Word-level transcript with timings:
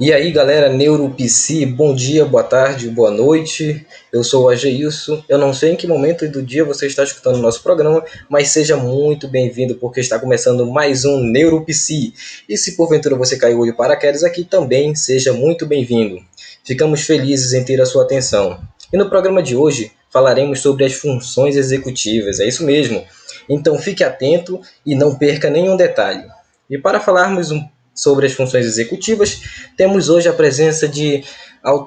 E 0.00 0.12
aí 0.12 0.32
galera, 0.32 0.68
NeuroPC, 0.68 1.64
bom 1.66 1.94
dia, 1.94 2.24
boa 2.24 2.42
tarde, 2.42 2.88
boa 2.88 3.12
noite. 3.12 3.86
Eu 4.12 4.24
sou 4.24 4.46
o 4.46 4.48
Ageilson. 4.48 5.22
Eu 5.28 5.38
não 5.38 5.54
sei 5.54 5.70
em 5.70 5.76
que 5.76 5.86
momento 5.86 6.28
do 6.28 6.42
dia 6.42 6.64
você 6.64 6.88
está 6.88 7.04
escutando 7.04 7.36
o 7.36 7.40
nosso 7.40 7.62
programa, 7.62 8.04
mas 8.28 8.48
seja 8.48 8.76
muito 8.76 9.28
bem-vindo 9.28 9.76
porque 9.76 10.00
está 10.00 10.18
começando 10.18 10.66
mais 10.66 11.04
um 11.04 11.20
NeuroPC. 11.20 12.12
E 12.48 12.56
se 12.56 12.76
porventura 12.76 13.14
você 13.14 13.36
caiu 13.36 13.64
de 13.64 13.72
paraquedas 13.72 14.24
aqui 14.24 14.42
também, 14.42 14.96
seja 14.96 15.32
muito 15.32 15.64
bem-vindo. 15.64 16.20
Ficamos 16.64 17.02
felizes 17.02 17.52
em 17.52 17.64
ter 17.64 17.80
a 17.80 17.86
sua 17.86 18.02
atenção. 18.02 18.58
E 18.92 18.96
no 18.96 19.08
programa 19.08 19.40
de 19.40 19.54
hoje 19.54 19.92
falaremos 20.10 20.58
sobre 20.58 20.84
as 20.84 20.94
funções 20.94 21.54
executivas, 21.54 22.40
é 22.40 22.48
isso 22.48 22.64
mesmo. 22.64 23.04
Então 23.48 23.78
fique 23.78 24.02
atento 24.02 24.60
e 24.84 24.96
não 24.96 25.14
perca 25.14 25.48
nenhum 25.48 25.76
detalhe. 25.76 26.24
E 26.68 26.76
para 26.78 26.98
falarmos 26.98 27.52
um 27.52 27.64
sobre 27.94 28.26
as 28.26 28.32
funções 28.32 28.66
executivas, 28.66 29.40
temos 29.76 30.08
hoje 30.08 30.28
a 30.28 30.32
presença 30.32 30.88
de, 30.88 31.24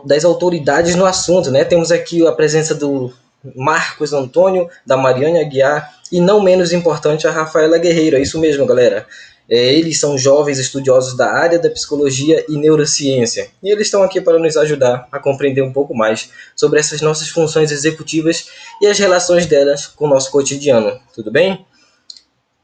das 0.05 0.23
autoridades 0.23 0.95
no 0.95 1.05
assunto. 1.05 1.51
Né? 1.51 1.65
Temos 1.65 1.91
aqui 1.91 2.25
a 2.25 2.31
presença 2.31 2.73
do 2.73 3.13
Marcos 3.55 4.13
Antônio, 4.13 4.69
da 4.85 4.95
Mariane 4.95 5.39
Aguiar 5.39 5.93
e, 6.11 6.19
não 6.21 6.41
menos 6.41 6.71
importante, 6.71 7.27
a 7.27 7.31
Rafaela 7.31 7.77
Guerreiro. 7.77 8.15
É 8.15 8.21
isso 8.21 8.39
mesmo, 8.39 8.65
galera. 8.65 9.05
É, 9.49 9.73
eles 9.73 9.97
são 9.99 10.17
jovens 10.17 10.59
estudiosos 10.59 11.15
da 11.15 11.31
área 11.31 11.57
da 11.57 11.69
psicologia 11.69 12.43
e 12.49 12.57
neurociência 12.57 13.47
e 13.63 13.71
eles 13.71 13.87
estão 13.87 14.03
aqui 14.03 14.19
para 14.19 14.37
nos 14.37 14.57
ajudar 14.57 15.07
a 15.09 15.19
compreender 15.19 15.61
um 15.61 15.71
pouco 15.71 15.95
mais 15.95 16.29
sobre 16.53 16.81
essas 16.81 16.99
nossas 16.99 17.29
funções 17.29 17.71
executivas 17.71 18.49
e 18.81 18.87
as 18.87 18.99
relações 18.99 19.45
delas 19.45 19.87
com 19.87 20.03
o 20.03 20.09
nosso 20.09 20.29
cotidiano. 20.31 20.99
Tudo 21.15 21.31
bem? 21.31 21.65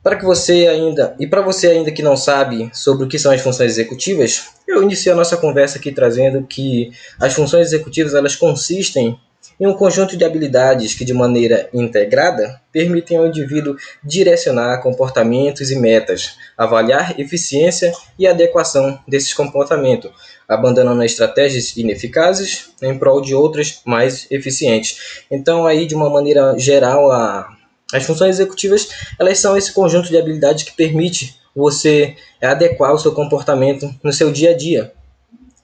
Para 0.03 0.17
que 0.17 0.25
você 0.25 0.67
ainda 0.67 1.15
e 1.17 1.25
para 1.25 1.41
você 1.41 1.67
ainda 1.67 1.89
que 1.89 2.03
não 2.03 2.17
sabe 2.17 2.69
sobre 2.73 3.05
o 3.05 3.07
que 3.07 3.17
são 3.17 3.31
as 3.31 3.39
funções 3.39 3.71
executivas, 3.71 4.49
eu 4.67 4.83
inicio 4.83 5.13
a 5.13 5.15
nossa 5.15 5.37
conversa 5.37 5.77
aqui 5.77 5.93
trazendo 5.93 6.43
que 6.45 6.91
as 7.17 7.33
funções 7.33 7.67
executivas 7.67 8.13
elas 8.13 8.35
consistem 8.35 9.17
em 9.57 9.65
um 9.65 9.73
conjunto 9.73 10.17
de 10.17 10.25
habilidades 10.25 10.93
que 10.93 11.05
de 11.05 11.13
maneira 11.13 11.69
integrada 11.73 12.59
permitem 12.71 13.17
ao 13.17 13.27
indivíduo 13.27 13.77
direcionar 14.03 14.81
comportamentos 14.81 15.71
e 15.71 15.75
metas, 15.77 16.35
avaliar 16.57 17.17
eficiência 17.17 17.93
e 18.17 18.27
adequação 18.27 18.99
desses 19.07 19.33
comportamentos, 19.33 20.11
abandonando 20.47 21.03
estratégias 21.03 21.77
ineficazes 21.77 22.71
em 22.81 22.97
prol 22.97 23.21
de 23.21 23.33
outras 23.33 23.81
mais 23.85 24.27
eficientes. 24.29 25.23
Então 25.31 25.65
aí 25.65 25.85
de 25.85 25.95
uma 25.95 26.09
maneira 26.09 26.57
geral 26.57 27.09
a 27.09 27.62
as 27.93 28.03
funções 28.03 28.39
executivas, 28.39 28.89
elas 29.19 29.37
são 29.37 29.55
esse 29.55 29.71
conjunto 29.71 30.09
de 30.09 30.17
habilidades 30.17 30.63
que 30.63 30.75
permite 30.75 31.37
você 31.55 32.15
adequar 32.41 32.93
o 32.93 32.99
seu 32.99 33.11
comportamento 33.11 33.87
no 34.03 34.11
seu 34.11 34.31
dia 34.31 34.51
a 34.51 34.57
dia. 34.57 34.91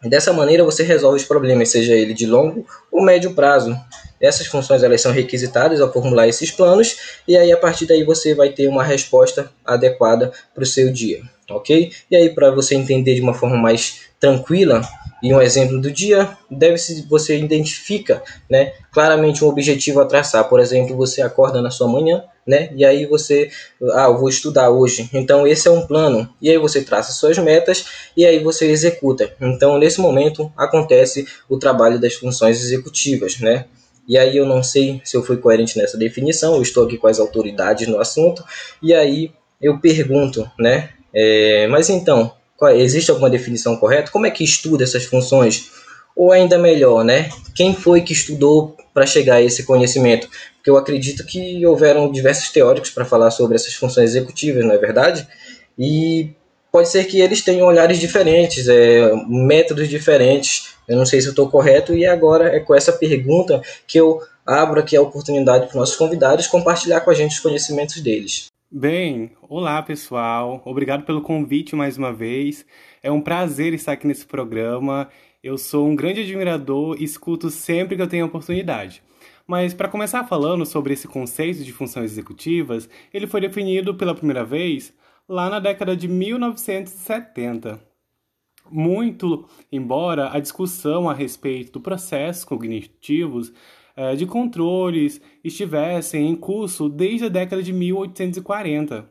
Dessa 0.03 0.31
maneira 0.31 0.63
você 0.63 0.83
resolve 0.83 1.17
os 1.17 1.25
problemas, 1.25 1.69
seja 1.69 1.93
ele 1.93 2.13
de 2.13 2.25
longo 2.25 2.65
ou 2.91 3.03
médio 3.03 3.33
prazo. 3.33 3.75
Essas 4.21 4.47
funções 4.47 4.83
elas 4.83 5.01
são 5.01 5.11
requisitadas 5.11 5.81
ao 5.81 5.91
formular 5.91 6.27
esses 6.27 6.51
planos 6.51 7.19
e 7.27 7.35
aí 7.35 7.51
a 7.51 7.57
partir 7.57 7.85
daí 7.85 8.03
você 8.03 8.33
vai 8.33 8.49
ter 8.49 8.67
uma 8.67 8.83
resposta 8.83 9.51
adequada 9.65 10.31
para 10.53 10.63
o 10.63 10.67
seu 10.67 10.91
dia, 10.91 11.21
ok? 11.49 11.91
E 12.09 12.15
aí 12.15 12.29
para 12.29 12.51
você 12.51 12.75
entender 12.75 13.15
de 13.15 13.21
uma 13.21 13.33
forma 13.33 13.57
mais 13.57 14.01
tranquila, 14.19 14.81
e 15.21 15.33
um 15.33 15.41
exemplo 15.41 15.79
do 15.79 15.91
dia, 15.91 16.37
deve-se 16.49 17.05
você 17.07 17.37
identifica, 17.37 18.23
né, 18.49 18.73
claramente 18.91 19.43
um 19.43 19.47
objetivo 19.47 19.99
a 19.99 20.05
traçar. 20.05 20.47
Por 20.47 20.59
exemplo, 20.59 20.95
você 20.95 21.21
acorda 21.21 21.61
na 21.61 21.69
sua 21.69 21.87
manhã, 21.87 22.23
né, 22.47 22.69
e 22.75 22.85
aí 22.85 23.05
você, 23.05 23.49
ah, 23.93 24.05
eu 24.05 24.17
vou 24.17 24.29
estudar 24.29 24.69
hoje. 24.69 25.09
Então 25.13 25.45
esse 25.45 25.67
é 25.67 25.71
um 25.71 25.85
plano. 25.85 26.29
E 26.41 26.49
aí 26.49 26.57
você 26.57 26.81
traça 26.81 27.11
suas 27.11 27.37
metas 27.37 27.85
e 28.15 28.25
aí 28.25 28.39
você 28.39 28.65
executa. 28.67 29.33
Então 29.41 29.77
nesse 29.77 29.99
momento 29.99 30.51
acontece 30.57 31.27
o 31.47 31.57
trabalho 31.57 31.99
das 31.99 32.15
funções 32.15 32.61
executivas, 32.63 33.39
né? 33.39 33.65
E 34.07 34.17
aí 34.17 34.35
eu 34.37 34.45
não 34.45 34.63
sei 34.63 34.99
se 35.03 35.15
eu 35.15 35.21
fui 35.21 35.37
coerente 35.37 35.77
nessa 35.77 35.95
definição. 35.95 36.55
Eu 36.55 36.63
estou 36.63 36.85
aqui 36.85 36.97
com 36.97 37.07
as 37.07 37.19
autoridades 37.19 37.87
no 37.87 37.99
assunto 37.99 38.43
e 38.81 38.93
aí 38.93 39.31
eu 39.61 39.79
pergunto, 39.79 40.49
né? 40.57 40.89
É, 41.13 41.67
mas 41.67 41.89
então, 41.89 42.31
existe 42.75 43.09
alguma 43.11 43.29
definição 43.29 43.77
correta? 43.77 44.11
Como 44.11 44.25
é 44.25 44.31
que 44.31 44.43
estuda 44.43 44.83
essas 44.83 45.05
funções? 45.05 45.71
Ou 46.15 46.31
ainda 46.31 46.57
melhor, 46.57 47.03
né? 47.03 47.29
Quem 47.55 47.73
foi 47.73 48.01
que 48.01 48.13
estudou 48.13 48.75
para 48.93 49.05
chegar 49.05 49.35
a 49.35 49.41
esse 49.41 49.63
conhecimento? 49.63 50.29
Porque 50.55 50.69
eu 50.69 50.77
acredito 50.77 51.25
que 51.25 51.65
houveram 51.65 52.11
diversos 52.11 52.49
teóricos 52.49 52.89
para 52.89 53.05
falar 53.05 53.31
sobre 53.31 53.55
essas 53.55 53.73
funções 53.73 54.09
executivas, 54.09 54.65
não 54.65 54.73
é 54.73 54.77
verdade? 54.77 55.27
E 55.77 56.31
pode 56.71 56.89
ser 56.89 57.05
que 57.05 57.21
eles 57.21 57.41
tenham 57.41 57.67
olhares 57.67 57.99
diferentes, 57.99 58.67
é, 58.67 59.11
métodos 59.27 59.87
diferentes. 59.87 60.73
Eu 60.87 60.97
não 60.97 61.05
sei 61.05 61.21
se 61.21 61.27
eu 61.27 61.31
estou 61.31 61.49
correto, 61.49 61.93
e 61.93 62.05
agora 62.05 62.55
é 62.55 62.59
com 62.59 62.75
essa 62.75 62.91
pergunta 62.91 63.61
que 63.87 63.99
eu 63.99 64.21
abro 64.45 64.79
aqui 64.79 64.97
a 64.97 65.01
oportunidade 65.01 65.65
para 65.65 65.69
os 65.69 65.75
nossos 65.75 65.95
convidados 65.95 66.47
compartilhar 66.47 67.01
com 67.01 67.11
a 67.11 67.13
gente 67.13 67.33
os 67.33 67.39
conhecimentos 67.39 68.01
deles. 68.01 68.48
Bem, 68.71 69.31
olá 69.41 69.81
pessoal, 69.81 70.61
obrigado 70.63 71.03
pelo 71.03 71.23
convite 71.23 71.75
mais 71.75 71.97
uma 71.97 72.13
vez. 72.13 72.63
É 73.01 73.11
um 73.11 73.19
prazer 73.19 73.73
estar 73.73 73.93
aqui 73.93 74.05
nesse 74.05 74.27
programa. 74.27 75.09
Eu 75.41 75.57
sou 75.57 75.87
um 75.87 75.95
grande 75.95 76.21
admirador 76.21 76.95
e 76.99 77.03
escuto 77.03 77.49
sempre 77.49 77.95
que 77.95 78.01
eu 78.03 78.07
tenho 78.07 78.27
oportunidade. 78.27 79.01
Mas 79.47 79.73
para 79.73 79.89
começar 79.89 80.23
falando 80.25 80.67
sobre 80.67 80.93
esse 80.93 81.07
conceito 81.07 81.63
de 81.63 81.73
funções 81.73 82.11
executivas, 82.11 82.87
ele 83.11 83.25
foi 83.25 83.41
definido 83.41 83.95
pela 83.95 84.13
primeira 84.13 84.45
vez 84.45 84.93
lá 85.27 85.49
na 85.49 85.59
década 85.59 85.97
de 85.97 86.07
1970. 86.07 87.81
Muito 88.69 89.49
embora 89.71 90.29
a 90.31 90.39
discussão 90.39 91.09
a 91.09 91.13
respeito 91.15 91.71
do 91.71 91.81
processos 91.81 92.43
cognitivos 92.43 93.51
de 94.15 94.25
controles 94.25 95.21
estivessem 95.43 96.29
em 96.29 96.35
curso 96.35 96.87
desde 96.87 97.25
a 97.25 97.29
década 97.29 97.61
de 97.61 97.73
1840. 97.73 99.09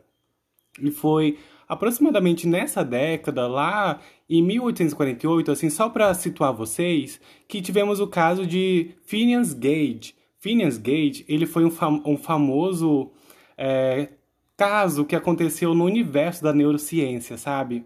E 0.81 0.91
foi 0.91 1.37
aproximadamente 1.67 2.47
nessa 2.47 2.83
década, 2.83 3.47
lá 3.47 3.99
em 4.27 4.41
1848, 4.41 5.51
assim, 5.51 5.69
só 5.69 5.89
para 5.89 6.13
situar 6.13 6.51
vocês, 6.53 7.21
que 7.47 7.61
tivemos 7.61 7.99
o 7.99 8.07
caso 8.07 8.45
de 8.45 8.95
Phineas 9.03 9.53
Gage. 9.53 10.15
Phineas 10.39 10.77
Gage, 10.77 11.25
ele 11.27 11.45
foi 11.45 11.63
um, 11.65 11.69
fam 11.69 12.01
um 12.05 12.17
famoso 12.17 13.11
é, 13.57 14.09
caso 14.57 15.05
que 15.05 15.15
aconteceu 15.15 15.73
no 15.75 15.85
universo 15.85 16.43
da 16.43 16.53
neurociência, 16.53 17.37
sabe? 17.37 17.85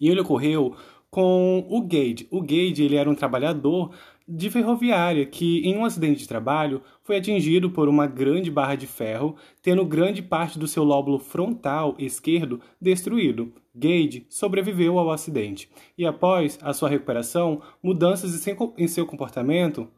E 0.00 0.08
ele 0.08 0.20
ocorreu 0.20 0.74
com 1.10 1.66
o 1.68 1.80
Gage. 1.82 2.26
O 2.30 2.40
Gage, 2.40 2.82
ele 2.82 2.96
era 2.96 3.08
um 3.08 3.14
trabalhador 3.14 3.90
de 4.26 4.50
ferroviária 4.50 5.26
que, 5.26 5.60
em 5.60 5.76
um 5.76 5.84
acidente 5.84 6.20
de 6.20 6.28
trabalho, 6.28 6.80
foi 7.02 7.16
atingido 7.16 7.70
por 7.70 7.88
uma 7.88 8.06
grande 8.06 8.50
barra 8.50 8.74
de 8.74 8.86
ferro, 8.86 9.36
tendo 9.62 9.84
grande 9.84 10.22
parte 10.22 10.58
do 10.58 10.66
seu 10.66 10.82
lóbulo 10.82 11.18
frontal 11.18 11.94
esquerdo 11.98 12.60
destruído. 12.80 13.52
Gage 13.74 14.26
sobreviveu 14.28 14.98
ao 14.98 15.10
acidente 15.10 15.68
e, 15.98 16.06
após 16.06 16.58
a 16.62 16.72
sua 16.72 16.88
recuperação, 16.88 17.60
mudanças 17.82 18.46
em 18.78 18.88
seu 18.88 19.04
comportamento 19.04 19.88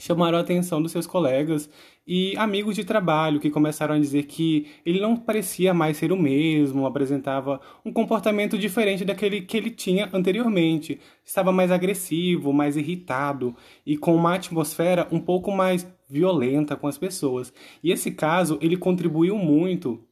chamaram 0.00 0.38
a 0.38 0.40
atenção 0.40 0.82
dos 0.82 0.90
seus 0.90 1.06
colegas 1.06 1.70
e 2.06 2.34
amigos 2.36 2.74
de 2.74 2.82
trabalho 2.82 3.38
que 3.38 3.50
começaram 3.50 3.94
a 3.94 3.98
dizer 3.98 4.24
que 4.24 4.66
ele 4.84 4.98
não 4.98 5.14
parecia 5.14 5.72
mais 5.72 5.98
ser 5.98 6.10
o 6.10 6.16
mesmo, 6.16 6.86
apresentava 6.86 7.60
um 7.84 7.92
comportamento 7.92 8.58
diferente 8.58 9.04
daquele 9.04 9.42
que 9.42 9.56
ele 9.56 9.70
tinha 9.70 10.08
anteriormente. 10.12 10.98
Estava 11.24 11.52
mais 11.52 11.70
agressivo, 11.70 12.52
mais 12.52 12.76
irritado 12.76 13.54
e 13.86 13.96
com 13.96 14.14
uma 14.16 14.34
atmosfera 14.34 15.06
um 15.12 15.20
pouco 15.20 15.52
mais 15.52 15.86
violenta 16.08 16.74
com 16.74 16.88
as 16.88 16.98
pessoas. 16.98 17.52
E 17.84 17.92
esse 17.92 18.10
caso 18.10 18.58
ele 18.60 18.76
contribuiu 18.76 19.36
muito 19.36 20.02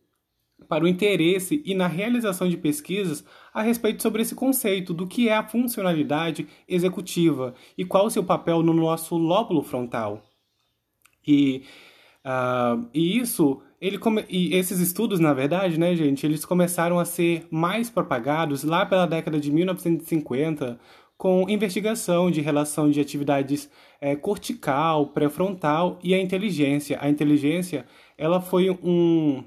para 0.67 0.85
o 0.85 0.89
interesse 0.89 1.63
e 1.65 1.75
na 1.75 1.87
realização 1.87 2.49
de 2.49 2.57
pesquisas 2.57 3.25
a 3.55 3.62
respeito 3.62 4.03
sobre 4.03 4.23
esse 4.23 4.35
conceito 4.35 4.93
do 4.93 5.06
que 5.06 5.29
é 5.29 5.35
a 5.35 5.47
funcionalidade 5.47 6.47
executiva 6.69 7.55
e 7.77 7.85
qual 7.85 8.06
o 8.06 8.11
seu 8.11 8.25
papel 8.25 8.62
no 8.62 8.73
nosso 8.73 9.17
lóbulo 9.17 9.62
frontal. 9.62 10.23
E, 11.27 11.62
uh, 12.25 12.88
e 12.93 13.19
isso, 13.19 13.61
ele 13.81 13.99
come... 13.99 14.25
e 14.29 14.55
esses 14.55 14.81
estudos, 14.81 15.21
na 15.21 15.32
verdade, 15.32 15.79
né, 15.79 15.94
gente, 15.94 16.27
eles 16.27 16.44
começaram 16.44 16.99
a 16.99 17.05
ser 17.05 17.47
mais 17.50 17.91
propagados 17.91 18.65
lá 18.65 18.85
pela 18.85 19.06
década 19.06 19.38
de 19.38 19.50
1950, 19.53 20.79
com 21.17 21.49
investigação 21.50 22.31
de 22.31 22.41
relação 22.41 22.91
de 22.91 23.00
atividades 23.00 23.69
é, 24.00 24.15
cortical, 24.15 25.09
pré-frontal 25.09 25.99
e 26.03 26.15
a 26.15 26.21
inteligência. 26.21 26.97
A 27.00 27.09
inteligência, 27.09 27.85
ela 28.17 28.41
foi 28.41 28.71
um 28.71 29.43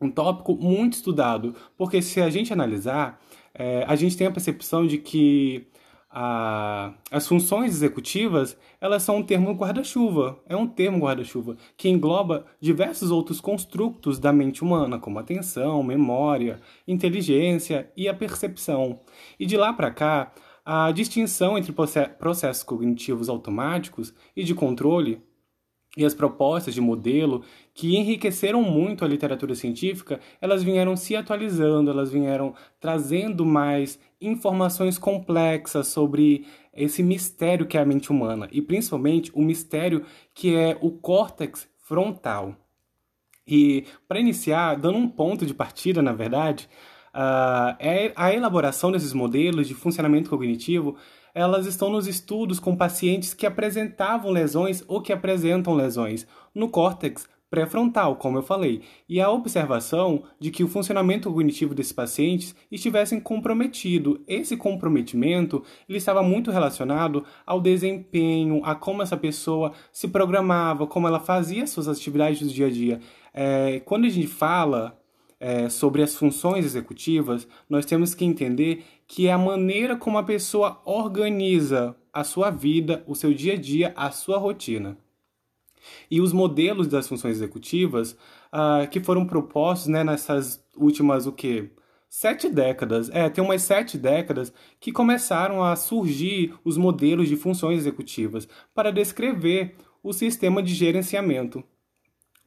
um 0.00 0.10
tópico 0.10 0.54
muito 0.56 0.94
estudado, 0.94 1.54
porque 1.76 2.00
se 2.02 2.20
a 2.20 2.30
gente 2.30 2.52
analisar, 2.52 3.20
é, 3.54 3.84
a 3.86 3.96
gente 3.96 4.16
tem 4.16 4.26
a 4.26 4.30
percepção 4.30 4.86
de 4.86 4.98
que 4.98 5.66
a, 6.10 6.94
as 7.10 7.26
funções 7.28 7.72
executivas 7.72 8.56
elas 8.80 9.02
são 9.02 9.16
um 9.16 9.22
termo 9.22 9.52
guarda-chuva, 9.52 10.40
é 10.46 10.56
um 10.56 10.66
termo 10.66 10.98
guarda-chuva 10.98 11.56
que 11.76 11.88
engloba 11.88 12.46
diversos 12.60 13.10
outros 13.10 13.40
construtos 13.40 14.18
da 14.18 14.32
mente 14.32 14.62
humana, 14.62 14.98
como 14.98 15.18
atenção, 15.18 15.82
memória, 15.82 16.60
inteligência 16.86 17.90
e 17.96 18.08
a 18.08 18.14
percepção. 18.14 19.00
E 19.38 19.44
de 19.44 19.56
lá 19.56 19.72
para 19.72 19.90
cá, 19.90 20.32
A 20.70 20.92
distinção 20.92 21.56
entre 21.56 21.72
processos 21.72 22.62
cognitivos 22.62 23.30
automáticos 23.30 24.12
e 24.36 24.44
de 24.44 24.54
controle 24.54 25.18
e 25.98 26.04
as 26.04 26.14
propostas 26.14 26.72
de 26.72 26.80
modelo 26.80 27.42
que 27.74 27.96
enriqueceram 27.96 28.62
muito 28.62 29.04
a 29.04 29.08
literatura 29.08 29.56
científica, 29.56 30.20
elas 30.40 30.62
vieram 30.62 30.96
se 30.96 31.16
atualizando, 31.16 31.90
elas 31.90 32.12
vieram 32.12 32.54
trazendo 32.78 33.44
mais 33.44 33.98
informações 34.20 34.96
complexas 34.96 35.88
sobre 35.88 36.46
esse 36.72 37.02
mistério 37.02 37.66
que 37.66 37.76
é 37.76 37.80
a 37.80 37.84
mente 37.84 38.12
humana 38.12 38.48
e 38.52 38.62
principalmente 38.62 39.32
o 39.34 39.42
mistério 39.42 40.04
que 40.32 40.54
é 40.54 40.78
o 40.80 40.92
córtex 40.92 41.68
frontal. 41.78 42.54
E 43.44 43.84
para 44.06 44.20
iniciar, 44.20 44.76
dando 44.76 44.98
um 44.98 45.08
ponto 45.08 45.44
de 45.44 45.52
partida, 45.52 46.00
na 46.00 46.12
verdade, 46.12 46.68
uh, 47.12 47.74
é 47.80 48.12
a 48.14 48.32
elaboração 48.32 48.92
desses 48.92 49.12
modelos 49.12 49.66
de 49.66 49.74
funcionamento 49.74 50.30
cognitivo 50.30 50.94
elas 51.34 51.66
estão 51.66 51.90
nos 51.90 52.06
estudos 52.06 52.58
com 52.60 52.76
pacientes 52.76 53.34
que 53.34 53.46
apresentavam 53.46 54.30
lesões 54.30 54.82
ou 54.86 55.00
que 55.00 55.12
apresentam 55.12 55.74
lesões 55.74 56.26
no 56.54 56.68
córtex 56.68 57.28
pré-frontal, 57.50 58.16
como 58.16 58.38
eu 58.38 58.42
falei, 58.42 58.82
e 59.08 59.20
a 59.20 59.30
observação 59.30 60.22
de 60.38 60.50
que 60.50 60.62
o 60.62 60.68
funcionamento 60.68 61.30
cognitivo 61.30 61.74
desses 61.74 61.92
pacientes 61.92 62.54
estivessem 62.70 63.18
comprometido. 63.18 64.22
Esse 64.26 64.56
comprometimento 64.56 65.62
ele 65.88 65.98
estava 65.98 66.22
muito 66.22 66.50
relacionado 66.50 67.24
ao 67.46 67.60
desempenho, 67.60 68.60
a 68.64 68.74
como 68.74 69.02
essa 69.02 69.16
pessoa 69.16 69.72
se 69.90 70.08
programava, 70.08 70.86
como 70.86 71.08
ela 71.08 71.20
fazia 71.20 71.66
suas 71.66 71.88
atividades 71.88 72.40
do 72.40 72.52
dia 72.52 72.66
a 72.66 72.70
dia. 72.70 73.00
É, 73.32 73.80
quando 73.84 74.04
a 74.04 74.10
gente 74.10 74.26
fala 74.26 74.97
é, 75.40 75.68
sobre 75.68 76.02
as 76.02 76.14
funções 76.14 76.64
executivas, 76.64 77.46
nós 77.68 77.86
temos 77.86 78.14
que 78.14 78.24
entender 78.24 78.84
que 79.06 79.28
é 79.28 79.32
a 79.32 79.38
maneira 79.38 79.96
como 79.96 80.18
a 80.18 80.22
pessoa 80.22 80.80
organiza 80.84 81.94
a 82.12 82.24
sua 82.24 82.50
vida, 82.50 83.04
o 83.06 83.14
seu 83.14 83.32
dia 83.32 83.54
a 83.54 83.56
dia, 83.56 83.92
a 83.96 84.10
sua 84.10 84.38
rotina. 84.38 84.98
E 86.10 86.20
os 86.20 86.32
modelos 86.32 86.88
das 86.88 87.08
funções 87.08 87.36
executivas 87.36 88.12
uh, 88.52 88.88
que 88.90 89.00
foram 89.00 89.24
propostos 89.24 89.88
né, 89.88 90.02
nessas 90.02 90.62
últimas, 90.76 91.26
o 91.26 91.32
quê? 91.32 91.70
Sete 92.10 92.48
décadas. 92.48 93.08
É, 93.10 93.28
tem 93.28 93.44
umas 93.44 93.62
sete 93.62 93.96
décadas 93.96 94.52
que 94.80 94.90
começaram 94.90 95.62
a 95.62 95.76
surgir 95.76 96.54
os 96.64 96.76
modelos 96.76 97.28
de 97.28 97.36
funções 97.36 97.78
executivas 97.78 98.48
para 98.74 98.90
descrever 98.90 99.76
o 100.02 100.12
sistema 100.12 100.62
de 100.62 100.74
gerenciamento 100.74 101.62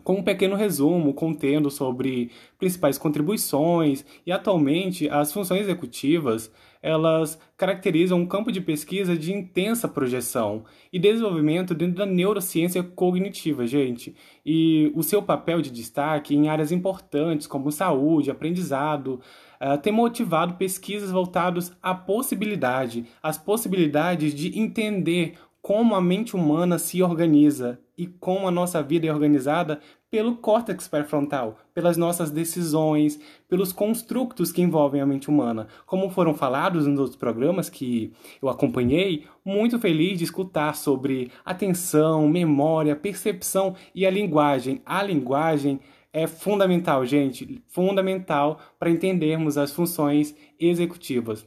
com 0.04 0.16
um 0.16 0.24
pequeno 0.24 0.56
resumo 0.56 1.14
contendo 1.14 1.70
sobre 1.70 2.32
principais 2.58 2.98
contribuições 2.98 4.06
e 4.26 4.32
atualmente 4.32 5.10
as 5.10 5.32
funções 5.32 5.62
executivas 5.62 6.52
elas 6.82 7.40
caracterizam 7.56 8.20
um 8.20 8.26
campo 8.26 8.52
de 8.52 8.60
pesquisa 8.60 9.16
de 9.16 9.32
intensa 9.32 9.88
projeção 9.88 10.64
e 10.92 10.98
desenvolvimento 10.98 11.76
dentro 11.76 11.96
da 11.98 12.06
neurociência 12.06 12.82
cognitiva, 12.82 13.68
gente. 13.68 14.16
E 14.44 14.92
o 14.96 15.04
seu 15.04 15.22
papel 15.22 15.62
de 15.62 15.70
destaque 15.70 16.36
em 16.36 16.50
áreas 16.50 16.72
importantes 16.72 17.46
como 17.46 17.72
saúde, 17.72 18.32
aprendizado, 18.32 19.22
uh, 19.62 19.78
tem 19.78 19.94
motivado 19.94 20.56
pesquisas 20.56 21.12
voltadas 21.12 21.72
à 21.84 21.94
possibilidade, 21.94 23.06
às 23.22 23.38
possibilidades 23.38 24.34
de 24.34 24.58
entender 24.60 25.36
como 25.62 25.94
a 25.94 26.02
mente 26.02 26.36
humana 26.36 26.80
se 26.80 27.04
organiza 27.04 27.80
e 27.98 28.08
como 28.08 28.48
a 28.48 28.52
nossa 28.52 28.82
vida 28.82 29.06
é 29.06 29.14
organizada 29.14 29.80
pelo 30.10 30.36
córtex 30.36 30.88
pré-frontal, 30.88 31.58
pelas 31.74 31.96
nossas 31.96 32.32
decisões, 32.32 33.20
pelos 33.48 33.72
construtos 33.72 34.52
que 34.52 34.62
envolvem 34.62 35.00
a 35.00 35.06
mente 35.06 35.30
humana. 35.30 35.68
Como 35.86 36.10
foram 36.10 36.34
falados 36.34 36.86
nos 36.88 37.00
outros 37.00 37.16
programas 37.16 37.70
que 37.70 38.12
eu 38.42 38.50
acompanhei, 38.50 39.26
muito 39.46 39.80
feliz 39.80 40.18
de 40.18 40.26
escutar 40.26 40.76
sobre 40.76 41.32
atenção, 41.46 42.28
memória, 42.28 42.96
percepção 42.96 43.76
e 43.94 44.06
a 44.06 44.10
linguagem. 44.10 44.82
A 44.86 45.02
linguagem 45.04 45.80
é 46.12 46.28
fundamental, 46.28 47.06
gente, 47.06 47.64
fundamental 47.68 48.60
para 48.78 48.90
entendermos 48.90 49.58
as 49.58 49.72
funções 49.72 50.36
executivas. 50.60 51.46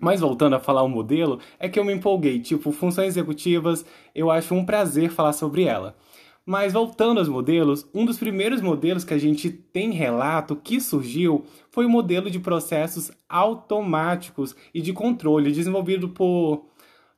Mas 0.00 0.20
voltando 0.20 0.56
a 0.56 0.60
falar 0.60 0.82
o 0.82 0.88
modelo, 0.88 1.38
é 1.58 1.68
que 1.68 1.78
eu 1.78 1.84
me 1.84 1.92
empolguei. 1.92 2.40
Tipo, 2.40 2.72
funções 2.72 3.08
executivas, 3.08 3.84
eu 4.14 4.30
acho 4.30 4.54
um 4.54 4.64
prazer 4.64 5.10
falar 5.10 5.32
sobre 5.32 5.64
ela. 5.64 5.96
Mas 6.44 6.72
voltando 6.72 7.18
aos 7.18 7.28
modelos, 7.28 7.86
um 7.94 8.04
dos 8.04 8.18
primeiros 8.18 8.60
modelos 8.60 9.04
que 9.04 9.14
a 9.14 9.18
gente 9.18 9.48
tem 9.48 9.92
relato 9.92 10.56
que 10.56 10.80
surgiu 10.80 11.44
foi 11.70 11.86
o 11.86 11.90
modelo 11.90 12.28
de 12.28 12.40
processos 12.40 13.12
automáticos 13.28 14.56
e 14.74 14.82
de 14.82 14.92
controle 14.92 15.52
desenvolvido 15.52 16.08
por 16.08 16.66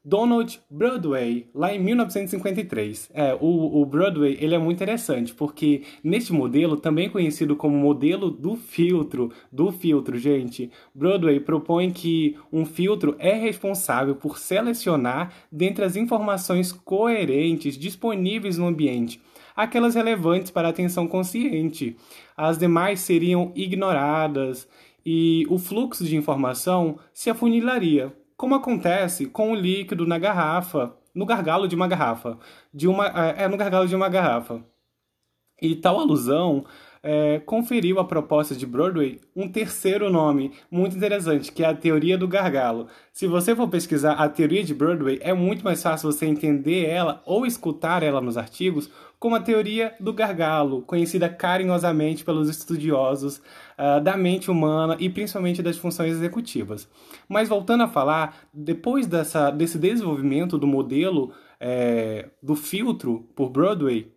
Donald 0.05 0.61
Broadway, 0.69 1.49
lá 1.55 1.75
em 1.75 1.79
1953. 1.79 3.11
É, 3.15 3.35
o, 3.41 3.81
o, 3.81 3.87
Broadway 3.87 4.37
ele 4.39 4.55
é 4.55 4.59
muito 4.59 4.77
interessante, 4.77 5.33
porque 5.33 5.83
neste 6.03 6.33
modelo, 6.33 6.77
também 6.77 7.09
conhecido 7.09 7.57
como 7.57 7.75
modelo 7.77 8.31
do 8.31 8.55
filtro, 8.55 9.33
do 9.51 9.73
filtro, 9.73 10.19
gente, 10.19 10.71
Broadway 10.95 11.41
propõe 11.41 11.91
que 11.91 12.37
um 12.53 12.67
filtro 12.67 13.17
é 13.19 13.33
responsável 13.33 14.15
por 14.15 14.39
selecionar 14.39 15.33
dentre 15.51 15.85
as 15.85 15.97
informações 15.97 16.71
coerentes 16.71 17.79
disponíveis 17.79 18.59
no 18.59 18.67
ambiente 18.67 19.21
aquelas 19.57 19.95
relevantes 19.95 20.51
para 20.51 20.67
a 20.67 20.71
atenção 20.73 21.07
consciente. 21.07 21.97
As 22.37 22.59
demais 22.59 22.99
seriam 22.99 23.53
ignoradas 23.55 24.67
e 25.07 25.47
o 25.49 25.59
fluxo 25.59 26.05
de 26.05 26.17
informação 26.17 26.99
se 27.13 27.31
afunilaria 27.31 28.13
como 28.37 28.55
acontece 28.55 29.27
com 29.27 29.53
o 29.53 29.55
líquido 29.55 30.07
na 30.07 30.19
garrafa, 30.19 30.97
no 31.15 31.27
gargalo 31.27 31.69
de 31.69 31.75
uma 31.75 31.89
garrafa, 31.89 32.39
de 32.73 32.89
uma 32.89 33.07
é, 33.07 33.45
é 33.45 33.49
no 33.49 33.57
gargalo 33.57 33.87
de 33.87 33.95
uma 33.95 34.09
garrafa. 34.09 34.65
E 35.63 35.77
tal 35.77 36.01
alusão 36.01 36.65
é, 37.07 37.39
conferiu 37.45 38.01
à 38.01 38.05
proposta 38.05 38.57
de 38.57 38.65
Broadway 38.65 39.21
um 39.37 39.47
terceiro 39.47 40.11
nome 40.11 40.53
muito 40.71 40.97
interessante, 40.97 41.53
que 41.53 41.63
é 41.63 41.67
a 41.67 41.75
teoria 41.75 42.17
do 42.17 42.27
gargalo. 42.27 42.87
Se 43.13 43.27
você 43.27 43.55
for 43.55 43.69
pesquisar 43.69 44.13
a 44.13 44.27
teoria 44.27 44.65
de 44.65 44.73
Broadway, 44.73 45.19
é 45.21 45.35
muito 45.35 45.63
mais 45.63 45.83
fácil 45.83 46.11
você 46.11 46.25
entender 46.25 46.87
ela 46.87 47.23
ou 47.27 47.45
escutar 47.45 48.03
ela 48.03 48.23
nos 48.23 48.39
artigos 48.39 48.91
como 49.19 49.37
a 49.37 49.41
teoria 49.41 49.95
do 50.01 50.15
gargalo, 50.15 50.83
conhecida 50.83 51.29
carinhosamente 51.29 52.25
pelos 52.25 52.49
estudiosos 52.49 53.37
uh, 53.37 54.01
da 54.03 54.17
mente 54.17 54.51
humana 54.51 54.97
e 54.99 55.11
principalmente 55.11 55.63
das 55.63 55.77
funções 55.77 56.13
executivas. 56.13 56.89
Mas 57.29 57.49
voltando 57.49 57.85
a 57.85 57.89
falar, 57.89 58.49
depois 58.53 59.07
dessa, 59.07 59.51
desse 59.51 59.79
desenvolvimento 59.79 60.59
do 60.59 60.67
modelo 60.67 61.33
é, 61.61 62.29
do 62.43 62.55
filtro 62.55 63.27
por 63.35 63.49
Broadway, 63.49 64.14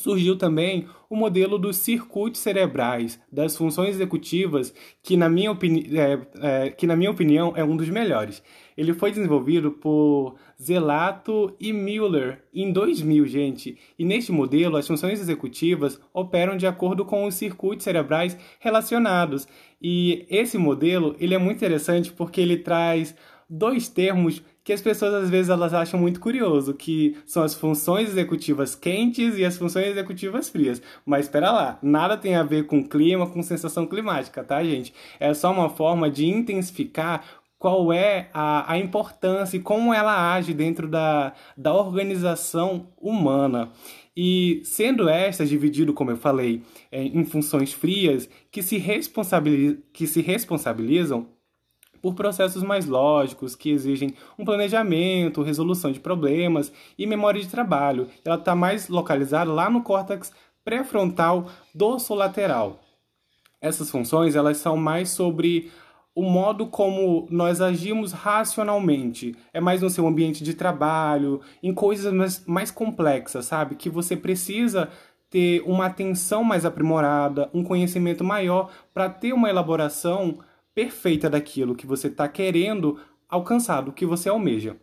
surgiu 0.00 0.36
também 0.36 0.86
o 1.08 1.16
modelo 1.16 1.58
dos 1.58 1.76
circuitos 1.76 2.40
cerebrais, 2.40 3.20
das 3.30 3.56
funções 3.56 3.90
executivas, 3.90 4.72
que 5.02 5.16
na, 5.16 5.28
minha 5.28 5.50
é, 5.50 6.18
é, 6.40 6.70
que 6.70 6.86
na 6.86 6.96
minha 6.96 7.10
opinião 7.10 7.52
é 7.56 7.64
um 7.64 7.76
dos 7.76 7.88
melhores. 7.88 8.42
Ele 8.76 8.94
foi 8.94 9.10
desenvolvido 9.10 9.72
por 9.72 10.36
Zelato 10.60 11.54
e 11.60 11.72
Müller 11.72 12.42
em 12.54 12.72
2000, 12.72 13.26
gente. 13.26 13.76
E 13.98 14.04
neste 14.04 14.32
modelo, 14.32 14.76
as 14.76 14.86
funções 14.86 15.20
executivas 15.20 16.00
operam 16.14 16.56
de 16.56 16.66
acordo 16.66 17.04
com 17.04 17.26
os 17.26 17.34
circuitos 17.34 17.84
cerebrais 17.84 18.36
relacionados. 18.58 19.46
E 19.82 20.26
esse 20.30 20.56
modelo 20.56 21.16
ele 21.18 21.34
é 21.34 21.38
muito 21.38 21.56
interessante 21.56 22.12
porque 22.12 22.40
ele 22.40 22.56
traz 22.56 23.14
dois 23.48 23.88
termos 23.88 24.42
que 24.70 24.74
as 24.74 24.80
pessoas 24.80 25.12
às 25.12 25.28
vezes 25.28 25.50
elas 25.50 25.74
acham 25.74 25.98
muito 25.98 26.20
curioso, 26.20 26.72
que 26.72 27.16
são 27.26 27.42
as 27.42 27.56
funções 27.56 28.10
executivas 28.10 28.76
quentes 28.76 29.36
e 29.36 29.44
as 29.44 29.56
funções 29.56 29.88
executivas 29.88 30.48
frias. 30.48 30.80
Mas 31.04 31.24
espera 31.24 31.50
lá, 31.50 31.78
nada 31.82 32.16
tem 32.16 32.36
a 32.36 32.44
ver 32.44 32.66
com 32.66 32.86
clima, 32.86 33.26
com 33.26 33.42
sensação 33.42 33.84
climática, 33.84 34.44
tá, 34.44 34.62
gente? 34.62 34.94
É 35.18 35.34
só 35.34 35.50
uma 35.50 35.68
forma 35.68 36.08
de 36.08 36.24
intensificar 36.24 37.24
qual 37.58 37.92
é 37.92 38.30
a, 38.32 38.72
a 38.72 38.78
importância 38.78 39.56
e 39.56 39.60
como 39.60 39.92
ela 39.92 40.34
age 40.34 40.54
dentro 40.54 40.86
da, 40.86 41.32
da 41.56 41.74
organização 41.74 42.92
humana. 42.96 43.72
E 44.16 44.60
sendo 44.62 45.08
estas 45.08 45.48
dividido, 45.48 45.92
como 45.92 46.12
eu 46.12 46.16
falei, 46.16 46.62
em 46.92 47.24
funções 47.24 47.72
frias 47.72 48.30
que 48.52 48.62
se, 48.62 48.78
responsabiliz 48.78 49.78
que 49.92 50.06
se 50.06 50.22
responsabilizam 50.22 51.26
por 52.00 52.14
processos 52.14 52.62
mais 52.62 52.86
lógicos 52.86 53.54
que 53.54 53.70
exigem 53.70 54.14
um 54.38 54.44
planejamento, 54.44 55.42
resolução 55.42 55.92
de 55.92 56.00
problemas 56.00 56.72
e 56.98 57.06
memória 57.06 57.40
de 57.40 57.48
trabalho. 57.48 58.08
Ela 58.24 58.36
está 58.36 58.54
mais 58.54 58.88
localizada 58.88 59.52
lá 59.52 59.68
no 59.68 59.82
córtex 59.82 60.32
pré-frontal 60.64 61.48
dorsolateral. 61.74 62.80
Essas 63.60 63.90
funções 63.90 64.34
elas 64.34 64.56
são 64.56 64.76
mais 64.76 65.10
sobre 65.10 65.70
o 66.14 66.22
modo 66.22 66.66
como 66.66 67.26
nós 67.30 67.60
agimos 67.60 68.12
racionalmente. 68.12 69.36
É 69.52 69.60
mais 69.60 69.80
no 69.80 69.90
seu 69.90 70.06
ambiente 70.06 70.42
de 70.42 70.54
trabalho, 70.54 71.40
em 71.62 71.72
coisas 71.72 72.12
mais, 72.12 72.44
mais 72.46 72.70
complexas, 72.70 73.46
sabe? 73.46 73.76
Que 73.76 73.88
você 73.88 74.16
precisa 74.16 74.88
ter 75.30 75.62
uma 75.64 75.86
atenção 75.86 76.42
mais 76.42 76.64
aprimorada, 76.64 77.48
um 77.54 77.62
conhecimento 77.62 78.24
maior 78.24 78.70
para 78.92 79.08
ter 79.08 79.32
uma 79.32 79.48
elaboração 79.48 80.38
perfeita 80.74 81.28
daquilo 81.28 81.74
que 81.74 81.86
você 81.86 82.08
está 82.08 82.28
querendo 82.28 82.98
alcançado, 83.28 83.90
o 83.90 83.92
que 83.92 84.06
você 84.06 84.28
almeja. 84.28 84.76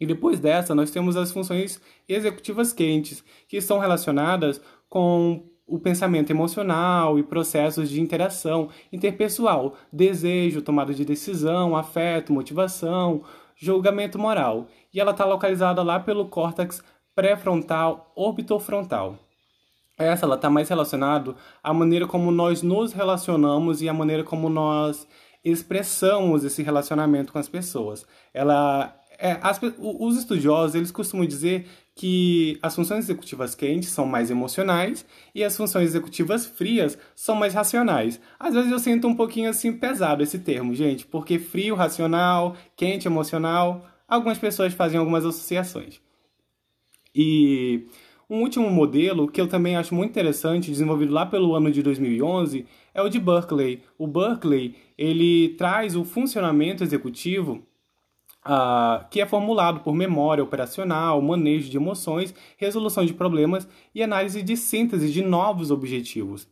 E 0.00 0.06
depois 0.06 0.38
dessa, 0.38 0.74
nós 0.74 0.90
temos 0.90 1.16
as 1.16 1.32
funções 1.32 1.80
executivas 2.08 2.72
quentes, 2.72 3.24
que 3.48 3.56
estão 3.56 3.78
relacionadas 3.78 4.60
com 4.88 5.44
o 5.66 5.78
pensamento 5.78 6.30
emocional 6.30 7.18
e 7.18 7.22
processos 7.22 7.90
de 7.90 8.00
interação 8.00 8.70
interpessoal, 8.92 9.74
desejo, 9.92 10.62
tomada 10.62 10.94
de 10.94 11.04
decisão, 11.04 11.76
afeto, 11.76 12.32
motivação, 12.32 13.22
julgamento 13.54 14.18
moral. 14.18 14.68
E 14.94 15.00
ela 15.00 15.10
está 15.10 15.26
localizada 15.26 15.82
lá 15.82 16.00
pelo 16.00 16.28
córtex 16.28 16.82
pré-frontal 17.14 18.10
orbitofrontal. 18.16 19.18
Essa 19.98 20.24
ela 20.24 20.36
está 20.36 20.48
mais 20.48 20.68
relacionada 20.68 21.34
à 21.62 21.74
maneira 21.74 22.06
como 22.06 22.30
nós 22.30 22.62
nos 22.62 22.92
relacionamos 22.92 23.82
e 23.82 23.88
à 23.88 23.92
maneira 23.92 24.22
como 24.22 24.48
nós 24.48 25.06
expressamos 25.44 26.44
esse 26.44 26.62
relacionamento 26.62 27.32
com 27.32 27.38
as 27.38 27.48
pessoas. 27.48 28.06
Ela 28.32 28.94
é, 29.18 29.36
as, 29.42 29.60
os 29.78 30.16
estudiosos 30.16 30.76
eles 30.76 30.92
costumam 30.92 31.26
dizer 31.26 31.66
que 31.96 32.56
as 32.62 32.76
funções 32.76 33.04
executivas 33.04 33.56
quentes 33.56 33.88
são 33.88 34.06
mais 34.06 34.30
emocionais 34.30 35.04
e 35.34 35.42
as 35.42 35.56
funções 35.56 35.88
executivas 35.88 36.46
frias 36.46 36.96
são 37.16 37.34
mais 37.34 37.52
racionais. 37.52 38.20
Às 38.38 38.54
vezes 38.54 38.70
eu 38.70 38.78
sinto 38.78 39.08
um 39.08 39.16
pouquinho 39.16 39.50
assim 39.50 39.72
pesado 39.72 40.22
esse 40.22 40.38
termo, 40.38 40.72
gente, 40.72 41.04
porque 41.04 41.40
frio, 41.40 41.74
racional, 41.74 42.56
quente, 42.76 43.08
emocional, 43.08 43.84
algumas 44.06 44.38
pessoas 44.38 44.72
fazem 44.72 45.00
algumas 45.00 45.24
associações. 45.24 46.00
E 47.12 47.88
um 48.28 48.40
último 48.40 48.68
modelo 48.70 49.28
que 49.28 49.40
eu 49.40 49.48
também 49.48 49.76
acho 49.76 49.94
muito 49.94 50.10
interessante, 50.10 50.70
desenvolvido 50.70 51.12
lá 51.12 51.24
pelo 51.24 51.54
ano 51.54 51.70
de 51.70 51.82
2011, 51.82 52.66
é 52.92 53.00
o 53.00 53.08
de 53.08 53.18
Berkeley. 53.18 53.82
O 53.96 54.06
Berkeley 54.06 54.74
ele 54.96 55.50
traz 55.50 55.96
o 55.96 56.04
funcionamento 56.04 56.82
executivo 56.82 57.62
Uh, 58.46 59.04
que 59.10 59.20
é 59.20 59.26
formulado 59.26 59.80
por 59.80 59.92
memória 59.94 60.42
operacional, 60.42 61.20
manejo 61.20 61.68
de 61.68 61.76
emoções, 61.76 62.34
resolução 62.56 63.04
de 63.04 63.12
problemas 63.12 63.68
e 63.94 64.02
análise 64.02 64.40
de 64.42 64.56
síntese 64.56 65.12
de 65.12 65.22
novos 65.22 65.70
objetivos. 65.70 66.48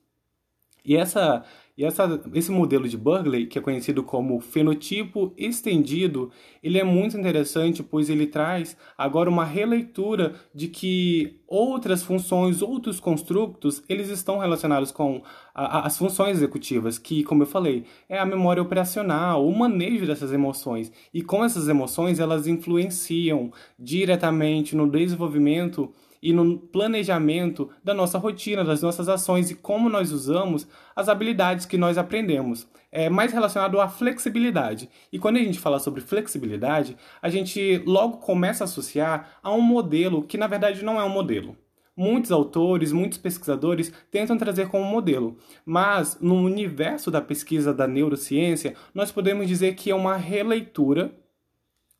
E 0.85 0.95
essa 0.95 1.43
e 1.77 1.85
essa, 1.85 2.21
esse 2.33 2.51
modelo 2.51 2.89
de 2.89 2.97
Burgley, 2.97 3.47
que 3.47 3.59
é 3.59 3.63
conhecido 3.63 4.03
como 4.03 4.41
fenotipo 4.41 5.35
estendido, 5.37 6.31
ele 6.63 6.79
é 6.79 6.85
muito 6.85 7.19
interessante, 7.19 7.83
pois 7.83 8.09
ele 8.09 8.27
traz 8.27 8.77
agora 8.97 9.29
uma 9.29 9.45
releitura 9.45 10.35
de 10.55 10.69
que 10.69 11.39
outras 11.47 12.03
funções, 12.03 12.63
outros 12.63 12.99
construtos, 12.99 13.83
eles 13.91 14.09
estão 14.09 14.39
relacionados 14.39 14.91
com 14.91 15.23
a, 15.55 15.81
a, 15.81 15.87
as 15.87 15.99
funções 15.99 16.39
executivas, 16.39 16.99
que, 16.99 17.23
como 17.23 17.43
eu 17.43 17.47
falei, 17.47 17.85
é 18.09 18.19
a 18.19 18.25
memória 18.25 18.63
operacional, 18.63 19.47
o 19.47 19.55
manejo 19.55 20.07
dessas 20.07 20.33
emoções, 20.33 20.91
e 21.13 21.21
como 21.21 21.45
essas 21.45 21.69
emoções 21.69 22.19
elas 22.19 22.47
influenciam 22.47 23.53
diretamente 23.79 24.75
no 24.75 24.91
desenvolvimento 24.91 25.93
e 26.23 26.33
no 26.33 26.59
planejamento 26.59 27.71
da 27.83 27.95
nossa 27.95 28.19
rotina, 28.19 28.65
das 28.65 28.83
nossas 28.83 29.09
ações 29.09 29.51
e 29.51 29.55
como 29.55 29.89
nós 29.89 30.13
usamos 30.13 30.67
as 30.95 31.09
habilidades 31.09 31.67
que 31.67 31.79
nós 31.79 31.99
aprendemos. 31.99 32.69
É 32.91 33.11
mais 33.11 33.33
relacionado 33.33 33.81
à 33.81 33.89
flexibilidade. 33.89 34.89
E 35.13 35.19
quando 35.19 35.37
a 35.37 35.41
gente 35.41 35.59
fala 35.59 35.79
sobre 35.79 36.01
flexibilidade, 36.01 36.97
a 37.21 37.29
gente 37.29 37.83
logo 37.85 38.19
começa 38.19 38.65
a 38.65 38.67
associar 38.67 39.39
a 39.43 39.53
um 39.53 39.61
modelo 39.61 40.23
que 40.23 40.39
na 40.39 40.47
verdade 40.47 40.85
não 40.85 41.01
é 41.01 41.05
um 41.05 41.09
modelo. 41.09 41.57
Muitos 41.97 42.31
autores, 42.31 42.93
muitos 42.93 43.17
pesquisadores 43.17 43.91
tentam 44.11 44.37
trazer 44.37 44.69
como 44.69 44.85
modelo, 44.85 45.39
mas 45.65 46.19
no 46.21 46.35
universo 46.35 47.11
da 47.11 47.23
pesquisa 47.23 47.73
da 47.73 47.87
neurociência, 47.87 48.75
nós 48.95 49.11
podemos 49.11 49.49
dizer 49.49 49.75
que 49.75 49.91
é 49.91 49.95
uma 49.95 50.15
releitura 50.15 51.11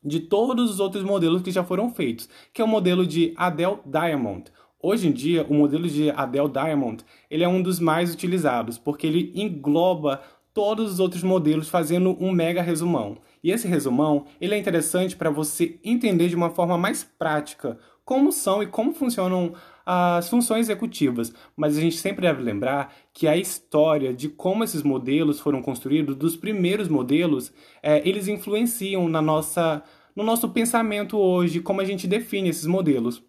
de 0.03 0.19
todos 0.19 0.71
os 0.71 0.79
outros 0.79 1.03
modelos 1.03 1.41
que 1.41 1.51
já 1.51 1.63
foram 1.63 1.89
feitos, 1.89 2.29
que 2.53 2.61
é 2.61 2.65
o 2.65 2.67
modelo 2.67 3.05
de 3.05 3.33
Adele 3.35 3.79
Diamond. 3.85 4.51
Hoje 4.81 5.07
em 5.07 5.11
dia, 5.11 5.45
o 5.49 5.53
modelo 5.53 5.87
de 5.87 6.09
Adele 6.11 6.49
Diamond 6.49 7.03
ele 7.29 7.43
é 7.43 7.47
um 7.47 7.61
dos 7.61 7.79
mais 7.79 8.13
utilizados, 8.13 8.77
porque 8.77 9.07
ele 9.07 9.31
engloba 9.35 10.21
todos 10.53 10.93
os 10.93 10.99
outros 10.99 11.23
modelos 11.23 11.69
fazendo 11.69 12.15
um 12.19 12.31
mega 12.31 12.61
resumão. 12.61 13.17
E 13.43 13.51
esse 13.51 13.67
resumão 13.67 14.25
ele 14.39 14.55
é 14.55 14.57
interessante 14.57 15.15
para 15.15 15.29
você 15.29 15.79
entender 15.83 16.29
de 16.29 16.35
uma 16.35 16.49
forma 16.49 16.77
mais 16.77 17.03
prática 17.03 17.77
como 18.03 18.31
são 18.31 18.63
e 18.63 18.67
como 18.67 18.93
funcionam 18.93 19.53
as 19.89 20.27
funções 20.27 20.67
executivas, 20.69 21.33
mas 21.55 21.77
a 21.77 21.81
gente 21.81 21.95
sempre 21.95 22.23
deve 22.23 22.43
lembrar 22.43 22.93
que 23.13 23.25
a 23.25 23.37
história 23.37 24.13
de 24.13 24.27
como 24.27 24.65
esses 24.65 24.83
modelos 24.83 25.39
foram 25.39 25.61
construídos, 25.61 26.13
dos 26.17 26.35
primeiros 26.35 26.89
modelos, 26.89 27.53
é, 27.81 28.05
eles 28.07 28.27
influenciam 28.27 29.07
na 29.07 29.21
nossa, 29.21 29.81
no 30.13 30.25
nosso 30.25 30.49
pensamento 30.49 31.17
hoje, 31.17 31.61
como 31.61 31.79
a 31.79 31.85
gente 31.85 32.05
define 32.05 32.49
esses 32.49 32.65
modelos. 32.65 33.23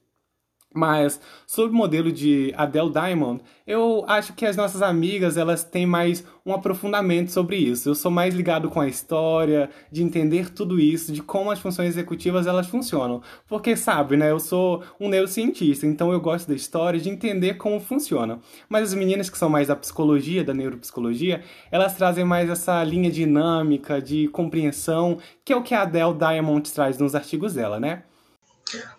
Mas 0.78 1.20
sobre 1.44 1.75
o 1.75 1.76
modelo 1.76 2.12
de 2.12 2.54
Adele 2.56 2.92
Diamond, 2.92 3.42
eu 3.66 4.04
acho 4.06 4.32
que 4.32 4.47
as 4.47 4.56
nossas 4.56 4.80
amigas 4.80 5.37
elas 5.37 5.64
têm 5.64 5.85
mais 5.85 6.25
um 6.47 6.54
aprofundamento 6.54 7.32
sobre 7.32 7.56
isso. 7.56 7.88
Eu 7.88 7.97
sou 7.97 8.12
mais 8.12 8.32
ligado 8.32 8.70
com 8.70 8.80
a 8.80 8.87
história, 8.87 9.68
de 9.90 10.04
entender 10.04 10.50
tudo 10.50 10.78
isso, 10.78 11.12
de 11.12 11.20
como 11.20 11.50
as 11.50 11.58
funções 11.58 11.88
executivas 11.88 12.47
elas 12.47 12.68
funcionam. 12.68 13.20
Porque 13.49 13.75
sabe, 13.76 14.16
né? 14.16 14.30
Eu 14.30 14.38
sou 14.38 14.85
um 15.00 15.08
neurocientista, 15.08 15.85
então 15.85 16.12
eu 16.12 16.20
gosto 16.20 16.47
da 16.47 16.54
história, 16.54 17.00
de 17.00 17.11
entender 17.11 17.54
como 17.54 17.80
funciona. 17.80 18.38
Mas 18.68 18.85
as 18.85 18.94
meninas 18.94 19.28
que 19.28 19.37
são 19.37 19.50
mais 19.50 19.66
da 19.66 19.75
psicologia, 19.75 20.44
da 20.44 20.54
neuropsicologia, 20.54 21.42
elas 21.73 21.97
trazem 21.97 22.25
mais 22.25 22.49
essa 22.49 22.85
linha 22.85 23.11
dinâmica 23.11 24.00
de 24.00 24.28
compreensão, 24.28 25.18
que 25.44 25.52
é 25.52 25.56
o 25.56 25.62
que 25.62 25.75
a 25.75 25.82
Adele 25.82 26.14
Diamond 26.14 26.73
traz 26.73 26.99
nos 26.99 27.16
artigos 27.16 27.54
dela, 27.54 27.80
né? 27.80 28.04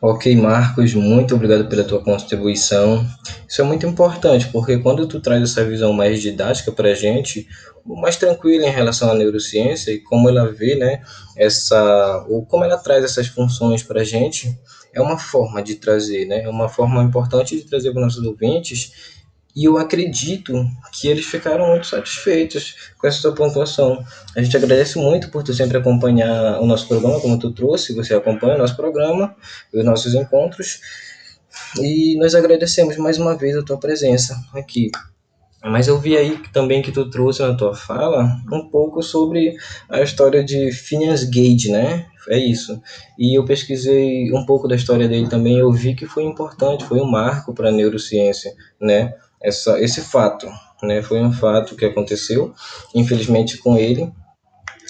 Ok, 0.01 0.35
Marcos, 0.35 0.95
muito 0.95 1.35
obrigado 1.35 1.67
pela 1.69 1.83
tua 1.83 2.03
contribuição. 2.03 3.05
Isso 3.47 3.61
é 3.61 3.63
muito 3.63 3.85
importante, 3.85 4.47
porque 4.47 4.77
quando 4.79 5.07
tu 5.07 5.19
traz 5.19 5.43
essa 5.43 5.63
visão 5.63 5.93
mais 5.93 6.21
didática 6.21 6.71
para 6.71 6.89
a 6.89 6.95
gente, 6.95 7.47
mais 7.85 8.15
tranquila 8.15 8.65
em 8.65 8.71
relação 8.71 9.11
à 9.11 9.13
neurociência 9.13 9.91
e 9.91 9.99
como 9.99 10.27
ela 10.27 10.51
vê, 10.51 10.75
né, 10.75 11.03
essa, 11.37 12.25
ou 12.27 12.45
como 12.45 12.63
ela 12.63 12.77
traz 12.77 13.03
essas 13.03 13.27
funções 13.27 13.83
para 13.83 14.01
a 14.01 14.03
gente, 14.03 14.57
é 14.91 15.01
uma 15.01 15.19
forma 15.19 15.61
de 15.61 15.75
trazer, 15.75 16.25
né, 16.25 16.41
é 16.43 16.49
uma 16.49 16.67
forma 16.67 17.03
importante 17.03 17.55
de 17.55 17.63
trazer 17.63 17.91
para 17.91 17.99
os 17.99 18.05
nossos 18.05 18.25
ouvintes 18.25 19.18
e 19.55 19.65
eu 19.65 19.77
acredito 19.77 20.53
que 20.93 21.07
eles 21.07 21.25
ficaram 21.25 21.67
muito 21.67 21.87
satisfeitos 21.87 22.91
com 22.97 23.07
essa 23.07 23.19
sua 23.19 23.33
pontuação. 23.33 24.03
A 24.35 24.41
gente 24.41 24.55
agradece 24.55 24.97
muito 24.97 25.29
por 25.29 25.43
tu 25.43 25.53
sempre 25.53 25.77
acompanhar 25.77 26.59
o 26.61 26.65
nosso 26.65 26.87
programa, 26.87 27.19
como 27.19 27.39
tu 27.39 27.51
trouxe, 27.51 27.95
você 27.95 28.13
acompanha 28.13 28.55
o 28.55 28.59
nosso 28.59 28.75
programa, 28.75 29.35
os 29.73 29.83
nossos 29.83 30.13
encontros. 30.13 30.79
E 31.79 32.15
nós 32.17 32.35
agradecemos 32.35 32.95
mais 32.97 33.17
uma 33.17 33.35
vez 33.35 33.57
a 33.57 33.63
tua 33.63 33.79
presença 33.79 34.35
aqui. 34.53 34.91
Mas 35.63 35.87
eu 35.87 35.99
vi 35.99 36.15
aí 36.15 36.41
também 36.53 36.81
que 36.81 36.91
tu 36.91 37.09
trouxe 37.09 37.41
na 37.41 37.53
tua 37.53 37.75
fala 37.75 38.39
um 38.51 38.69
pouco 38.69 39.03
sobre 39.03 39.57
a 39.89 40.01
história 40.01 40.43
de 40.43 40.71
Phineas 40.71 41.25
Gage, 41.25 41.69
né? 41.69 42.05
É 42.29 42.37
isso. 42.37 42.81
E 43.17 43.37
eu 43.37 43.43
pesquisei 43.43 44.31
um 44.31 44.45
pouco 44.45 44.67
da 44.67 44.75
história 44.75 45.07
dele 45.07 45.27
também, 45.27 45.57
eu 45.57 45.71
vi 45.71 45.95
que 45.95 46.05
foi 46.05 46.23
importante, 46.23 46.85
foi 46.85 47.01
um 47.01 47.09
marco 47.09 47.53
para 47.53 47.69
a 47.69 47.71
neurociência, 47.71 48.53
né? 48.79 49.13
Essa, 49.41 49.79
esse 49.81 50.01
fato. 50.01 50.47
Né? 50.81 51.01
Foi 51.01 51.19
um 51.19 51.31
fato 51.31 51.75
que 51.75 51.85
aconteceu, 51.85 52.53
infelizmente, 52.95 53.57
com 53.57 53.77
ele. 53.77 54.11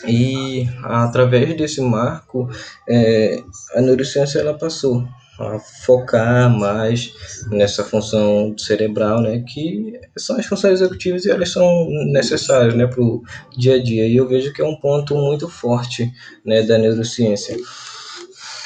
E 0.08 0.68
através 0.84 1.56
desse 1.58 1.82
marco, 1.82 2.50
é, 2.88 3.42
a 3.76 3.82
neurociência 3.82 4.40
ela 4.40 4.58
passou 4.58 5.06
a 5.40 5.58
focar 5.58 6.50
mais 6.50 7.14
nessa 7.50 7.84
função 7.84 8.54
cerebral, 8.58 9.22
né, 9.22 9.42
que 9.48 10.00
são 10.18 10.38
as 10.38 10.46
funções 10.46 10.82
executivas 10.82 11.24
e 11.26 11.32
elas 11.32 11.50
são 11.50 11.88
necessárias, 12.12 12.76
né, 12.76 12.86
para 12.86 13.02
o 13.02 13.24
dia 13.58 13.76
a 13.76 13.84
dia. 13.84 14.06
E 14.06 14.18
eu 14.18 14.28
vejo 14.28 14.52
que 14.52 14.62
é 14.62 14.66
um 14.66 14.76
ponto 14.76 15.16
muito 15.16 15.48
forte, 15.48 16.12
né, 16.46 16.62
da 16.62 16.78
neurociência. 16.78 17.56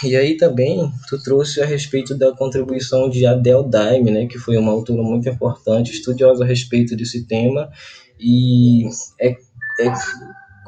E 0.02 0.16
aí 0.16 0.38
também 0.38 0.92
tu 1.08 1.22
trouxe 1.22 1.62
a 1.62 1.66
respeito 1.66 2.18
da 2.18 2.32
contribuição 2.32 3.10
de 3.10 3.26
Adele 3.26 3.70
Daime, 3.70 4.12
né, 4.12 4.26
que 4.26 4.40
foi 4.40 4.58
uma 4.58 4.72
autora 4.72 5.04
muito 5.04 5.28
importante, 5.30 5.92
estudiosa 5.92 6.44
a 6.44 6.48
respeito 6.48 6.96
desse 6.96 7.26
tema, 7.28 7.70
e 8.20 8.88
é, 9.20 9.36
é, 9.80 9.88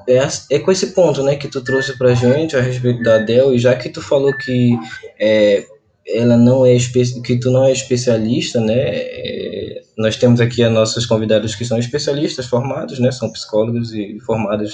é, 0.09 0.27
é 0.51 0.59
com 0.59 0.71
esse 0.71 0.87
ponto, 0.87 1.23
né, 1.23 1.35
que 1.35 1.47
tu 1.47 1.61
trouxe 1.61 1.97
pra 1.97 2.13
gente 2.13 2.55
a 2.55 2.61
respeito 2.61 3.01
da 3.03 3.15
Adele, 3.15 3.55
e 3.55 3.59
já 3.59 3.75
que 3.75 3.89
tu 3.89 4.01
falou 4.01 4.35
que 4.37 4.77
é, 5.19 5.65
ela 6.07 6.37
não 6.37 6.65
é 6.65 6.77
que 7.23 7.39
tu 7.39 7.49
não 7.49 7.65
é 7.65 7.71
especialista, 7.71 8.59
né, 8.59 8.75
é, 8.77 9.81
nós 9.97 10.17
temos 10.17 10.39
aqui 10.41 10.63
as 10.63 10.71
nossas 10.71 11.05
convidadas 11.05 11.55
que 11.55 11.65
são 11.65 11.77
especialistas 11.77 12.45
formados, 12.45 12.99
né, 12.99 13.11
são 13.11 13.31
psicólogos 13.31 13.93
e 13.93 14.19
formados 14.19 14.73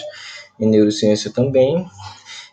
em 0.60 0.68
neurociência 0.68 1.32
também, 1.32 1.86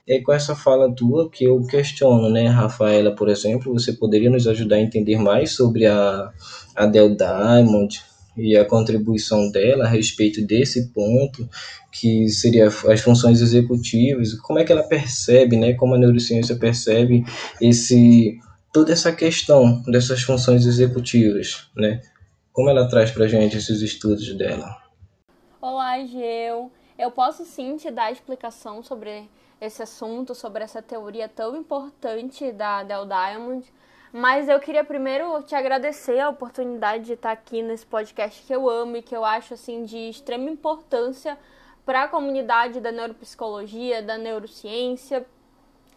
e 0.08 0.14
aí, 0.14 0.22
com 0.22 0.32
essa 0.32 0.56
fala 0.56 0.90
tua, 0.90 1.30
que 1.30 1.44
eu 1.44 1.62
questiono, 1.66 2.30
né, 2.30 2.48
Rafaela, 2.48 3.14
por 3.14 3.28
exemplo, 3.28 3.74
você 3.74 3.92
poderia 3.92 4.30
nos 4.30 4.46
ajudar 4.46 4.76
a 4.76 4.80
entender 4.80 5.18
mais 5.18 5.52
sobre 5.52 5.84
a 5.84 6.32
Adele 6.74 7.14
Diamond 7.14 8.02
e 8.34 8.56
a 8.56 8.64
contribuição 8.64 9.50
dela 9.50 9.84
a 9.84 9.88
respeito 9.88 10.40
desse 10.40 10.88
ponto, 10.94 11.46
que 11.92 12.26
seria 12.30 12.68
as 12.68 13.00
funções 13.02 13.42
executivas, 13.42 14.32
como 14.32 14.58
é 14.58 14.64
que 14.64 14.72
ela 14.72 14.82
percebe, 14.82 15.58
né, 15.58 15.74
como 15.74 15.94
a 15.94 15.98
neurociência 15.98 16.56
percebe 16.56 17.22
esse 17.60 18.38
toda 18.72 18.92
essa 18.92 19.12
questão 19.12 19.82
dessas 19.82 20.22
funções 20.22 20.64
executivas, 20.64 21.68
né? 21.76 22.00
Como 22.50 22.70
ela 22.70 22.88
traz 22.88 23.10
para 23.10 23.28
gente 23.28 23.58
esses 23.58 23.82
estudos 23.82 24.34
dela? 24.36 24.74
Olá, 25.60 26.02
Geu. 26.06 26.70
Eu 26.98 27.10
posso 27.10 27.44
sim 27.44 27.76
te 27.76 27.90
dar 27.90 28.10
explicação 28.10 28.82
sobre 28.82 29.28
esse 29.60 29.82
assunto, 29.82 30.34
sobre 30.34 30.62
essa 30.62 30.80
teoria 30.80 31.28
tão 31.28 31.56
importante 31.56 32.52
da 32.52 32.82
Del 32.82 33.06
Diamond, 33.06 33.72
mas 34.12 34.48
eu 34.48 34.58
queria 34.58 34.84
primeiro 34.84 35.42
te 35.42 35.54
agradecer 35.54 36.18
a 36.18 36.30
oportunidade 36.30 37.04
de 37.04 37.12
estar 37.12 37.32
aqui 37.32 37.62
nesse 37.62 37.84
podcast 37.84 38.42
que 38.46 38.54
eu 38.54 38.68
amo 38.68 38.96
e 38.96 39.02
que 39.02 39.14
eu 39.14 39.24
acho 39.24 39.54
assim 39.54 39.84
de 39.84 40.08
extrema 40.08 40.48
importância 40.48 41.38
para 41.84 42.04
a 42.04 42.08
comunidade 42.08 42.80
da 42.80 42.92
neuropsicologia, 42.92 44.02
da 44.02 44.16
neurociência. 44.16 45.26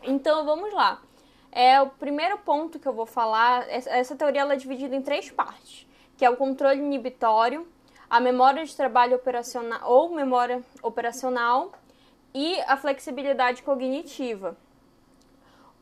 Então 0.03 0.45
vamos 0.45 0.73
lá. 0.73 1.01
É 1.51 1.81
o 1.81 1.87
primeiro 1.87 2.37
ponto 2.39 2.79
que 2.79 2.87
eu 2.87 2.93
vou 2.93 3.05
falar. 3.05 3.65
Essa 3.69 4.15
teoria 4.15 4.41
ela 4.41 4.53
é 4.53 4.57
dividida 4.57 4.95
em 4.95 5.01
três 5.01 5.29
partes, 5.29 5.87
que 6.17 6.25
é 6.25 6.29
o 6.29 6.37
controle 6.37 6.79
inibitório, 6.79 7.67
a 8.09 8.19
memória 8.19 8.65
de 8.65 8.75
trabalho 8.75 9.15
operacional 9.15 9.79
ou 9.89 10.13
memória 10.13 10.61
operacional 10.81 11.71
e 12.33 12.59
a 12.61 12.77
flexibilidade 12.77 13.63
cognitiva. 13.63 14.57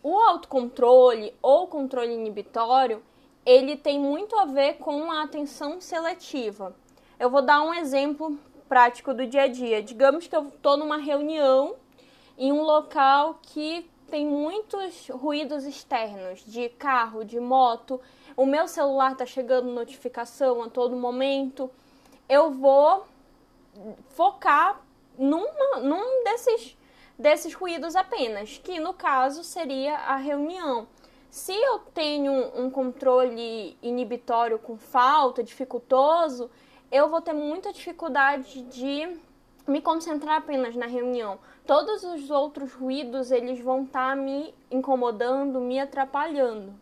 O 0.02 0.18
autocontrole 0.18 1.34
ou 1.42 1.68
controle 1.68 2.14
inibitório, 2.14 3.04
ele 3.46 3.76
tem 3.76 4.00
muito 4.00 4.38
a 4.38 4.46
ver 4.46 4.76
com 4.76 5.12
a 5.12 5.24
atenção 5.24 5.82
seletiva. 5.82 6.76
Eu 7.20 7.30
vou 7.30 7.42
dar 7.42 7.62
um 7.62 7.74
exemplo 7.74 8.38
prático 8.68 9.14
do 9.14 9.28
dia 9.28 9.44
a 9.44 9.48
dia. 9.48 9.84
Digamos 9.84 10.28
que 10.28 10.36
eu 10.36 10.48
estou 10.48 10.78
numa 10.78 10.98
reunião 10.98 11.76
em 12.38 12.54
um 12.54 12.62
local 12.62 13.40
que 13.42 13.90
tem 14.10 14.26
muitos 14.26 15.10
ruídos 15.10 15.66
externos, 15.66 16.44
de 16.46 16.70
carro, 16.70 17.24
de 17.24 17.40
moto. 17.40 18.00
O 18.36 18.46
meu 18.46 18.68
celular 18.68 19.12
está 19.12 19.26
chegando 19.26 19.72
notificação 19.72 20.64
a 20.64 20.70
todo 20.70 20.96
momento. 20.96 21.70
Eu 22.28 22.52
vou 22.52 23.06
focar 24.12 24.82
numa, 25.20 25.82
num 25.82 26.24
desses 26.24 26.80
desses 27.20 27.54
ruídos 27.54 27.98
apenas, 27.98 28.58
que 28.64 28.80
no 28.80 28.94
caso 28.94 29.44
seria 29.44 29.94
a 29.94 30.16
reunião. 30.16 30.88
Se 31.30 31.54
eu 31.54 31.80
tenho 31.94 32.32
um 32.56 32.72
controle 32.72 33.78
inibitório 33.84 34.58
com 34.58 34.78
falta, 34.78 35.44
dificultoso, 35.44 36.50
eu 36.90 37.10
vou 37.10 37.22
ter 37.22 37.34
muita 37.34 37.74
dificuldade 37.74 38.62
de 38.64 39.20
me 39.68 39.82
concentrar 39.82 40.38
apenas 40.38 40.76
na 40.76 40.88
reunião. 40.88 41.38
Todos 41.68 42.04
os 42.04 42.32
outros 42.32 42.74
ruídos 42.74 43.32
eles 43.32 43.60
vão 43.60 43.84
estar 43.84 44.12
tá 44.12 44.16
me 44.16 44.56
incomodando, 44.72 45.60
me 45.60 45.78
atrapalhando. 45.78 46.74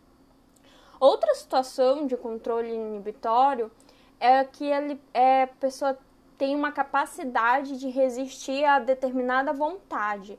Outra 1.00 1.34
situação 1.34 2.06
de 2.06 2.16
controle 2.16 2.74
inibitório 2.74 3.72
é 4.20 4.44
que 4.44 4.66
ele, 4.66 5.00
é, 5.14 5.44
a 5.44 5.48
pessoa 5.48 5.98
tem 6.38 6.56
uma 6.56 6.72
capacidade 6.72 7.78
de 7.78 7.90
resistir 7.90 8.64
a 8.64 8.80
determinada 8.80 9.52
vontade. 9.52 10.38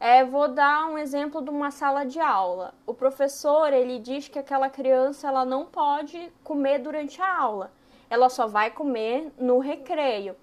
É, 0.00 0.24
vou 0.24 0.48
dar 0.48 0.86
um 0.86 0.98
exemplo 0.98 1.42
de 1.42 1.50
uma 1.50 1.70
sala 1.70 2.04
de 2.04 2.20
aula. 2.20 2.74
O 2.86 2.94
professor 2.94 3.72
ele 3.72 3.98
diz 3.98 4.28
que 4.28 4.38
aquela 4.38 4.68
criança 4.68 5.28
ela 5.28 5.44
não 5.44 5.66
pode 5.66 6.32
comer 6.44 6.78
durante 6.78 7.20
a 7.20 7.36
aula. 7.40 7.72
Ela 8.10 8.28
só 8.28 8.46
vai 8.46 8.70
comer 8.70 9.32
no 9.38 9.58
recreio. 9.58 10.36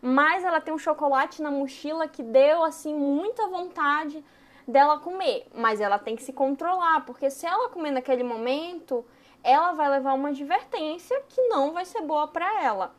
Mas 0.00 0.44
ela 0.44 0.60
tem 0.60 0.74
um 0.74 0.78
chocolate 0.78 1.40
na 1.40 1.50
mochila 1.50 2.08
que 2.08 2.22
deu 2.22 2.64
assim 2.64 2.94
muita 2.94 3.46
vontade 3.48 4.24
dela 4.66 4.98
comer, 4.98 5.46
mas 5.54 5.80
ela 5.80 5.98
tem 5.98 6.16
que 6.16 6.22
se 6.22 6.32
controlar, 6.32 7.04
porque 7.04 7.30
se 7.30 7.46
ela 7.46 7.68
comer 7.68 7.90
naquele 7.90 8.22
momento, 8.22 9.04
ela 9.42 9.72
vai 9.72 9.88
levar 9.88 10.14
uma 10.14 10.30
advertência 10.30 11.20
que 11.28 11.40
não 11.48 11.72
vai 11.72 11.84
ser 11.84 12.00
boa 12.02 12.28
para 12.28 12.62
ela. 12.62 12.94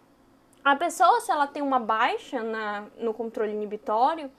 A 0.64 0.78
pessoa, 0.78 1.20
se 1.20 1.30
ela 1.30 1.46
tem 1.46 1.62
uma 1.62 1.80
baixa 1.80 2.42
na, 2.42 2.86
no 2.98 3.14
controle 3.14 3.52
inibitório, 3.52 4.32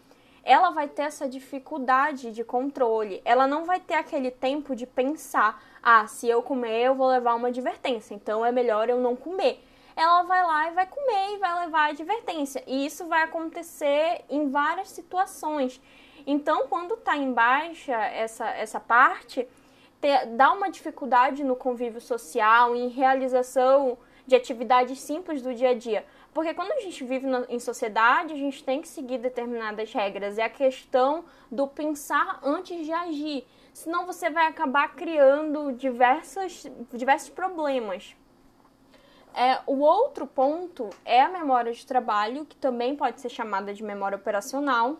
ela 0.43 0.71
vai 0.71 0.89
ter 0.89 1.03
essa 1.03 1.29
dificuldade 1.29 2.33
de 2.33 2.43
controle. 2.43 3.21
Ela 3.27 3.47
não 3.47 3.65
vai 3.65 3.79
ter 3.79 3.95
aquele 3.95 4.31
tempo 4.31 4.75
de 4.75 4.87
pensar: 4.87 5.63
ah, 5.83 6.07
se 6.07 6.27
eu 6.27 6.43
comer, 6.43 6.85
eu 6.85 6.95
vou 6.95 7.09
levar 7.09 7.35
uma 7.35 7.49
advertência, 7.49 8.15
então 8.15 8.45
é 8.45 8.51
melhor 8.51 8.89
eu 8.89 8.99
não 9.01 9.15
comer. 9.15 9.63
Ela 9.95 10.23
vai 10.23 10.43
lá 10.43 10.71
e 10.71 10.75
vai 10.75 10.87
comer 10.87 11.35
e 11.35 11.39
vai 11.39 11.67
levar 11.67 11.81
a 11.81 11.91
advertência. 11.91 12.65
E 12.67 12.87
isso 12.87 13.07
vai 13.07 13.23
acontecer 13.23 14.25
em 14.29 14.51
várias 14.51 14.89
situações. 14.89 15.81
Então, 16.27 16.67
quando 16.69 16.95
está 16.95 17.17
em 17.17 17.33
baixa 17.33 17.93
essa, 17.93 18.49
essa 18.49 18.81
parte, 18.81 19.47
ter, 20.01 20.27
dá 20.29 20.53
uma 20.53 20.71
dificuldade 20.71 21.45
no 21.45 21.55
convívio 21.55 22.01
social, 22.01 22.75
em 22.75 22.89
realização 22.89 23.99
de 24.27 24.35
atividades 24.35 25.01
simples 25.01 25.43
do 25.43 25.55
dia 25.55 25.71
a 25.71 25.75
dia. 25.75 26.05
Porque 26.35 26.53
quando 26.53 26.73
a 26.73 26.81
gente 26.81 27.05
vive 27.05 27.29
em 27.49 27.61
sociedade, 27.61 28.33
a 28.33 28.37
gente 28.37 28.65
tem 28.65 28.83
que 28.83 28.89
seguir 28.89 29.19
determinadas 29.19 29.93
regras. 29.93 30.37
É 30.37 30.43
a 30.43 30.51
questão 30.51 31.25
do 31.49 31.69
pensar 31.69 32.41
antes 32.43 32.85
de 32.85 32.93
agir. 32.93 33.47
Senão 33.73 34.05
você 34.05 34.29
vai 34.29 34.49
acabar 34.49 34.89
criando 34.97 35.73
diversos, 35.73 36.67
diversos 36.93 37.31
problemas. 37.31 38.17
É, 39.33 39.61
o 39.65 39.79
outro 39.79 40.27
ponto 40.27 40.91
é 41.05 41.23
a 41.23 41.29
memória 41.29 41.73
de 41.73 41.87
trabalho, 41.87 42.45
que 42.45 42.57
também 42.57 42.97
pode 42.97 43.21
ser 43.21 43.29
chamada 43.29 43.73
de 43.73 43.85
memória 43.85 44.17
operacional. 44.17 44.99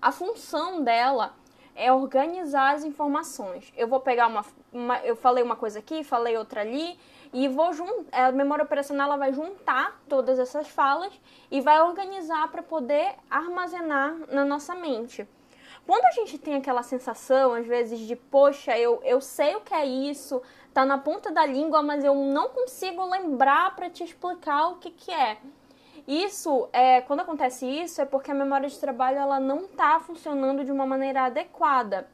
A 0.00 0.12
função 0.12 0.84
dela 0.84 1.34
é 1.74 1.90
organizar 1.90 2.74
as 2.74 2.84
informações. 2.84 3.72
Eu 3.76 3.88
vou 3.88 4.00
pegar 4.00 4.26
uma, 4.26 4.44
uma 4.70 4.98
eu 4.98 5.16
falei 5.16 5.42
uma 5.42 5.56
coisa 5.56 5.78
aqui, 5.78 6.04
falei 6.04 6.36
outra 6.36 6.60
ali, 6.60 6.98
e 7.34 7.48
vou 7.48 7.72
a 8.12 8.30
memória 8.30 8.64
operacional 8.64 9.08
ela 9.08 9.16
vai 9.16 9.32
juntar 9.32 10.00
todas 10.08 10.38
essas 10.38 10.68
falas 10.68 11.12
e 11.50 11.60
vai 11.60 11.82
organizar 11.82 12.48
para 12.52 12.62
poder 12.62 13.16
armazenar 13.28 14.16
na 14.30 14.44
nossa 14.44 14.72
mente. 14.76 15.28
Quando 15.84 16.04
a 16.04 16.12
gente 16.12 16.38
tem 16.38 16.54
aquela 16.54 16.84
sensação, 16.84 17.52
às 17.52 17.66
vezes, 17.66 17.98
de 17.98 18.14
poxa, 18.14 18.78
eu, 18.78 19.00
eu 19.02 19.20
sei 19.20 19.56
o 19.56 19.60
que 19.60 19.74
é 19.74 19.84
isso, 19.84 20.40
tá 20.72 20.84
na 20.84 20.96
ponta 20.96 21.32
da 21.32 21.44
língua, 21.44 21.82
mas 21.82 22.04
eu 22.04 22.14
não 22.14 22.50
consigo 22.50 23.04
lembrar 23.04 23.74
para 23.74 23.90
te 23.90 24.04
explicar 24.04 24.68
o 24.68 24.76
que, 24.76 24.92
que 24.92 25.10
é. 25.10 25.36
Isso, 26.06 26.68
é, 26.72 27.00
quando 27.00 27.20
acontece 27.20 27.66
isso, 27.66 28.00
é 28.00 28.04
porque 28.04 28.30
a 28.30 28.34
memória 28.34 28.68
de 28.68 28.78
trabalho 28.78 29.18
ela 29.18 29.40
não 29.40 29.64
está 29.64 29.98
funcionando 29.98 30.64
de 30.64 30.70
uma 30.70 30.86
maneira 30.86 31.22
adequada. 31.22 32.08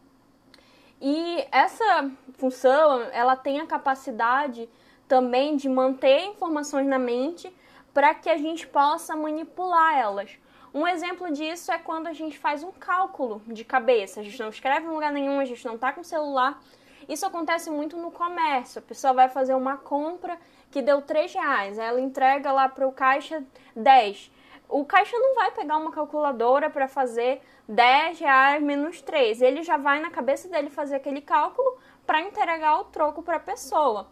E 0.98 1.46
essa 1.52 2.10
função, 2.38 3.02
ela 3.12 3.36
tem 3.36 3.60
a 3.60 3.66
capacidade 3.66 4.68
também 5.10 5.56
de 5.56 5.68
manter 5.68 6.26
informações 6.26 6.86
na 6.86 6.96
mente 6.96 7.52
para 7.92 8.14
que 8.14 8.30
a 8.30 8.36
gente 8.36 8.64
possa 8.64 9.16
manipular 9.16 9.98
elas. 9.98 10.38
Um 10.72 10.86
exemplo 10.86 11.32
disso 11.32 11.72
é 11.72 11.78
quando 11.78 12.06
a 12.06 12.12
gente 12.12 12.38
faz 12.38 12.62
um 12.62 12.70
cálculo 12.70 13.42
de 13.48 13.64
cabeça. 13.64 14.20
A 14.20 14.22
gente 14.22 14.38
não 14.38 14.50
escreve 14.50 14.86
em 14.86 14.90
lugar 14.90 15.10
nenhum, 15.10 15.40
a 15.40 15.44
gente 15.44 15.66
não 15.66 15.74
está 15.74 15.92
com 15.92 16.04
celular. 16.04 16.62
Isso 17.08 17.26
acontece 17.26 17.68
muito 17.70 17.96
no 17.96 18.12
comércio. 18.12 18.78
A 18.78 18.82
pessoa 18.82 19.12
vai 19.12 19.28
fazer 19.28 19.52
uma 19.52 19.76
compra 19.76 20.38
que 20.70 20.80
deu 20.80 21.02
3 21.02 21.34
reais, 21.34 21.76
ela 21.76 22.00
entrega 22.00 22.52
lá 22.52 22.68
para 22.68 22.86
o 22.86 22.92
caixa 22.92 23.42
10. 23.74 24.30
O 24.68 24.84
caixa 24.84 25.18
não 25.18 25.34
vai 25.34 25.50
pegar 25.50 25.76
uma 25.76 25.90
calculadora 25.90 26.70
para 26.70 26.86
fazer 26.86 27.42
10 27.68 28.20
reais 28.20 28.62
menos 28.62 29.02
3. 29.02 29.42
Ele 29.42 29.64
já 29.64 29.76
vai 29.76 29.98
na 29.98 30.10
cabeça 30.12 30.48
dele 30.48 30.70
fazer 30.70 30.94
aquele 30.94 31.20
cálculo 31.20 31.78
para 32.06 32.20
entregar 32.20 32.78
o 32.78 32.84
troco 32.84 33.24
para 33.24 33.38
a 33.38 33.40
pessoa. 33.40 34.06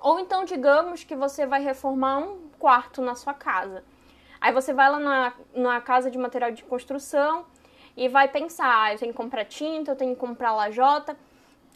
Ou 0.00 0.20
então, 0.20 0.44
digamos 0.44 1.04
que 1.04 1.16
você 1.16 1.46
vai 1.46 1.62
reformar 1.62 2.18
um 2.18 2.48
quarto 2.58 3.02
na 3.02 3.14
sua 3.14 3.34
casa. 3.34 3.84
Aí 4.40 4.52
você 4.52 4.72
vai 4.72 4.90
lá 4.90 4.98
na, 4.98 5.32
na 5.54 5.80
casa 5.80 6.10
de 6.10 6.18
material 6.18 6.52
de 6.52 6.62
construção 6.62 7.44
e 7.96 8.08
vai 8.08 8.28
pensar: 8.28 8.84
ah, 8.84 8.92
eu 8.92 8.98
tenho 8.98 9.12
que 9.12 9.16
comprar 9.16 9.44
tinta, 9.44 9.90
eu 9.90 9.96
tenho 9.96 10.14
que 10.14 10.20
comprar 10.20 10.52
lajota. 10.52 11.16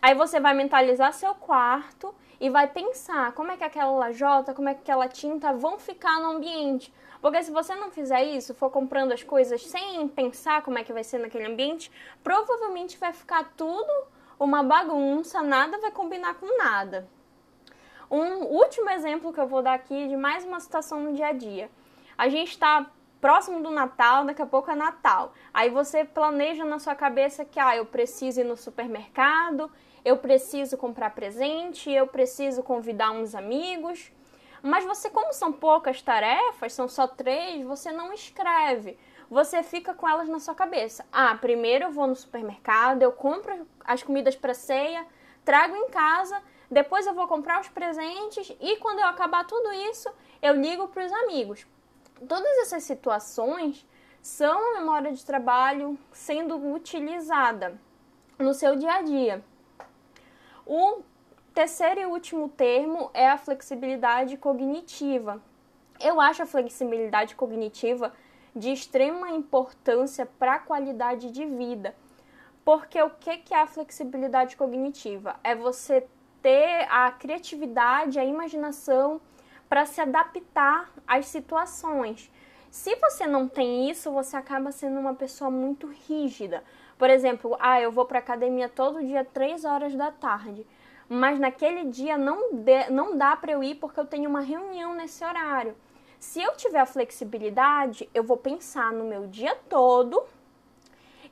Aí 0.00 0.14
você 0.14 0.40
vai 0.40 0.54
mentalizar 0.54 1.12
seu 1.12 1.34
quarto 1.34 2.14
e 2.40 2.50
vai 2.50 2.66
pensar 2.66 3.32
como 3.32 3.52
é 3.52 3.56
que 3.56 3.64
aquela 3.64 3.92
lajota, 3.92 4.52
como 4.52 4.68
é 4.68 4.74
que 4.74 4.80
aquela 4.80 5.08
tinta 5.08 5.52
vão 5.52 5.78
ficar 5.78 6.20
no 6.20 6.32
ambiente. 6.32 6.92
Porque 7.20 7.40
se 7.42 7.52
você 7.52 7.74
não 7.76 7.90
fizer 7.90 8.22
isso, 8.24 8.52
for 8.52 8.68
comprando 8.68 9.12
as 9.12 9.22
coisas 9.22 9.64
sem 9.64 10.08
pensar 10.08 10.62
como 10.62 10.76
é 10.76 10.82
que 10.82 10.92
vai 10.92 11.04
ser 11.04 11.18
naquele 11.18 11.46
ambiente, 11.46 11.90
provavelmente 12.22 12.98
vai 12.98 13.12
ficar 13.12 13.52
tudo 13.56 13.92
uma 14.40 14.60
bagunça, 14.64 15.40
nada 15.40 15.78
vai 15.78 15.92
combinar 15.92 16.34
com 16.34 16.58
nada. 16.58 17.08
Um 18.12 18.44
último 18.44 18.90
exemplo 18.90 19.32
que 19.32 19.40
eu 19.40 19.46
vou 19.46 19.62
dar 19.62 19.72
aqui 19.72 20.06
de 20.06 20.18
mais 20.18 20.44
uma 20.44 20.60
situação 20.60 21.00
no 21.00 21.14
dia 21.14 21.28
a 21.28 21.32
dia. 21.32 21.70
A 22.18 22.28
gente 22.28 22.50
está 22.50 22.90
próximo 23.22 23.62
do 23.62 23.70
Natal, 23.70 24.26
daqui 24.26 24.42
a 24.42 24.46
pouco 24.46 24.70
é 24.70 24.74
Natal. 24.74 25.32
Aí 25.54 25.70
você 25.70 26.04
planeja 26.04 26.62
na 26.62 26.78
sua 26.78 26.94
cabeça 26.94 27.42
que 27.42 27.58
ah, 27.58 27.74
eu 27.74 27.86
preciso 27.86 28.42
ir 28.42 28.44
no 28.44 28.54
supermercado, 28.54 29.72
eu 30.04 30.18
preciso 30.18 30.76
comprar 30.76 31.14
presente, 31.14 31.90
eu 31.90 32.06
preciso 32.06 32.62
convidar 32.62 33.12
uns 33.12 33.34
amigos. 33.34 34.12
Mas 34.62 34.84
você, 34.84 35.08
como 35.08 35.32
são 35.32 35.50
poucas 35.50 36.02
tarefas, 36.02 36.74
são 36.74 36.88
só 36.88 37.06
três, 37.06 37.64
você 37.64 37.90
não 37.90 38.12
escreve. 38.12 38.98
Você 39.30 39.62
fica 39.62 39.94
com 39.94 40.06
elas 40.06 40.28
na 40.28 40.38
sua 40.38 40.54
cabeça. 40.54 41.06
Ah, 41.10 41.34
primeiro 41.34 41.86
eu 41.86 41.90
vou 41.90 42.06
no 42.06 42.14
supermercado, 42.14 43.00
eu 43.00 43.12
compro 43.12 43.66
as 43.82 44.02
comidas 44.02 44.36
para 44.36 44.52
ceia, 44.52 45.06
trago 45.46 45.74
em 45.74 45.88
casa, 45.88 46.38
depois 46.72 47.06
eu 47.06 47.12
vou 47.12 47.28
comprar 47.28 47.60
os 47.60 47.68
presentes 47.68 48.50
e 48.58 48.78
quando 48.78 49.00
eu 49.00 49.06
acabar 49.06 49.46
tudo 49.46 49.70
isso, 49.90 50.10
eu 50.40 50.54
ligo 50.54 50.88
para 50.88 51.04
os 51.04 51.12
amigos. 51.12 51.66
Todas 52.26 52.58
essas 52.62 52.82
situações 52.84 53.86
são 54.22 54.58
a 54.58 54.80
memória 54.80 55.12
de 55.12 55.22
trabalho 55.22 55.98
sendo 56.12 56.56
utilizada 56.72 57.78
no 58.38 58.54
seu 58.54 58.74
dia 58.74 58.94
a 58.94 59.02
dia. 59.02 59.44
O 60.64 61.02
terceiro 61.52 62.00
e 62.00 62.06
último 62.06 62.48
termo 62.48 63.10
é 63.12 63.28
a 63.28 63.36
flexibilidade 63.36 64.38
cognitiva. 64.38 65.42
Eu 66.00 66.18
acho 66.18 66.42
a 66.42 66.46
flexibilidade 66.46 67.36
cognitiva 67.36 68.14
de 68.56 68.72
extrema 68.72 69.28
importância 69.28 70.24
para 70.24 70.54
a 70.54 70.60
qualidade 70.60 71.30
de 71.30 71.44
vida. 71.44 71.94
Porque 72.64 73.02
o 73.02 73.10
que 73.10 73.52
é 73.52 73.60
a 73.60 73.66
flexibilidade 73.66 74.56
cognitiva? 74.56 75.36
É 75.44 75.54
você 75.54 76.06
ter 76.42 76.86
a 76.90 77.10
criatividade, 77.12 78.18
a 78.18 78.24
imaginação 78.24 79.20
para 79.68 79.86
se 79.86 80.00
adaptar 80.00 80.90
às 81.06 81.26
situações. 81.26 82.30
Se 82.70 82.94
você 82.96 83.26
não 83.26 83.48
tem 83.48 83.88
isso, 83.88 84.10
você 84.10 84.36
acaba 84.36 84.72
sendo 84.72 84.98
uma 84.98 85.14
pessoa 85.14 85.50
muito 85.50 85.86
rígida. 85.86 86.64
Por 86.98 87.08
exemplo, 87.08 87.56
ah, 87.60 87.80
eu 87.80 87.92
vou 87.92 88.04
para 88.04 88.18
academia 88.18 88.68
todo 88.68 89.04
dia 89.04 89.24
três 89.24 89.64
horas 89.64 89.94
da 89.94 90.10
tarde 90.10 90.66
mas 91.12 91.38
naquele 91.38 91.84
dia 91.84 92.16
não, 92.16 92.54
de, 92.54 92.88
não 92.90 93.18
dá 93.18 93.36
para 93.36 93.52
eu 93.52 93.62
ir 93.62 93.74
porque 93.74 94.00
eu 94.00 94.06
tenho 94.06 94.30
uma 94.30 94.40
reunião 94.40 94.94
nesse 94.94 95.22
horário. 95.22 95.76
Se 96.18 96.40
eu 96.40 96.56
tiver 96.56 96.80
a 96.80 96.86
flexibilidade, 96.86 98.08
eu 98.14 98.24
vou 98.24 98.38
pensar 98.38 98.90
no 98.92 99.04
meu 99.04 99.26
dia 99.26 99.54
todo 99.68 100.22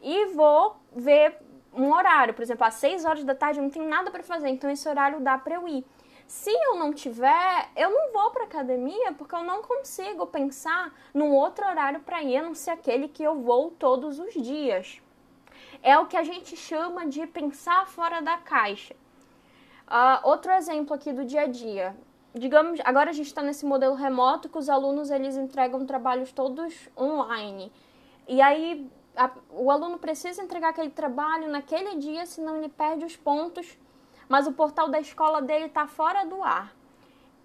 e 0.03 0.27
vou 0.35 0.77
ver 0.95 1.39
um 1.73 1.93
horário. 1.93 2.35
Por 2.35 2.43
exemplo, 2.43 2.67
às 2.67 2.75
6 2.75 3.05
horas 3.05 3.25
da 3.25 3.35
tarde 3.35 3.59
eu 3.59 3.63
não 3.63 3.71
tenho 3.71 3.89
nada 3.89 4.11
para 4.11 4.23
fazer, 4.23 4.49
então 4.49 4.71
esse 4.71 4.89
horário 4.89 5.21
dá 5.21 5.39
para 5.39 5.55
eu 5.55 5.69
ir. 5.69 5.85
Se 6.27 6.51
eu 6.51 6.77
não 6.77 6.93
tiver, 6.93 7.69
eu 7.75 7.91
não 7.91 8.13
vou 8.13 8.31
para 8.31 8.45
academia 8.45 9.13
porque 9.13 9.35
eu 9.35 9.43
não 9.43 9.63
consigo 9.63 10.27
pensar 10.29 10.95
num 11.13 11.33
outro 11.33 11.67
horário 11.67 12.01
para 12.01 12.23
ir, 12.23 12.37
a 12.37 12.43
não 12.43 12.55
ser 12.55 12.71
aquele 12.71 13.09
que 13.09 13.23
eu 13.23 13.41
vou 13.41 13.73
todos 13.73 14.21
os 14.21 14.33
dias. 14.35 15.03
É 15.83 15.99
o 15.99 16.07
que 16.07 16.17
a 16.17 16.23
gente 16.23 16.57
chama 16.57 17.07
de 17.07 17.27
pensar 17.27 17.87
fora 17.89 18.21
da 18.21 18.37
caixa. 18.37 18.95
Uh, 19.89 20.29
outro 20.29 20.53
exemplo 20.53 20.95
aqui 20.95 21.13
do 21.13 21.25
dia 21.25 21.43
a 21.43 21.47
dia. 21.49 21.97
Digamos, 22.33 22.79
agora 22.85 23.11
a 23.11 23.13
gente 23.13 23.27
está 23.27 23.43
nesse 23.43 23.67
modelo 23.67 23.97
remoto 23.97 24.49
que 24.49 24.57
os 24.57 24.69
alunos 24.69 25.11
eles 25.11 25.37
entregam 25.37 25.85
trabalhos 25.85 26.31
todos 26.31 26.89
online. 26.97 27.73
E 28.29 28.41
aí 28.41 28.89
a, 29.17 29.31
o 29.51 29.71
aluno 29.71 29.99
precisa 29.99 30.43
entregar 30.43 30.71
aquele 30.71 30.91
trabalho 30.91 31.49
naquele 31.49 31.97
dia, 31.97 32.27
senão 32.27 32.57
ele 32.57 32.69
perde 32.69 33.05
os 33.05 33.17
pontos. 33.17 33.79
Mas 34.29 34.47
o 34.47 34.53
portal 34.53 34.89
da 34.89 35.01
escola 35.01 35.43
dele 35.43 35.67
está 35.67 35.87
fora 35.87 36.25
do 36.25 36.43
ar. 36.43 36.73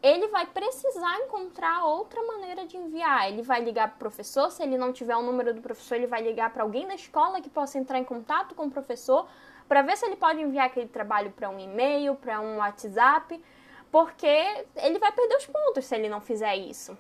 Ele 0.04 0.28
vai 0.28 0.46
precisar 0.46 1.20
encontrar 1.22 1.84
outra 1.84 2.22
maneira 2.24 2.68
de 2.68 2.78
enviar. 2.78 3.28
Ele 3.28 3.42
vai 3.42 3.60
ligar 3.64 3.88
para 3.88 3.96
o 3.96 4.00
professor, 4.00 4.52
se 4.52 4.62
ele 4.62 4.78
não 4.78 4.94
tiver 4.94 5.16
o 5.16 5.24
número 5.24 5.52
do 5.52 5.62
professor, 5.62 5.96
ele 5.96 6.06
vai 6.06 6.22
ligar 6.22 6.54
para 6.54 6.62
alguém 6.62 6.88
da 6.88 6.94
escola 6.94 7.42
que 7.42 7.50
possa 7.50 7.80
entrar 7.80 7.98
em 7.98 8.04
contato 8.04 8.54
com 8.54 8.66
o 8.66 8.72
professor 8.72 9.28
para 9.68 9.82
ver 9.82 9.98
se 9.98 10.06
ele 10.06 10.16
pode 10.16 10.40
enviar 10.40 10.68
aquele 10.68 10.88
trabalho 10.88 11.32
para 11.32 11.50
um 11.50 11.60
e-mail, 11.60 12.14
para 12.16 12.40
um 12.40 12.58
WhatsApp, 12.58 13.44
porque 13.92 14.28
ele 14.76 15.00
vai 15.00 15.12
perder 15.12 15.38
os 15.38 15.48
pontos 15.48 15.86
se 15.86 15.96
ele 15.96 16.08
não 16.08 16.22
fizer 16.22 16.56
isso. 16.56 16.96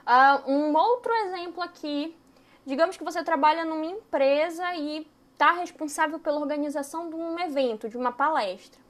Uh, 0.00 0.50
um 0.50 0.76
outro 0.76 1.12
exemplo 1.12 1.62
aqui, 1.62 2.16
digamos 2.66 2.96
que 2.96 3.04
você 3.04 3.22
trabalha 3.22 3.64
numa 3.64 3.86
empresa 3.86 4.74
e 4.74 5.06
está 5.32 5.52
responsável 5.52 6.18
pela 6.18 6.38
organização 6.38 7.08
de 7.08 7.16
um 7.16 7.38
evento, 7.38 7.88
de 7.88 7.96
uma 7.96 8.12
palestra. 8.12 8.80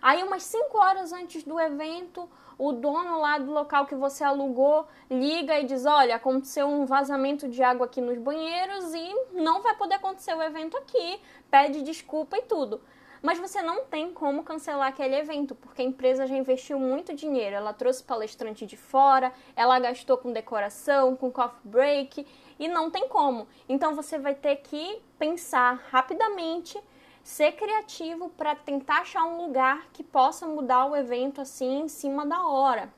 Aí, 0.00 0.22
umas 0.22 0.44
5 0.44 0.78
horas 0.78 1.12
antes 1.12 1.42
do 1.42 1.58
evento, 1.58 2.28
o 2.56 2.72
dono 2.72 3.20
lá 3.20 3.38
do 3.38 3.52
local 3.52 3.86
que 3.86 3.94
você 3.94 4.24
alugou 4.24 4.86
liga 5.10 5.58
e 5.60 5.64
diz: 5.64 5.86
Olha, 5.86 6.16
aconteceu 6.16 6.66
um 6.66 6.84
vazamento 6.84 7.48
de 7.48 7.62
água 7.62 7.86
aqui 7.86 8.00
nos 8.00 8.18
banheiros 8.18 8.94
e 8.94 9.14
não 9.32 9.62
vai 9.62 9.74
poder 9.76 9.94
acontecer 9.94 10.34
o 10.34 10.42
evento 10.42 10.76
aqui, 10.76 11.20
pede 11.50 11.82
desculpa 11.82 12.36
e 12.38 12.42
tudo. 12.42 12.80
Mas 13.20 13.38
você 13.38 13.60
não 13.60 13.84
tem 13.84 14.12
como 14.12 14.44
cancelar 14.44 14.88
aquele 14.88 15.16
evento, 15.16 15.54
porque 15.54 15.82
a 15.82 15.84
empresa 15.84 16.26
já 16.26 16.36
investiu 16.36 16.78
muito 16.78 17.14
dinheiro. 17.14 17.56
Ela 17.56 17.72
trouxe 17.72 18.02
palestrante 18.02 18.64
de 18.64 18.76
fora, 18.76 19.32
ela 19.56 19.78
gastou 19.80 20.16
com 20.16 20.32
decoração, 20.32 21.16
com 21.16 21.30
coffee 21.30 21.58
break, 21.64 22.26
e 22.58 22.68
não 22.68 22.90
tem 22.90 23.08
como. 23.08 23.46
Então 23.68 23.94
você 23.94 24.18
vai 24.18 24.34
ter 24.34 24.56
que 24.56 25.00
pensar 25.18 25.80
rapidamente 25.90 26.78
ser 27.22 27.52
criativo 27.52 28.30
para 28.30 28.54
tentar 28.54 29.00
achar 29.00 29.24
um 29.24 29.36
lugar 29.36 29.86
que 29.92 30.02
possa 30.02 30.46
mudar 30.46 30.86
o 30.86 30.96
evento 30.96 31.40
assim 31.40 31.80
em 31.80 31.88
cima 31.88 32.24
da 32.24 32.46
hora. 32.46 32.92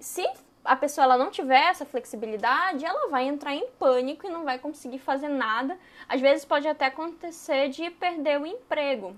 Se 0.00 0.28
a 0.64 0.74
pessoa 0.74 1.04
ela 1.04 1.16
não 1.16 1.30
tiver 1.30 1.68
essa 1.68 1.86
flexibilidade, 1.86 2.84
ela 2.84 3.08
vai 3.08 3.28
entrar 3.28 3.54
em 3.54 3.68
pânico 3.78 4.26
e 4.26 4.30
não 4.30 4.44
vai 4.44 4.58
conseguir 4.58 4.98
fazer 4.98 5.28
nada. 5.28 5.78
Às 6.08 6.20
vezes 6.20 6.44
pode 6.44 6.66
até 6.66 6.86
acontecer 6.86 7.68
de 7.68 7.90
perder 7.90 8.40
o 8.40 8.46
emprego. 8.46 9.16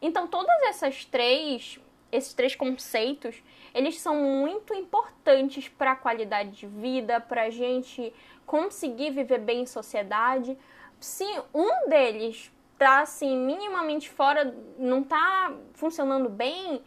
Então, 0.00 0.26
todas 0.26 0.54
essas 0.64 1.04
três, 1.04 1.80
esses 2.12 2.34
três 2.34 2.54
conceitos, 2.54 3.42
eles 3.74 3.98
são 4.00 4.16
muito 4.16 4.74
importantes 4.74 5.68
para 5.68 5.92
a 5.92 5.96
qualidade 5.96 6.50
de 6.50 6.66
vida, 6.66 7.20
para 7.20 7.44
a 7.44 7.50
gente 7.50 8.12
conseguir 8.46 9.10
viver 9.10 9.38
bem 9.38 9.62
em 9.62 9.66
sociedade. 9.66 10.56
Se 11.00 11.24
um 11.52 11.88
deles 11.88 12.50
tá 12.78 13.00
assim 13.00 13.36
minimamente 13.36 14.08
fora, 14.08 14.54
não 14.78 15.02
tá 15.02 15.52
funcionando 15.74 16.28
bem, 16.28 16.82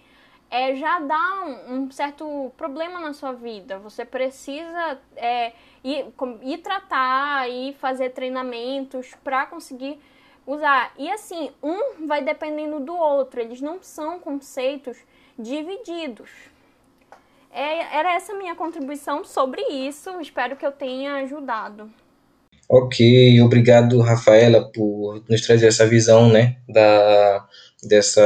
é, 0.49 0.75
já 0.75 0.99
dá 0.99 1.43
um, 1.45 1.73
um 1.75 1.91
certo 1.91 2.51
problema 2.57 2.99
na 2.99 3.13
sua 3.13 3.33
vida. 3.33 3.77
Você 3.79 4.03
precisa 4.03 4.99
é, 5.15 5.53
ir, 5.83 6.07
ir 6.41 6.57
tratar 6.59 7.49
e 7.49 7.73
fazer 7.73 8.09
treinamentos 8.11 9.13
para 9.23 9.45
conseguir 9.45 9.99
usar. 10.45 10.91
E 10.97 11.09
assim, 11.11 11.51
um 11.61 12.07
vai 12.07 12.23
dependendo 12.23 12.79
do 12.79 12.95
outro, 12.95 13.39
eles 13.39 13.61
não 13.61 13.81
são 13.81 14.19
conceitos 14.19 14.97
divididos. 15.37 16.29
É, 17.51 17.97
era 17.97 18.15
essa 18.15 18.33
minha 18.33 18.55
contribuição 18.55 19.23
sobre 19.23 19.61
isso. 19.61 20.19
Espero 20.21 20.55
que 20.55 20.65
eu 20.65 20.71
tenha 20.71 21.15
ajudado. 21.15 21.89
Ok, 22.71 23.41
obrigado, 23.41 23.99
Rafaela, 23.99 24.71
por 24.71 25.23
nos 25.27 25.41
trazer 25.41 25.65
essa 25.67 25.87
visão, 25.87 26.29
né, 26.29 26.57
da, 26.67 27.47
dessa 27.83 28.21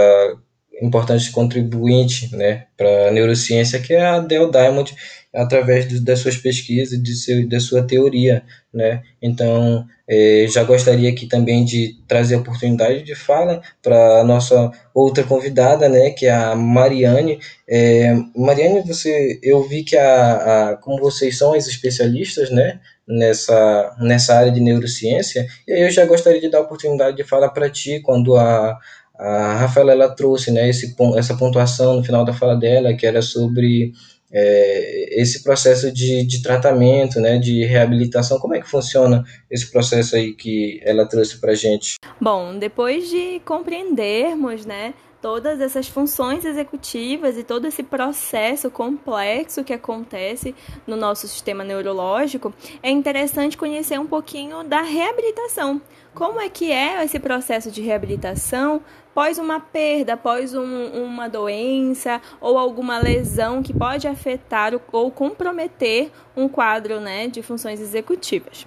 importante 0.81 1.31
contribuinte, 1.31 2.35
né, 2.35 2.65
para 2.75 3.09
a 3.09 3.11
neurociência, 3.11 3.79
que 3.79 3.93
é 3.93 4.05
a 4.05 4.19
Del 4.19 4.49
Diamond, 4.49 4.93
através 5.33 5.87
de, 5.87 5.99
das 5.99 6.19
suas 6.19 6.37
pesquisas, 6.37 7.01
de 7.01 7.45
da 7.47 7.59
sua 7.59 7.83
teoria, 7.83 8.43
né, 8.73 9.01
então 9.21 9.85
é, 10.07 10.45
já 10.49 10.63
gostaria 10.63 11.09
aqui 11.09 11.27
também 11.27 11.63
de 11.63 11.95
trazer 12.07 12.35
a 12.35 12.39
oportunidade 12.39 13.03
de 13.03 13.15
fala 13.15 13.61
para 13.81 14.19
a 14.19 14.23
nossa 14.23 14.71
outra 14.93 15.23
convidada, 15.23 15.87
né, 15.87 16.09
que 16.09 16.25
é 16.25 16.31
a 16.31 16.55
Mariane. 16.55 17.39
É, 17.67 18.13
Mariane, 18.35 18.81
você, 18.81 19.39
eu 19.41 19.63
vi 19.63 19.83
que 19.83 19.95
a, 19.95 20.71
a, 20.71 20.77
como 20.77 20.99
vocês 20.99 21.37
são 21.37 21.53
as 21.53 21.67
especialistas, 21.67 22.49
né, 22.49 22.79
nessa, 23.07 23.95
nessa 23.99 24.35
área 24.35 24.51
de 24.51 24.59
neurociência, 24.59 25.47
eu 25.67 25.89
já 25.89 26.05
gostaria 26.05 26.41
de 26.41 26.49
dar 26.49 26.59
a 26.59 26.61
oportunidade 26.61 27.17
de 27.17 27.23
falar 27.23 27.49
para 27.49 27.69
ti, 27.69 27.99
quando 28.01 28.35
a, 28.35 28.77
a 29.23 29.55
Rafaela 29.55 29.93
ela 29.93 30.09
trouxe 30.09 30.51
né, 30.51 30.69
esse, 30.69 30.93
essa 31.15 31.37
pontuação 31.37 31.95
no 31.95 32.03
final 32.03 32.25
da 32.25 32.33
fala 32.33 32.55
dela, 32.55 32.93
que 32.93 33.05
era 33.05 33.21
sobre 33.21 33.93
é, 34.29 35.21
esse 35.21 35.41
processo 35.41 35.93
de, 35.93 36.25
de 36.25 36.41
tratamento, 36.41 37.21
né, 37.21 37.37
de 37.37 37.63
reabilitação, 37.63 38.37
como 38.37 38.53
é 38.53 38.59
que 38.59 38.69
funciona 38.69 39.23
esse 39.49 39.71
processo 39.71 40.17
aí 40.17 40.33
que 40.33 40.81
ela 40.83 41.07
trouxe 41.07 41.39
para 41.39 41.55
gente? 41.55 41.95
Bom, 42.19 42.57
depois 42.59 43.09
de 43.09 43.39
compreendermos, 43.45 44.65
né, 44.65 44.93
todas 45.21 45.61
essas 45.61 45.87
funções 45.87 46.43
executivas 46.43 47.37
e 47.37 47.43
todo 47.45 47.65
esse 47.65 47.81
processo 47.81 48.69
complexo 48.69 49.63
que 49.63 49.71
acontece 49.71 50.53
no 50.85 50.97
nosso 50.97 51.29
sistema 51.29 51.63
neurológico, 51.63 52.53
é 52.83 52.91
interessante 52.91 53.55
conhecer 53.55 53.97
um 53.97 54.05
pouquinho 54.05 54.65
da 54.65 54.81
reabilitação. 54.81 55.81
Como 56.13 56.41
é 56.41 56.49
que 56.49 56.71
é 56.71 57.03
esse 57.05 57.19
processo 57.19 57.71
de 57.71 57.81
reabilitação 57.81 58.81
após 59.13 59.37
uma 59.37 59.59
perda, 59.59 60.13
após 60.13 60.55
um, 60.55 60.87
uma 60.87 61.29
doença 61.29 62.19
ou 62.41 62.57
alguma 62.57 62.97
lesão 62.97 63.61
que 63.61 63.71
pode 63.71 64.07
afetar 64.07 64.73
ou 64.91 65.11
comprometer 65.11 66.11
um 66.35 66.49
quadro 66.49 66.99
né, 66.99 67.27
de 67.27 67.43
funções 67.43 67.79
executivas? 67.79 68.65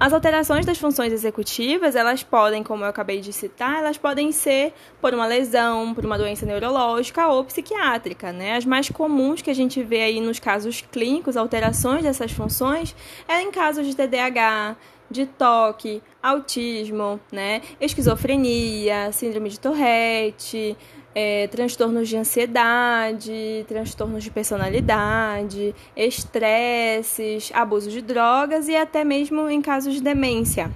As 0.00 0.14
alterações 0.14 0.64
das 0.64 0.78
funções 0.78 1.12
executivas, 1.12 1.94
elas 1.94 2.22
podem, 2.22 2.62
como 2.62 2.84
eu 2.84 2.88
acabei 2.88 3.20
de 3.20 3.32
citar, 3.34 3.80
elas 3.80 3.98
podem 3.98 4.32
ser 4.32 4.72
por 5.00 5.12
uma 5.12 5.26
lesão, 5.26 5.94
por 5.94 6.06
uma 6.06 6.16
doença 6.16 6.46
neurológica 6.46 7.28
ou 7.28 7.44
psiquiátrica, 7.44 8.32
né? 8.32 8.56
As 8.56 8.64
mais 8.64 8.88
comuns 8.88 9.42
que 9.42 9.50
a 9.50 9.54
gente 9.54 9.82
vê 9.82 10.00
aí 10.00 10.20
nos 10.20 10.38
casos 10.38 10.80
clínicos, 10.80 11.36
alterações 11.36 12.02
dessas 12.02 12.32
funções, 12.32 12.96
é 13.28 13.42
em 13.42 13.50
casos 13.50 13.86
de 13.86 13.94
TDAH, 13.94 14.76
de 15.10 15.26
toque, 15.26 16.02
autismo, 16.22 17.18
né? 17.32 17.62
Esquizofrenia, 17.80 19.10
síndrome 19.12 19.48
de 19.48 19.58
Tourette, 19.58 20.76
é, 21.14 21.48
transtornos 21.48 22.08
de 22.08 22.16
ansiedade, 22.16 23.64
transtornos 23.66 24.22
de 24.22 24.30
personalidade, 24.30 25.74
estresses, 25.96 27.50
abuso 27.52 27.90
de 27.90 28.00
drogas 28.00 28.68
e 28.68 28.76
até 28.76 29.04
mesmo 29.04 29.50
em 29.50 29.60
casos 29.60 29.94
de 29.94 30.02
demência 30.02 30.70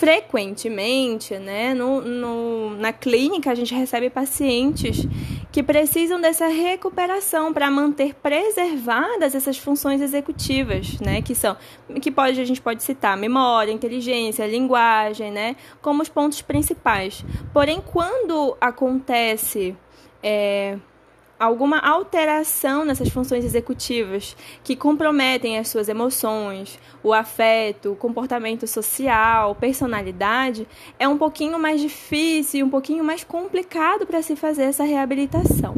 frequentemente, 0.00 1.36
né, 1.36 1.74
no, 1.74 2.00
no, 2.00 2.70
na 2.76 2.90
clínica, 2.90 3.50
a 3.50 3.54
gente 3.54 3.74
recebe 3.74 4.08
pacientes 4.08 5.06
que 5.52 5.62
precisam 5.62 6.20
dessa 6.20 6.46
recuperação 6.46 7.52
para 7.52 7.70
manter 7.70 8.14
preservadas 8.14 9.34
essas 9.34 9.58
funções 9.58 10.00
executivas, 10.00 10.98
né, 11.00 11.22
que 11.22 11.34
são, 11.34 11.56
que 12.00 12.10
pode, 12.10 12.40
a 12.40 12.44
gente 12.44 12.60
pode 12.60 12.82
citar 12.82 13.16
memória, 13.16 13.72
inteligência, 13.72 14.46
linguagem, 14.46 15.30
né, 15.30 15.56
como 15.82 16.02
os 16.02 16.08
pontos 16.08 16.40
principais. 16.40 17.24
Porém, 17.52 17.80
quando 17.80 18.56
acontece 18.60 19.76
é, 20.22 20.78
alguma 21.40 21.78
alteração 21.78 22.84
nessas 22.84 23.08
funções 23.08 23.46
executivas 23.46 24.36
que 24.62 24.76
comprometem 24.76 25.58
as 25.58 25.68
suas 25.68 25.88
emoções, 25.88 26.78
o 27.02 27.14
afeto, 27.14 27.92
o 27.92 27.96
comportamento 27.96 28.66
social, 28.66 29.54
personalidade, 29.54 30.68
é 30.98 31.08
um 31.08 31.16
pouquinho 31.16 31.58
mais 31.58 31.80
difícil, 31.80 32.66
um 32.66 32.70
pouquinho 32.70 33.02
mais 33.02 33.24
complicado 33.24 34.06
para 34.06 34.20
se 34.20 34.36
fazer 34.36 34.64
essa 34.64 34.84
reabilitação. 34.84 35.74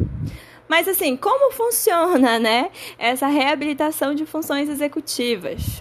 Mas 0.69 0.89
assim, 0.89 1.17
como 1.17 1.53
funciona, 1.53 2.41
né, 2.41 2.71
essa 2.99 3.29
reabilitação 3.29 4.17
de 4.17 4.27
funções 4.27 4.69
executivas? 4.69 5.81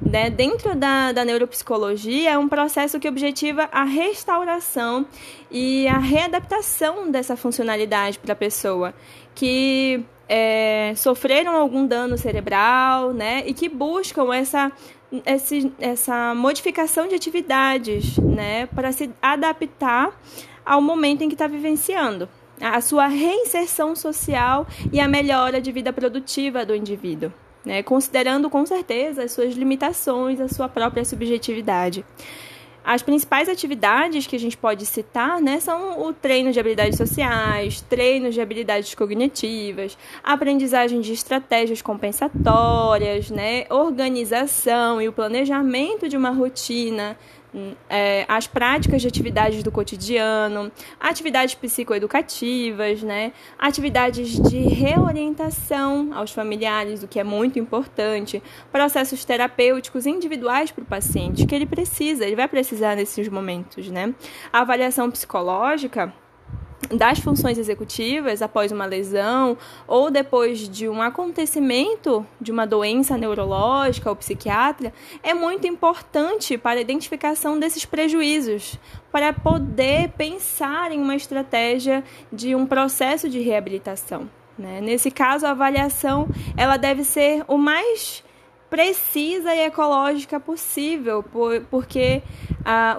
Né? 0.00 0.30
Dentro 0.30 0.76
da, 0.76 1.12
da 1.12 1.24
neuropsicologia, 1.24 2.30
é 2.30 2.38
um 2.38 2.48
processo 2.48 3.00
que 3.00 3.08
objetiva 3.08 3.68
a 3.72 3.82
restauração 3.82 5.04
e 5.50 5.88
a 5.88 5.98
readaptação 5.98 7.10
dessa 7.10 7.36
funcionalidade 7.36 8.18
para 8.18 8.32
a 8.32 8.36
pessoa, 8.36 8.94
que 9.34 10.04
é, 10.28 10.92
sofreram 10.96 11.56
algum 11.56 11.84
dano 11.84 12.16
cerebral 12.16 13.12
né? 13.12 13.42
e 13.44 13.52
que 13.52 13.68
buscam 13.68 14.32
essa, 14.32 14.70
essa 15.80 16.34
modificação 16.34 17.08
de 17.08 17.16
atividades 17.16 18.18
né? 18.18 18.66
para 18.66 18.92
se 18.92 19.10
adaptar 19.20 20.16
ao 20.64 20.80
momento 20.80 21.22
em 21.22 21.28
que 21.28 21.34
está 21.34 21.48
vivenciando 21.48 22.28
a 22.60 22.80
sua 22.80 23.06
reinserção 23.06 23.96
social 23.96 24.66
e 24.92 25.00
a 25.00 25.08
melhora 25.08 25.60
de 25.60 25.72
vida 25.72 25.92
produtiva 25.92 26.64
do 26.64 26.74
indivíduo 26.74 27.32
né? 27.64 27.82
considerando 27.82 28.48
com 28.48 28.64
certeza 28.64 29.24
as 29.24 29.32
suas 29.32 29.54
limitações, 29.54 30.40
a 30.40 30.48
sua 30.48 30.68
própria 30.68 31.04
subjetividade. 31.04 32.04
As 32.84 33.02
principais 33.02 33.50
atividades 33.50 34.26
que 34.26 34.34
a 34.34 34.38
gente 34.38 34.56
pode 34.56 34.86
citar 34.86 35.42
né, 35.42 35.60
são 35.60 36.00
o 36.06 36.12
treino 36.14 36.50
de 36.50 36.58
habilidades 36.58 36.96
sociais, 36.96 37.82
treinos 37.82 38.32
de 38.32 38.40
habilidades 38.40 38.94
cognitivas, 38.94 39.98
aprendizagem 40.24 41.02
de 41.02 41.12
estratégias 41.12 41.82
compensatórias, 41.82 43.30
né, 43.30 43.66
organização 43.68 45.02
e 45.02 45.08
o 45.08 45.12
planejamento 45.12 46.08
de 46.08 46.16
uma 46.16 46.30
rotina 46.30 47.14
é, 47.88 48.24
as 48.28 48.46
práticas 48.46 49.02
de 49.02 49.08
atividades 49.08 49.62
do 49.62 49.70
cotidiano, 49.70 50.70
atividades 51.00 51.54
psicoeducativas, 51.54 53.02
né? 53.02 53.32
atividades 53.58 54.40
de 54.50 54.58
reorientação 54.58 56.10
aos 56.14 56.30
familiares, 56.32 57.02
o 57.02 57.08
que 57.08 57.18
é 57.18 57.24
muito 57.24 57.58
importante, 57.58 58.42
processos 58.70 59.24
terapêuticos 59.24 60.06
individuais 60.06 60.70
para 60.70 60.82
o 60.82 60.86
paciente 60.86 61.46
que 61.46 61.54
ele 61.54 61.66
precisa, 61.66 62.24
ele 62.24 62.36
vai 62.36 62.48
precisar 62.48 62.96
nesses 62.96 63.28
momentos. 63.28 63.88
Né? 63.88 64.14
A 64.52 64.60
avaliação 64.60 65.10
psicológica 65.10 66.12
das 66.90 67.18
funções 67.18 67.58
executivas 67.58 68.40
após 68.40 68.70
uma 68.70 68.86
lesão 68.86 69.58
ou 69.86 70.10
depois 70.10 70.68
de 70.68 70.88
um 70.88 71.02
acontecimento 71.02 72.24
de 72.40 72.52
uma 72.52 72.66
doença 72.66 73.16
neurológica 73.18 74.08
ou 74.08 74.16
psiquiátrica 74.16 74.94
é 75.22 75.34
muito 75.34 75.66
importante 75.66 76.56
para 76.56 76.78
a 76.78 76.80
identificação 76.80 77.58
desses 77.58 77.84
prejuízos, 77.84 78.78
para 79.10 79.32
poder 79.32 80.10
pensar 80.10 80.92
em 80.92 81.00
uma 81.00 81.16
estratégia 81.16 82.04
de 82.32 82.54
um 82.54 82.64
processo 82.64 83.28
de 83.28 83.40
reabilitação. 83.40 84.30
Né? 84.56 84.80
Nesse 84.80 85.10
caso, 85.10 85.46
a 85.46 85.50
avaliação 85.50 86.28
ela 86.56 86.76
deve 86.76 87.04
ser 87.04 87.44
o 87.46 87.56
mais 87.56 88.24
precisa 88.68 89.54
e 89.54 89.64
ecológica 89.64 90.38
possível, 90.38 91.22
por, 91.22 91.62
porque 91.70 92.22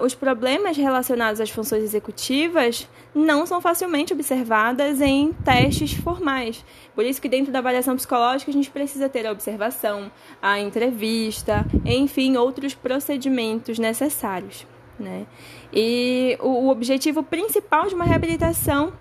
os 0.02 0.14
problemas 0.14 0.76
relacionados 0.76 1.40
às 1.40 1.50
funções 1.50 1.84
executivas 1.84 2.88
não 3.14 3.46
são 3.46 3.60
facilmente 3.60 4.12
observadas 4.12 5.00
em 5.00 5.32
testes 5.32 5.92
formais. 5.92 6.64
Por 6.94 7.04
isso 7.04 7.20
que 7.22 7.28
dentro 7.28 7.52
da 7.52 7.60
avaliação 7.60 7.94
psicológica 7.94 8.50
a 8.50 8.54
gente 8.54 8.70
precisa 8.70 9.08
ter 9.08 9.26
a 9.26 9.32
observação, 9.32 10.10
a 10.42 10.58
entrevista, 10.58 11.64
enfim, 11.84 12.36
outros 12.36 12.74
procedimentos 12.74 13.78
necessários. 13.78 14.66
Né? 14.98 15.26
E 15.72 16.36
o, 16.40 16.66
o 16.66 16.68
objetivo 16.68 17.22
principal 17.22 17.86
de 17.86 17.94
uma 17.94 18.04
reabilitação 18.04 18.92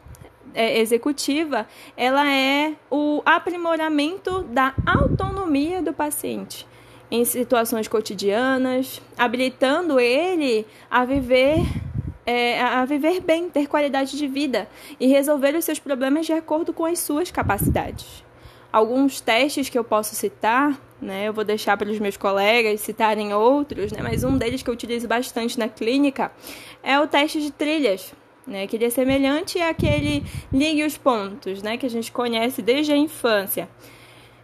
é, 0.53 0.79
executiva, 0.79 1.67
ela 1.97 2.32
é 2.32 2.75
o 2.91 3.21
aprimoramento 3.25 4.43
da 4.43 4.73
autonomia 4.86 5.82
do 5.82 5.93
paciente 5.93 6.68
em 7.11 7.25
situações 7.25 7.87
cotidianas, 7.87 9.01
habilitando 9.17 9.99
ele 9.99 10.65
a 10.89 11.05
viver 11.05 11.59
é, 12.25 12.61
a 12.61 12.85
viver 12.85 13.21
bem, 13.21 13.49
ter 13.49 13.67
qualidade 13.67 14.15
de 14.15 14.27
vida 14.27 14.69
e 14.99 15.07
resolver 15.07 15.55
os 15.55 15.65
seus 15.65 15.79
problemas 15.79 16.27
de 16.27 16.33
acordo 16.33 16.71
com 16.71 16.85
as 16.85 16.99
suas 16.99 17.31
capacidades. 17.31 18.23
Alguns 18.71 19.19
testes 19.19 19.67
que 19.67 19.79
eu 19.79 19.83
posso 19.83 20.13
citar, 20.13 20.79
né, 21.01 21.27
eu 21.27 21.33
vou 21.33 21.43
deixar 21.43 21.75
para 21.75 21.89
os 21.89 21.97
meus 21.97 22.17
colegas 22.17 22.81
citarem 22.81 23.33
outros, 23.33 23.91
né, 23.91 23.99
mas 24.03 24.23
um 24.23 24.37
deles 24.37 24.61
que 24.61 24.69
eu 24.69 24.73
utilizo 24.75 25.07
bastante 25.07 25.57
na 25.57 25.67
clínica 25.67 26.31
é 26.83 26.99
o 26.99 27.07
teste 27.07 27.41
de 27.41 27.51
trilhas, 27.51 28.13
né, 28.45 28.67
que 28.67 28.75
ele 28.75 28.85
é 28.85 28.89
semelhante 28.91 29.59
àquele 29.59 30.23
ligue 30.53 30.83
os 30.83 30.99
pontos, 30.99 31.63
né, 31.63 31.77
que 31.77 31.85
a 31.87 31.89
gente 31.89 32.11
conhece 32.11 32.61
desde 32.61 32.91
a 32.91 32.97
infância. 32.97 33.67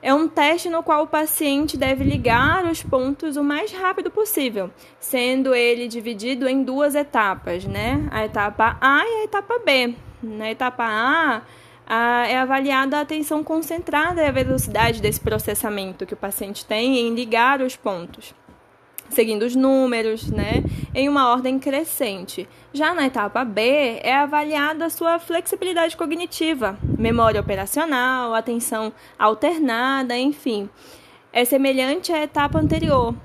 É 0.06 0.13
um 0.13 0.28
teste 0.28 0.70
no 0.70 0.84
qual 0.84 1.06
o 1.06 1.08
paciente 1.08 1.76
deve 1.76 2.04
ligar 2.04 2.63
os 2.65 2.84
pontos 2.84 3.38
o 3.38 3.44
mais 3.44 3.72
rápido 3.72 4.12
possível, 4.12 4.70
sendo 5.00 5.56
ele 5.56 5.88
dividido 5.88 6.48
em 6.48 6.63
duas 6.63 6.94
etapas, 6.94 7.65
né? 7.65 8.08
A 8.12 8.24
etapa 8.24 8.78
A 8.80 9.04
e 9.04 9.22
a 9.22 9.24
etapa 9.24 9.58
B. 9.65 9.96
Na 10.22 10.52
etapa 10.52 10.84
A, 10.84 11.41
a, 11.88 12.28
é 12.28 12.38
avaliada 12.38 13.00
a 13.00 13.02
atenção 13.02 13.44
concentrada 13.44 14.22
e 14.22 14.28
a 14.28 14.32
velocidade 14.32 15.02
desse 15.02 15.20
processamento 15.20 16.06
que 16.06 16.13
o 16.13 16.18
paciente 16.18 16.63
tem 16.63 17.00
em 17.00 17.15
ligar 17.15 17.60
os 17.60 17.76
pontos 17.76 18.32
seguindo 19.15 19.43
os 19.43 19.56
números, 19.56 20.30
né, 20.30 20.62
em 20.93 21.08
uma 21.08 21.32
ordem 21.32 21.58
crescente. 21.58 22.47
Já 22.73 22.93
na 22.93 23.06
etapa 23.06 23.45
B, 23.45 23.99
é 24.04 24.13
avaliada 24.13 24.86
a 24.86 24.89
sua 24.89 25.17
flexibilidade 25.19 25.95
cognitiva, 25.95 26.78
memória 26.84 27.39
operacional, 27.39 28.34
atenção 28.34 28.91
alternada, 29.17 30.17
enfim. 30.17 30.69
É 31.32 31.45
semelhante 31.45 32.12
à 32.12 32.21
etapa 32.21 32.60
anterior, 32.60 33.15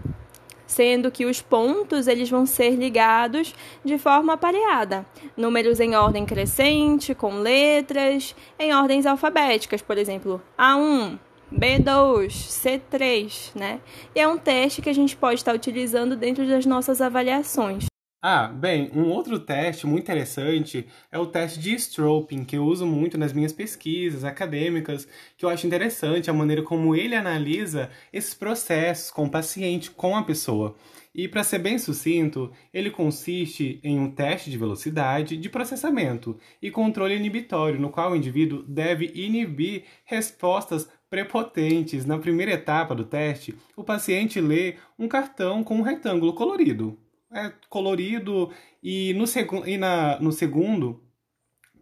sendo 0.64 1.11
que 1.11 1.26
os 1.26 1.42
pontos 1.42 2.07
eles 2.07 2.31
vão 2.31 2.46
ser 2.46 2.76
ligados 2.76 3.53
de 3.85 3.98
forma 3.98 4.37
pareada, 4.37 5.05
números 5.37 5.81
em 5.81 5.96
ordem 5.96 6.24
crescente, 6.24 7.16
com 7.16 7.40
letras, 7.40 8.37
em 8.57 8.72
ordens 8.72 9.07
alfabéticas, 9.07 9.83
por 9.83 9.98
exemplo, 9.98 10.40
A1, 10.57 11.18
B2, 11.53 12.29
C3, 12.29 13.55
né? 13.55 13.81
E 14.15 14.21
é 14.21 14.29
um 14.29 14.39
teste 14.39 14.81
que 14.81 14.91
a 14.91 14.95
gente 14.95 15.17
pode 15.17 15.41
estar 15.41 15.55
utilizando 15.55 16.17
dentro 16.17 16.47
das 16.47 16.65
nossas 16.65 17.01
avaliações. 17.01 17.91
Ah, 18.23 18.49
bem, 18.49 18.91
um 18.95 19.09
outro 19.09 19.41
teste 19.41 19.87
muito 19.87 20.03
interessante 20.03 20.87
é 21.11 21.19
o 21.19 21.25
teste 21.25 21.59
de 21.59 21.75
Stroping, 21.75 22.45
que 22.45 22.55
eu 22.55 22.65
uso 22.65 22.87
muito 22.87 23.17
nas 23.17 23.33
minhas 23.33 23.51
pesquisas 23.51 24.25
acadêmicas, 24.25 25.09
que 25.39 25.45
eu 25.47 25.49
acho 25.49 25.67
interessante 25.67 26.29
a 26.29 26.35
maneira 26.35 26.63
como 26.63 26.95
ele 26.95 27.15
analisa 27.15 27.89
esses 28.13 28.35
processos 28.35 29.11
com 29.11 29.25
o 29.25 29.31
paciente, 29.31 29.91
com 29.91 30.15
a 30.15 30.23
pessoa. 30.23 30.77
E 31.15 31.27
para 31.27 31.43
ser 31.43 31.61
bem 31.61 31.79
sucinto, 31.79 32.53
ele 32.75 32.91
consiste 32.91 33.81
em 33.83 33.99
um 33.99 34.11
teste 34.11 34.51
de 34.51 34.59
velocidade 34.59 35.39
de 35.39 35.49
processamento 35.49 36.39
e 36.61 36.71
controle 36.71 37.17
inibitório, 37.17 37.81
no 37.81 37.89
qual 37.89 38.13
o 38.13 38.17
indivíduo 38.17 38.63
deve 38.65 39.11
inibir 39.15 39.85
respostas 40.05 40.87
prepotentes. 41.11 42.07
Na 42.07 42.18
primeira 42.18 42.53
etapa 42.53 42.94
do 42.94 43.05
teste, 43.05 43.55
o 43.77 43.83
paciente 43.83 44.40
lê 44.40 44.77
um 44.99 45.09
cartão 45.09 45.62
com 45.64 45.75
um 45.75 45.83
retângulo 45.83 46.33
colorido. 46.33 46.96
É 47.33 47.53
colorido 47.68 48.51
e 48.83 49.12
no, 49.14 49.27
seg 49.27 49.49
e 49.66 49.77
na, 49.77 50.18
no 50.20 50.33
segundo, 50.33 51.03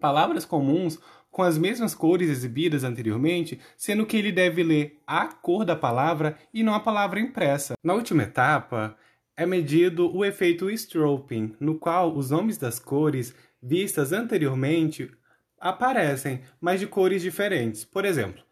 palavras 0.00 0.44
comuns 0.44 0.98
com 1.30 1.42
as 1.42 1.56
mesmas 1.56 1.94
cores 1.94 2.28
exibidas 2.28 2.84
anteriormente, 2.84 3.60
sendo 3.76 4.04
que 4.04 4.16
ele 4.16 4.32
deve 4.32 4.62
ler 4.62 5.00
a 5.06 5.26
cor 5.26 5.64
da 5.64 5.76
palavra 5.76 6.36
e 6.52 6.62
não 6.62 6.74
a 6.74 6.80
palavra 6.80 7.20
impressa. 7.20 7.74
Na 7.84 7.94
última 7.94 8.24
etapa, 8.24 8.96
é 9.36 9.46
medido 9.46 10.14
o 10.14 10.24
efeito 10.24 10.68
strobing, 10.70 11.54
no 11.60 11.78
qual 11.78 12.16
os 12.16 12.30
nomes 12.30 12.58
das 12.58 12.78
cores 12.78 13.34
vistas 13.62 14.12
anteriormente 14.12 15.10
aparecem, 15.60 16.40
mas 16.60 16.80
de 16.80 16.86
cores 16.86 17.22
diferentes. 17.22 17.84
Por 17.84 18.04
exemplo, 18.04 18.42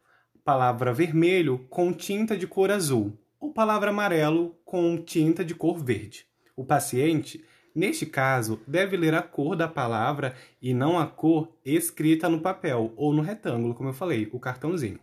palavra 0.46 0.92
vermelho 0.92 1.66
com 1.68 1.92
tinta 1.92 2.36
de 2.36 2.46
cor 2.46 2.70
azul, 2.70 3.18
ou 3.40 3.52
palavra 3.52 3.90
amarelo 3.90 4.56
com 4.64 4.96
tinta 4.96 5.44
de 5.44 5.56
cor 5.56 5.76
verde. 5.76 6.24
O 6.54 6.64
paciente, 6.64 7.44
neste 7.74 8.06
caso, 8.06 8.60
deve 8.64 8.96
ler 8.96 9.12
a 9.12 9.22
cor 9.22 9.56
da 9.56 9.66
palavra 9.66 10.36
e 10.62 10.72
não 10.72 11.00
a 11.00 11.04
cor 11.04 11.52
escrita 11.64 12.28
no 12.28 12.38
papel 12.38 12.92
ou 12.96 13.12
no 13.12 13.22
retângulo, 13.22 13.74
como 13.74 13.88
eu 13.88 13.92
falei, 13.92 14.28
o 14.32 14.38
cartãozinho. 14.38 15.00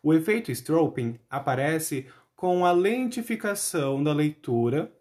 O 0.00 0.14
efeito 0.14 0.52
strobing 0.52 1.18
aparece 1.28 2.06
com 2.36 2.64
a 2.64 2.70
lentificação 2.70 4.00
da 4.00 4.12
leitura 4.12 4.92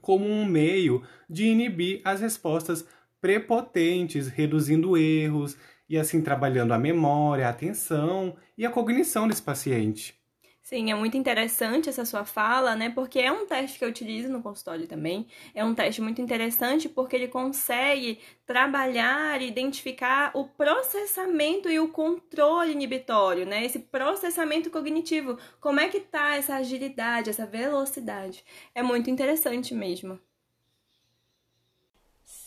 como 0.00 0.28
um 0.28 0.44
meio 0.44 1.02
de 1.28 1.46
inibir 1.46 2.00
as 2.04 2.20
respostas 2.20 2.86
prepotentes, 3.20 4.28
reduzindo 4.28 4.96
erros 4.96 5.56
e 5.88 5.98
assim 5.98 6.22
trabalhando 6.22 6.72
a 6.72 6.78
memória, 6.78 7.46
a 7.46 7.50
atenção 7.50 8.36
e 8.56 8.64
a 8.66 8.70
cognição 8.70 9.26
desse 9.28 9.42
paciente. 9.42 10.18
Sim, 10.62 10.90
é 10.90 10.94
muito 10.94 11.16
interessante 11.16 11.88
essa 11.88 12.04
sua 12.04 12.24
fala, 12.26 12.76
né? 12.76 12.90
Porque 12.90 13.18
é 13.18 13.32
um 13.32 13.46
teste 13.46 13.78
que 13.78 13.84
eu 13.84 13.88
utilizo 13.88 14.28
no 14.28 14.42
consultório 14.42 14.86
também. 14.86 15.26
É 15.54 15.64
um 15.64 15.74
teste 15.74 16.00
muito 16.02 16.20
interessante 16.20 16.88
porque 16.90 17.16
ele 17.16 17.26
consegue 17.28 18.20
trabalhar 18.46 19.40
e 19.40 19.48
identificar 19.48 20.30
o 20.34 20.46
processamento 20.46 21.70
e 21.70 21.80
o 21.80 21.88
controle 21.88 22.72
inibitório, 22.72 23.46
né? 23.46 23.64
Esse 23.64 23.78
processamento 23.78 24.70
cognitivo. 24.70 25.38
Como 25.58 25.80
é 25.80 25.88
que 25.88 26.00
tá 26.00 26.36
essa 26.36 26.56
agilidade, 26.56 27.30
essa 27.30 27.46
velocidade? 27.46 28.44
É 28.74 28.82
muito 28.82 29.08
interessante 29.10 29.74
mesmo. 29.74 30.20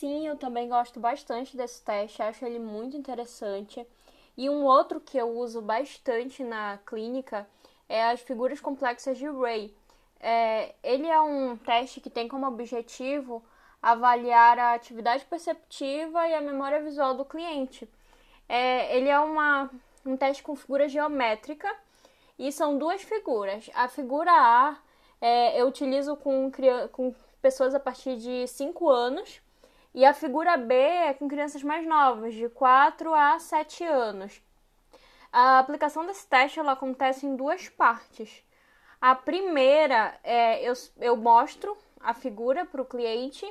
Sim, 0.01 0.27
eu 0.27 0.35
também 0.35 0.67
gosto 0.67 0.99
bastante 0.99 1.55
desse 1.55 1.85
teste, 1.85 2.23
acho 2.23 2.43
ele 2.43 2.57
muito 2.57 2.97
interessante. 2.97 3.85
E 4.35 4.49
um 4.49 4.65
outro 4.65 4.99
que 4.99 5.15
eu 5.15 5.29
uso 5.37 5.61
bastante 5.61 6.43
na 6.43 6.79
clínica 6.87 7.47
é 7.87 8.05
as 8.09 8.19
figuras 8.19 8.59
complexas 8.59 9.19
de 9.19 9.27
Ray. 9.29 9.71
É, 10.19 10.73
ele 10.81 11.05
é 11.05 11.21
um 11.21 11.55
teste 11.55 12.01
que 12.01 12.09
tem 12.09 12.27
como 12.27 12.47
objetivo 12.47 13.43
avaliar 13.79 14.57
a 14.57 14.73
atividade 14.73 15.23
perceptiva 15.25 16.27
e 16.27 16.33
a 16.33 16.41
memória 16.41 16.81
visual 16.81 17.13
do 17.13 17.23
cliente. 17.23 17.87
É, 18.49 18.97
ele 18.97 19.07
é 19.07 19.19
uma, 19.19 19.69
um 20.03 20.17
teste 20.17 20.41
com 20.41 20.55
figura 20.55 20.89
geométrica 20.89 21.71
e 22.39 22.51
são 22.51 22.75
duas 22.75 23.03
figuras. 23.03 23.69
A 23.75 23.87
figura 23.87 24.31
A 24.31 24.77
é, 25.21 25.61
eu 25.61 25.67
utilizo 25.67 26.15
com, 26.15 26.51
com 26.91 27.13
pessoas 27.39 27.75
a 27.75 27.79
partir 27.79 28.17
de 28.17 28.47
5 28.47 28.89
anos 28.89 29.39
e 29.93 30.05
a 30.05 30.13
figura 30.13 30.57
B 30.57 30.73
é 30.73 31.13
com 31.13 31.27
crianças 31.27 31.63
mais 31.63 31.85
novas, 31.85 32.33
de 32.33 32.47
4 32.49 33.13
a 33.13 33.39
7 33.39 33.83
anos. 33.83 34.41
A 35.31 35.59
aplicação 35.59 36.05
desse 36.05 36.27
teste 36.27 36.59
ela 36.59 36.73
acontece 36.73 37.25
em 37.25 37.35
duas 37.35 37.69
partes. 37.69 38.43
A 38.99 39.15
primeira 39.15 40.17
é 40.23 40.61
eu, 40.63 40.73
eu 40.99 41.15
mostro 41.15 41.77
a 41.99 42.13
figura 42.13 42.65
para 42.65 42.81
o 42.81 42.85
cliente, 42.85 43.45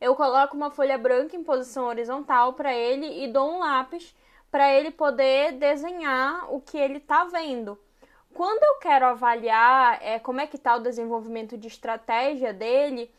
eu 0.00 0.14
coloco 0.14 0.56
uma 0.56 0.70
folha 0.70 0.98
branca 0.98 1.36
em 1.36 1.44
posição 1.44 1.86
horizontal 1.86 2.52
para 2.54 2.74
ele 2.74 3.24
e 3.24 3.28
dou 3.28 3.54
um 3.54 3.58
lápis 3.58 4.14
para 4.50 4.70
ele 4.72 4.90
poder 4.90 5.52
desenhar 5.52 6.52
o 6.52 6.60
que 6.60 6.76
ele 6.76 6.98
está 6.98 7.24
vendo. 7.24 7.78
Quando 8.34 8.62
eu 8.62 8.78
quero 8.78 9.06
avaliar 9.06 9.98
é, 10.02 10.18
como 10.18 10.40
é 10.40 10.46
que 10.46 10.56
está 10.56 10.76
o 10.76 10.82
desenvolvimento 10.82 11.56
de 11.56 11.68
estratégia 11.68 12.52
dele, 12.52 13.10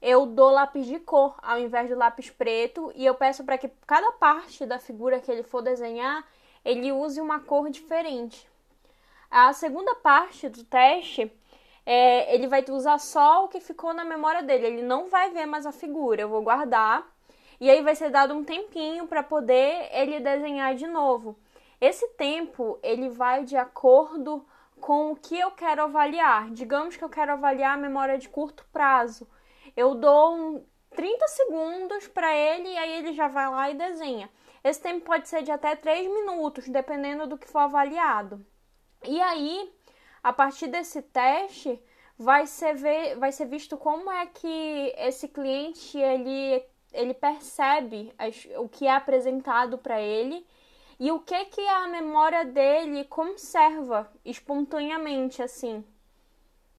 eu 0.00 0.26
dou 0.26 0.50
lápis 0.50 0.86
de 0.86 0.98
cor 0.98 1.36
ao 1.42 1.58
invés 1.58 1.90
do 1.90 1.96
lápis 1.96 2.30
preto 2.30 2.92
e 2.94 3.04
eu 3.04 3.14
peço 3.14 3.44
para 3.44 3.58
que 3.58 3.68
cada 3.86 4.12
parte 4.12 4.64
da 4.64 4.78
figura 4.78 5.20
que 5.20 5.30
ele 5.30 5.42
for 5.42 5.62
desenhar 5.62 6.24
ele 6.64 6.92
use 6.92 7.20
uma 7.20 7.40
cor 7.40 7.70
diferente. 7.70 8.48
A 9.30 9.52
segunda 9.52 9.94
parte 9.96 10.48
do 10.48 10.64
teste 10.64 11.30
é, 11.84 12.34
ele 12.34 12.46
vai 12.46 12.64
usar 12.68 12.98
só 12.98 13.44
o 13.44 13.48
que 13.48 13.60
ficou 13.60 13.92
na 13.94 14.04
memória 14.04 14.42
dele, 14.42 14.66
ele 14.66 14.82
não 14.82 15.08
vai 15.08 15.30
ver 15.30 15.46
mais 15.46 15.66
a 15.66 15.72
figura. 15.72 16.20
Eu 16.20 16.28
vou 16.28 16.42
guardar 16.42 17.06
e 17.60 17.70
aí 17.70 17.82
vai 17.82 17.94
ser 17.94 18.10
dado 18.10 18.34
um 18.34 18.44
tempinho 18.44 19.06
para 19.06 19.22
poder 19.22 19.88
ele 19.92 20.20
desenhar 20.20 20.74
de 20.74 20.86
novo. 20.86 21.36
Esse 21.80 22.06
tempo 22.10 22.78
ele 22.82 23.08
vai 23.08 23.44
de 23.44 23.56
acordo 23.56 24.44
com 24.80 25.12
o 25.12 25.16
que 25.16 25.38
eu 25.38 25.50
quero 25.50 25.82
avaliar. 25.82 26.50
Digamos 26.50 26.96
que 26.96 27.04
eu 27.04 27.08
quero 27.08 27.32
avaliar 27.32 27.74
a 27.74 27.80
memória 27.80 28.18
de 28.18 28.28
curto 28.28 28.64
prazo 28.72 29.26
eu 29.78 29.94
dou 29.94 30.34
um 30.34 30.64
30 30.90 31.28
segundos 31.28 32.08
para 32.08 32.34
ele 32.34 32.68
e 32.68 32.76
aí 32.76 32.92
ele 32.98 33.12
já 33.12 33.28
vai 33.28 33.48
lá 33.48 33.70
e 33.70 33.74
desenha. 33.74 34.28
Esse 34.64 34.82
tempo 34.82 35.06
pode 35.06 35.28
ser 35.28 35.44
de 35.44 35.52
até 35.52 35.76
3 35.76 36.08
minutos, 36.08 36.68
dependendo 36.68 37.28
do 37.28 37.38
que 37.38 37.46
for 37.48 37.60
avaliado. 37.60 38.44
E 39.04 39.20
aí, 39.20 39.72
a 40.20 40.32
partir 40.32 40.66
desse 40.66 41.00
teste, 41.00 41.80
vai 42.18 42.44
ser, 42.44 42.74
ver, 42.74 43.16
vai 43.18 43.30
ser 43.30 43.46
visto 43.46 43.76
como 43.76 44.10
é 44.10 44.26
que 44.26 44.92
esse 44.98 45.28
cliente 45.28 45.96
ele, 45.96 46.60
ele 46.92 47.14
percebe 47.14 48.12
as, 48.18 48.48
o 48.56 48.68
que 48.68 48.84
é 48.84 48.92
apresentado 48.92 49.78
para 49.78 50.00
ele 50.00 50.44
e 50.98 51.12
o 51.12 51.20
que 51.20 51.44
que 51.44 51.60
a 51.60 51.86
memória 51.86 52.44
dele 52.44 53.04
conserva 53.04 54.10
espontaneamente 54.24 55.40
assim. 55.40 55.84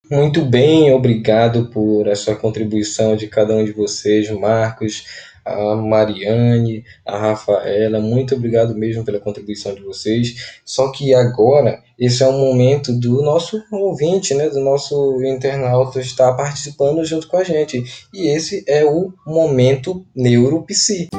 Muito 0.10 0.44
bem, 0.44 0.92
obrigado 0.92 1.70
por 1.70 2.08
essa 2.08 2.36
contribuição 2.36 3.16
de 3.16 3.28
cada 3.28 3.56
um 3.56 3.64
de 3.64 3.72
vocês, 3.72 4.30
Marcos, 4.32 5.04
a 5.46 5.76
Mariane, 5.76 6.84
a 7.06 7.18
Rafaela, 7.18 8.00
muito 8.00 8.36
obrigado 8.36 8.76
mesmo 8.76 9.04
pela 9.04 9.20
contribuição 9.20 9.74
de 9.74 9.82
vocês. 9.82 10.60
Só 10.64 10.92
que 10.92 11.14
agora, 11.14 11.82
esse 11.98 12.24
é 12.24 12.28
o 12.28 12.34
momento 12.34 12.94
do 12.94 13.22
nosso 13.22 13.62
ouvinte, 13.72 14.34
né, 14.34 14.50
do 14.50 14.60
nosso 14.60 15.24
internauta 15.24 16.00
estar 16.00 16.34
participando 16.34 17.04
junto 17.04 17.28
com 17.28 17.38
a 17.38 17.44
gente. 17.44 17.84
E 18.14 18.28
esse 18.28 18.64
é 18.68 18.86
o 18.86 19.14
momento 19.26 20.06
Neuropsi. 20.16 21.10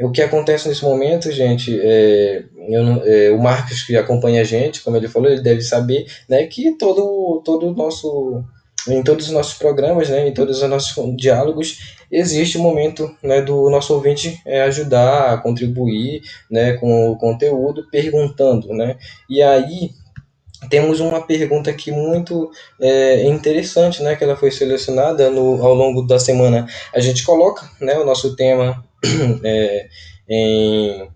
O 0.00 0.12
que 0.12 0.22
acontece 0.22 0.68
nesse 0.68 0.84
momento, 0.84 1.30
gente, 1.32 1.78
é, 1.80 2.44
é, 3.04 3.30
o 3.32 3.38
Marcos 3.38 3.82
que 3.82 3.96
acompanha 3.96 4.42
a 4.42 4.44
gente, 4.44 4.82
como 4.82 4.96
ele 4.96 5.08
falou, 5.08 5.28
ele 5.28 5.42
deve 5.42 5.60
saber, 5.60 6.06
né, 6.28 6.46
que 6.46 6.76
todo 6.76 7.42
todo 7.44 7.74
nosso 7.74 8.44
em 8.88 9.02
todos 9.02 9.26
os 9.26 9.32
nossos 9.32 9.54
programas, 9.54 10.08
né, 10.08 10.28
em 10.28 10.32
todos 10.32 10.62
os 10.62 10.68
nossos 10.68 11.16
diálogos, 11.16 11.96
existe 12.10 12.56
o 12.56 12.60
um 12.60 12.62
momento 12.62 13.14
né, 13.22 13.42
do 13.42 13.68
nosso 13.68 13.92
ouvinte 13.92 14.40
é, 14.46 14.62
ajudar, 14.62 15.42
contribuir 15.42 16.22
né, 16.50 16.74
com 16.74 17.10
o 17.10 17.16
conteúdo, 17.16 17.86
perguntando. 17.90 18.68
Né? 18.68 18.96
E 19.28 19.42
aí 19.42 19.90
temos 20.70 21.00
uma 21.00 21.20
pergunta 21.20 21.70
aqui 21.70 21.92
muito 21.92 22.50
é, 22.80 23.24
interessante, 23.24 24.02
né, 24.02 24.16
que 24.16 24.24
ela 24.24 24.36
foi 24.36 24.50
selecionada 24.50 25.30
no, 25.30 25.62
ao 25.62 25.74
longo 25.74 26.02
da 26.02 26.18
semana. 26.18 26.66
A 26.94 27.00
gente 27.00 27.24
coloca 27.24 27.68
né, 27.80 27.98
o 27.98 28.06
nosso 28.06 28.34
tema 28.36 28.84
é, 29.44 29.88
em, 30.28 31.08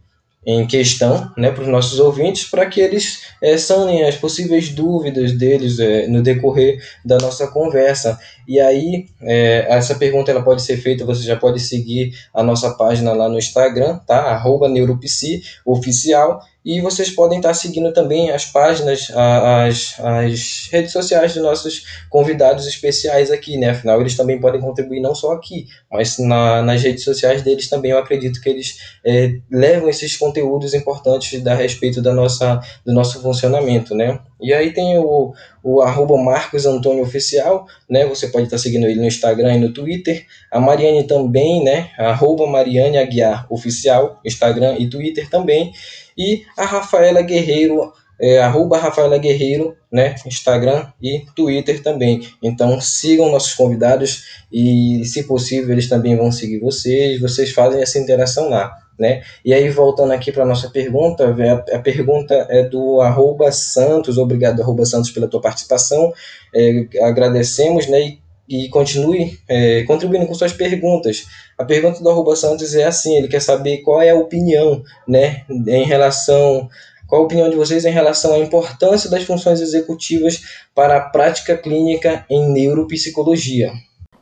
em 0.44 0.66
questão 0.66 1.30
né, 1.36 1.50
para 1.50 1.62
os 1.62 1.68
nossos 1.68 1.98
ouvintes, 2.00 2.44
para 2.44 2.66
que 2.66 2.80
eles 2.80 3.22
é, 3.40 3.56
sanem 3.56 4.04
as 4.04 4.16
possíveis 4.16 4.68
dúvidas 4.70 5.32
deles 5.32 5.78
é, 5.78 6.06
no 6.06 6.22
decorrer 6.22 6.82
da 7.04 7.18
nossa 7.18 7.46
conversa. 7.46 8.18
E 8.46 8.58
aí, 8.58 9.06
é, 9.20 9.66
essa 9.68 9.94
pergunta 9.94 10.30
ela 10.30 10.42
pode 10.42 10.62
ser 10.62 10.76
feita, 10.76 11.04
você 11.04 11.22
já 11.22 11.36
pode 11.36 11.60
seguir 11.60 12.12
a 12.34 12.42
nossa 12.42 12.74
página 12.74 13.12
lá 13.12 13.28
no 13.28 13.38
Instagram, 13.38 13.98
tá? 14.06 14.42
Neuropsi 14.68 15.42
Oficial, 15.64 16.40
e 16.65 16.81
vocês 16.81 17.10
podem 17.10 17.38
estar 17.38 17.54
seguindo 17.54 17.92
também 17.92 18.31
as 18.31 18.44
páginas, 18.44 19.10
as, 19.10 19.94
as 19.98 20.69
redes 20.71 20.92
sociais 20.92 21.35
dos 21.35 21.42
nossos 21.42 21.85
convidados 22.08 22.67
especiais 22.67 23.31
aqui, 23.31 23.56
né? 23.56 23.71
Afinal, 23.71 24.00
eles 24.00 24.17
também 24.17 24.40
podem 24.40 24.60
contribuir 24.60 25.00
não 25.00 25.15
só 25.15 25.33
aqui, 25.33 25.67
mas 25.90 26.19
na, 26.19 26.63
nas 26.63 26.83
redes 26.83 27.02
sociais 27.02 27.42
deles 27.42 27.69
também. 27.69 27.90
Eu 27.90 27.98
acredito 27.98 28.40
que 28.40 28.48
eles 28.48 28.79
é, 29.04 29.35
levam 29.50 29.88
esses 29.88 30.17
conteúdos 30.17 30.73
importantes 30.73 31.44
a 31.46 31.54
respeito 31.54 32.00
da 32.00 32.15
nossa, 32.15 32.60
do 32.87 32.92
nosso 32.92 33.21
funcionamento, 33.21 33.94
né? 33.94 34.21
E 34.42 34.52
aí 34.52 34.72
tem 34.72 34.98
o, 34.98 35.32
o 35.62 35.80
arroba 35.80 36.16
Marcos 36.16 36.66
Antônio 36.66 37.02
Oficial, 37.02 37.66
né? 37.88 38.04
Você 38.06 38.28
pode 38.28 38.44
estar 38.44 38.58
seguindo 38.58 38.86
ele 38.86 39.00
no 39.00 39.06
Instagram 39.06 39.54
e 39.54 39.58
no 39.60 39.72
Twitter. 39.72 40.26
A 40.50 40.60
Mariane 40.60 41.04
também, 41.04 41.62
né? 41.62 41.90
Arroba 41.98 42.46
Mariane 42.46 42.98
Aguiar 42.98 43.46
Oficial, 43.50 44.20
Instagram 44.24 44.76
e 44.78 44.88
Twitter 44.88 45.28
também. 45.30 45.72
e 46.16 46.42
a 46.58 46.64
Rafaela 46.66 47.22
Guerreiro, 47.22 47.92
é, 48.20 48.38
arroba 48.40 48.78
Rafaela 48.78 49.18
Guerreiro, 49.18 49.74
né, 49.90 50.14
Instagram 50.26 50.86
e 51.02 51.24
Twitter 51.34 51.82
também. 51.82 52.20
Então 52.42 52.80
sigam 52.80 53.30
nossos 53.30 53.54
convidados 53.54 54.24
e, 54.52 55.04
se 55.04 55.24
possível, 55.24 55.72
eles 55.72 55.88
também 55.88 56.16
vão 56.16 56.30
seguir 56.30 56.60
vocês, 56.60 57.20
vocês 57.20 57.50
fazem 57.50 57.82
essa 57.82 57.98
interação 57.98 58.48
lá. 58.48 58.81
Né? 58.98 59.22
E 59.44 59.52
aí, 59.54 59.68
voltando 59.70 60.12
aqui 60.12 60.30
para 60.30 60.42
a 60.42 60.46
nossa 60.46 60.70
pergunta, 60.70 61.34
a, 61.72 61.78
pergunta 61.78 62.34
é 62.50 62.62
do 62.62 63.00
arroba 63.00 63.50
Santos, 63.50 64.18
obrigado 64.18 64.60
arroba 64.60 64.84
Santos 64.84 65.10
pela 65.10 65.26
tua 65.26 65.40
participação, 65.40 66.12
é, 66.54 66.86
agradecemos, 67.02 67.88
né, 67.88 68.00
e, 68.48 68.66
e 68.66 68.68
continue 68.68 69.38
é, 69.48 69.82
contribuindo 69.84 70.26
com 70.26 70.34
suas 70.34 70.52
perguntas. 70.52 71.24
A 71.58 71.64
pergunta 71.64 72.02
do 72.02 72.36
Santos 72.36 72.74
é 72.74 72.84
assim, 72.84 73.16
ele 73.16 73.28
quer 73.28 73.40
saber 73.40 73.78
qual 73.78 74.00
é 74.00 74.10
a 74.10 74.16
opinião, 74.16 74.82
né, 75.08 75.44
em 75.48 75.84
relação 75.84 76.68
qual 77.12 77.20
a 77.20 77.24
opinião 77.26 77.50
de 77.50 77.56
vocês 77.56 77.84
em 77.84 77.90
relação 77.90 78.32
à 78.32 78.38
importância 78.38 79.10
das 79.10 79.22
funções 79.24 79.60
executivas 79.60 80.64
para 80.74 80.96
a 80.96 81.00
prática 81.10 81.58
clínica 81.58 82.24
em 82.30 82.50
neuropsicologia? 82.50 83.70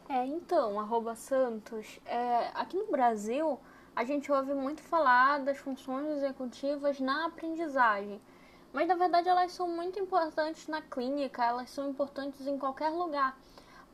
É, 0.08 0.26
então, 0.26 0.76
Santos, 1.14 1.86
é, 2.04 2.48
aqui 2.52 2.76
no 2.76 2.90
Brasil 2.90 3.60
a 4.00 4.04
gente 4.04 4.32
ouve 4.32 4.54
muito 4.54 4.80
falar 4.80 5.40
das 5.40 5.58
funções 5.58 6.08
executivas 6.16 6.98
na 6.98 7.26
aprendizagem, 7.26 8.18
mas 8.72 8.88
na 8.88 8.94
verdade 8.94 9.28
elas 9.28 9.52
são 9.52 9.68
muito 9.68 9.98
importantes 9.98 10.66
na 10.68 10.80
clínica, 10.80 11.44
elas 11.44 11.68
são 11.68 11.90
importantes 11.90 12.46
em 12.46 12.56
qualquer 12.56 12.88
lugar, 12.88 13.38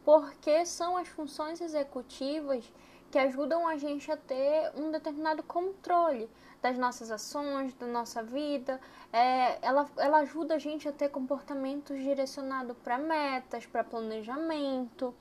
porque 0.05 0.65
são 0.65 0.97
as 0.97 1.09
funções 1.09 1.61
executivas 1.61 2.73
que 3.11 3.19
ajudam 3.19 3.67
a 3.67 3.77
gente 3.77 4.09
a 4.09 4.17
ter 4.17 4.71
um 4.77 4.93
determinado 4.93 5.43
controle 5.43 6.31
das 6.63 6.79
nossas 6.79 7.11
ações, 7.11 7.75
da 7.75 7.87
nossa 7.89 8.23
vida. 8.23 8.81
É, 9.13 9.59
ela, 9.61 9.91
ela 9.97 10.19
ajuda 10.19 10.55
a 10.55 10.59
gente 10.61 10.89
a 10.89 10.93
ter 10.93 11.09
comportamentos 11.09 11.99
direcionados 11.99 12.77
para 12.77 12.97
metas, 12.97 13.67
para 13.67 13.83
planejamento, 13.83 15.13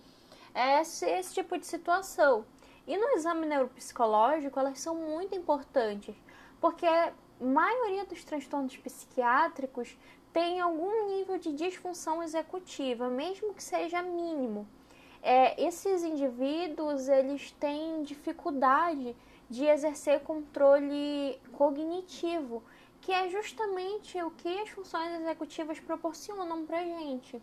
é 0.54 0.80
esse, 0.80 1.08
esse 1.08 1.34
tipo 1.34 1.58
de 1.58 1.66
situação. 1.66 2.46
E 2.88 2.98
no 2.98 3.10
exame 3.10 3.46
neuropsicológico, 3.46 4.60
elas 4.60 4.80
são 4.80 4.96
muito 4.96 5.36
importantes, 5.36 6.16
porque 6.62 6.86
a 6.86 7.12
maioria 7.40 8.06
dos 8.06 8.24
transtornos 8.24 8.78
psiquiátricos 8.78 9.98
tem 10.32 10.60
algum 10.60 11.08
nível 11.08 11.38
de 11.38 11.54
disfunção 11.54 12.22
executiva, 12.22 13.10
mesmo 13.10 13.54
que 13.54 13.64
seja 13.64 14.02
mínimo. 14.02 14.68
É, 15.22 15.60
esses 15.66 16.04
indivíduos 16.04 17.08
eles 17.08 17.52
têm 17.52 18.04
dificuldade 18.04 19.16
de 19.50 19.66
exercer 19.66 20.20
controle 20.22 21.40
cognitivo, 21.54 22.62
que 23.02 23.12
é 23.12 23.30
justamente 23.30 24.22
o 24.22 24.30
que 24.32 24.60
as 24.60 24.70
funções 24.70 25.22
executivas 25.22 25.80
proporcionam 25.80 26.66
para 26.66 26.84
gente. 26.84 27.42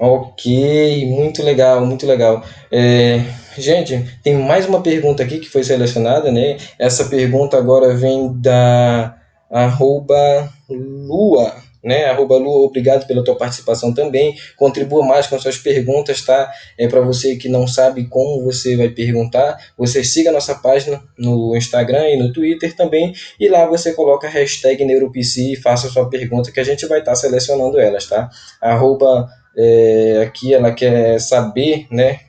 Ok, 0.00 1.06
muito 1.06 1.42
legal, 1.42 1.84
muito 1.84 2.06
legal. 2.06 2.44
É, 2.70 3.20
gente, 3.56 4.18
tem 4.22 4.34
mais 4.34 4.66
uma 4.66 4.80
pergunta 4.80 5.22
aqui 5.22 5.38
que 5.38 5.48
foi 5.48 5.64
selecionada, 5.64 6.30
né? 6.30 6.56
Essa 6.78 7.06
pergunta 7.06 7.56
agora 7.56 7.94
vem 7.94 8.32
da 8.40 9.16
arroba 9.50 10.52
Lua 10.68 11.68
né? 11.82 12.04
Arroba 12.06 12.36
Lu, 12.36 12.64
obrigado 12.64 13.06
pela 13.06 13.24
tua 13.24 13.36
participação 13.36 13.94
também. 13.94 14.36
Contribua 14.56 15.04
mais 15.04 15.26
com 15.26 15.38
suas 15.38 15.56
perguntas, 15.56 16.22
tá? 16.24 16.50
É 16.76 16.88
para 16.88 17.00
você 17.00 17.36
que 17.36 17.48
não 17.48 17.66
sabe 17.66 18.06
como 18.08 18.44
você 18.44 18.76
vai 18.76 18.88
perguntar, 18.88 19.56
você 19.76 20.02
siga 20.04 20.30
a 20.30 20.32
nossa 20.32 20.54
página 20.56 21.02
no 21.16 21.56
Instagram 21.56 22.08
e 22.10 22.16
no 22.16 22.32
Twitter 22.32 22.74
também, 22.74 23.12
e 23.38 23.48
lá 23.48 23.66
você 23.66 23.92
coloca 23.92 24.26
a 24.26 24.30
hashtag 24.30 24.84
NeuroPC 24.84 25.52
e 25.52 25.56
faça 25.56 25.88
sua 25.88 26.08
pergunta 26.08 26.52
que 26.52 26.60
a 26.60 26.64
gente 26.64 26.86
vai 26.86 26.98
estar 27.00 27.12
tá 27.12 27.16
selecionando 27.16 27.78
elas, 27.78 28.06
tá? 28.06 28.28
Arroba 28.60 29.28
é, 29.58 30.22
aqui 30.22 30.54
ela 30.54 30.72
quer 30.72 31.20
saber, 31.20 31.86
né? 31.90 32.20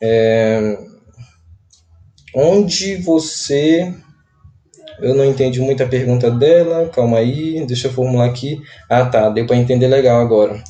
É, 0.00 0.78
onde 2.34 2.96
você 2.96 3.94
eu 5.00 5.14
não 5.14 5.24
entendi 5.24 5.60
muito 5.60 5.82
a 5.82 5.86
pergunta 5.86 6.30
dela. 6.30 6.88
Calma 6.88 7.18
aí, 7.18 7.64
deixa 7.66 7.88
eu 7.88 7.92
formular 7.92 8.26
aqui. 8.26 8.60
Ah, 8.88 9.04
tá, 9.04 9.28
deu 9.28 9.46
para 9.46 9.56
entender 9.56 9.86
legal 9.86 10.20
agora. 10.20 10.62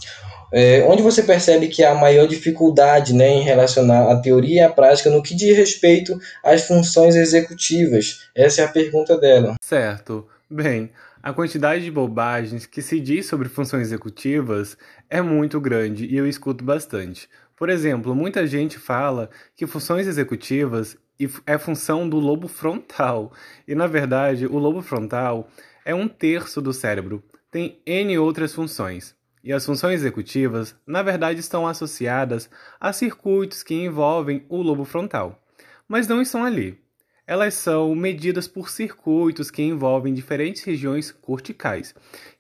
É, 0.53 0.85
onde 0.89 1.03
você 1.03 1.23
percebe 1.23 1.69
que 1.69 1.85
há 1.85 1.95
maior 1.95 2.27
dificuldade 2.27 3.13
né, 3.13 3.29
em 3.29 3.43
relacionar 3.43 4.11
a 4.11 4.17
teoria 4.17 4.63
e 4.63 4.65
a 4.65 4.71
prática 4.71 5.11
no 5.11 5.23
que 5.23 5.35
diz 5.35 5.57
respeito 5.57 6.19
às 6.43 6.63
funções 6.63 7.17
executivas? 7.17 8.29
Essa 8.35 8.63
é 8.63 8.65
a 8.65 8.69
pergunta 8.69 9.19
dela. 9.19 9.55
Certo. 9.61 10.27
Bem, 10.49 10.91
a 11.27 11.33
quantidade 11.33 11.83
de 11.83 11.91
bobagens 11.91 12.67
que 12.67 12.81
se 12.81 13.01
diz 13.01 13.27
sobre 13.27 13.49
funções 13.49 13.89
executivas 13.89 14.79
é 15.11 15.21
muito 15.21 15.61
grande 15.61 16.07
e 16.07 16.17
eu 16.17 16.25
escuto 16.25 16.63
bastante. 16.63 17.29
Por 17.57 17.69
exemplo, 17.69 18.15
muita 18.15 18.47
gente 18.47 18.79
fala 18.79 19.29
que 19.57 19.67
funções 19.67 20.07
executivas 20.07 20.97
é 21.45 21.59
função 21.59 22.09
do 22.09 22.21
lobo 22.21 22.47
frontal. 22.47 23.33
E 23.67 23.75
na 23.75 23.89
verdade, 23.89 24.47
o 24.47 24.57
lobo 24.57 24.81
frontal 24.83 25.49
é 25.85 25.93
um 25.93 26.07
terço 26.07 26.63
do 26.63 26.73
cérebro. 26.73 27.25
Tem 27.51 27.83
N 27.85 28.17
outras 28.19 28.55
funções. 28.55 29.17
E 29.43 29.53
as 29.53 29.67
funções 29.67 30.03
executivas, 30.03 30.77
na 30.87 31.03
verdade, 31.03 31.41
estão 31.41 31.67
associadas 31.67 32.49
a 32.79 32.93
circuitos 32.93 33.65
que 33.65 33.75
envolvem 33.75 34.47
o 34.49 34.63
lobo 34.63 34.85
frontal. 34.85 35.43
Mas 35.89 36.07
não 36.07 36.23
estão 36.23 36.45
ali. 36.45 36.86
Elas 37.27 37.55
são 37.55 37.95
medidas 37.95 38.47
por 38.47 38.71
circuitos 38.71 39.51
que 39.51 39.63
envolvem 39.63 40.15
diferentes 40.15 40.63
regiões 40.63 41.11
corticais, 41.11 41.95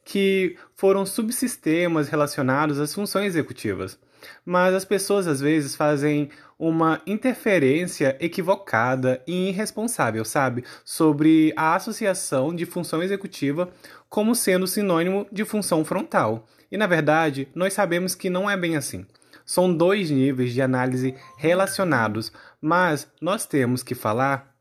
que 0.05 0.57
foram 0.77 1.05
subsistemas 1.05 2.09
relacionados 2.09 2.79
às 2.79 2.95
funções 2.95 3.35
executivas. 3.35 3.99
Mas 4.45 4.75
as 4.75 4.85
pessoas 4.85 5.27
às 5.27 5.41
vezes 5.41 5.75
fazem 5.75 6.31
uma 6.59 7.03
interferência 7.07 8.17
equivocada 8.21 9.23
e 9.27 9.49
irresponsável, 9.49 10.25
sabe? 10.25 10.65
Sobre 10.85 11.53
a 11.57 11.75
associação 11.75 12.55
de 12.55 12.65
função 12.65 13.03
executiva 13.03 13.71
como 14.09 14.35
sendo 14.35 14.67
sinônimo 14.67 15.27
de 15.31 15.45
função 15.45 15.85
frontal. 15.85 16.47
E 16.71 16.77
na 16.77 16.87
verdade, 16.87 17.49
nós 17.55 17.75
sabemos 17.75 18.15
que 18.15 18.31
não 18.31 18.49
é 18.49 18.57
bem 18.57 18.77
assim. 18.77 19.05
São 19.45 19.73
dois 19.73 20.11
níveis 20.11 20.53
de 20.53 20.63
análise 20.63 21.15
relacionados, 21.37 22.33
mas 22.61 23.07
nós 23.21 23.47
temos 23.47 23.83
que 23.83 23.95
falar 23.95 24.56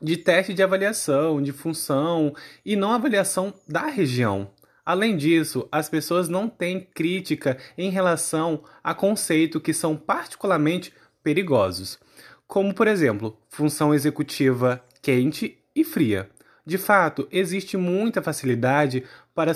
de 0.00 0.16
teste 0.16 0.54
de 0.54 0.62
avaliação, 0.62 1.42
de 1.42 1.52
função 1.52 2.34
e 2.64 2.74
não 2.76 2.92
avaliação 2.92 3.52
da 3.68 3.86
região. 3.86 4.50
Além 4.84 5.16
disso, 5.16 5.68
as 5.70 5.88
pessoas 5.88 6.28
não 6.28 6.48
têm 6.48 6.80
crítica 6.80 7.58
em 7.76 7.90
relação 7.90 8.64
a 8.82 8.94
conceitos 8.94 9.62
que 9.62 9.74
são 9.74 9.96
particularmente 9.96 10.92
perigosos, 11.22 11.98
como, 12.46 12.74
por 12.74 12.88
exemplo, 12.88 13.38
função 13.48 13.94
executiva 13.94 14.82
quente 15.02 15.58
e 15.76 15.84
fria. 15.84 16.28
De 16.66 16.78
fato, 16.78 17.28
existe 17.30 17.76
muita 17.76 18.22
facilidade 18.22 19.04
para 19.34 19.54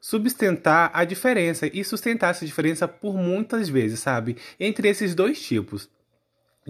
sustentar 0.00 0.90
a 0.94 1.04
diferença 1.04 1.66
e 1.66 1.82
sustentar 1.84 2.30
essa 2.30 2.46
diferença 2.46 2.86
por 2.86 3.16
muitas 3.16 3.68
vezes, 3.68 4.00
sabe? 4.00 4.36
Entre 4.58 4.88
esses 4.88 5.14
dois 5.14 5.40
tipos 5.40 5.88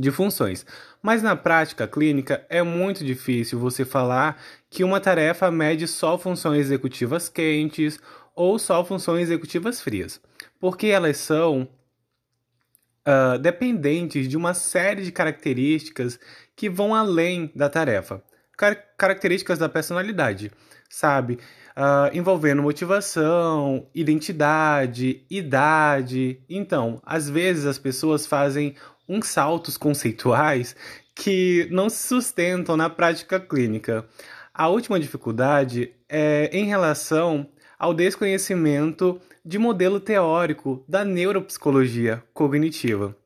de 0.00 0.10
funções. 0.10 0.64
Mas 1.02 1.22
na 1.22 1.36
prática 1.36 1.86
clínica 1.86 2.44
é 2.48 2.62
muito 2.62 3.04
difícil 3.04 3.58
você 3.58 3.84
falar 3.84 4.40
que 4.70 4.82
uma 4.82 5.00
tarefa 5.00 5.50
mede 5.50 5.86
só 5.86 6.16
funções 6.18 6.66
executivas 6.66 7.28
quentes 7.28 8.00
ou 8.34 8.58
só 8.58 8.82
funções 8.84 9.24
executivas 9.24 9.80
frias, 9.80 10.20
porque 10.58 10.86
elas 10.86 11.18
são 11.18 11.68
uh, 13.06 13.38
dependentes 13.38 14.28
de 14.28 14.36
uma 14.36 14.54
série 14.54 15.02
de 15.02 15.12
características 15.12 16.18
que 16.56 16.70
vão 16.70 16.94
além 16.94 17.50
da 17.54 17.68
tarefa. 17.68 18.22
Car 18.56 18.76
características 18.96 19.58
da 19.58 19.68
personalidade, 19.68 20.50
sabe? 20.88 21.38
Uh, 21.70 22.14
envolvendo 22.14 22.62
motivação, 22.62 23.88
identidade, 23.94 25.24
idade. 25.30 26.42
Então, 26.48 27.00
às 27.04 27.30
vezes 27.30 27.64
as 27.64 27.78
pessoas 27.78 28.26
fazem 28.26 28.74
uns 29.10 29.26
saltos 29.26 29.76
conceituais 29.76 30.76
que 31.14 31.66
não 31.70 31.90
se 31.90 32.06
sustentam 32.06 32.76
na 32.76 32.88
prática 32.88 33.40
clínica. 33.40 34.06
A 34.54 34.68
última 34.68 35.00
dificuldade 35.00 35.92
é 36.08 36.48
em 36.52 36.64
relação 36.64 37.48
ao 37.76 37.92
desconhecimento 37.92 39.20
de 39.44 39.58
modelo 39.58 39.98
teórico 39.98 40.84
da 40.88 41.04
neuropsicologia 41.04 42.22
cognitiva 42.32 43.16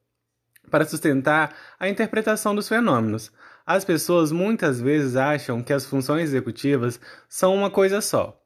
para 0.71 0.87
sustentar 0.87 1.55
a 1.79 1.89
interpretação 1.89 2.55
dos 2.55 2.69
fenômenos. 2.69 3.31
As 3.67 3.85
pessoas 3.85 4.33
muitas 4.33 4.81
vezes 4.81 5.17
acham 5.17 5.63
que 5.63 5.73
as 5.73 5.85
funções 5.85 6.31
executivas 6.31 6.99
são 7.29 7.55
uma 7.55 7.71
coisa 7.71 8.01
só. 8.01 8.41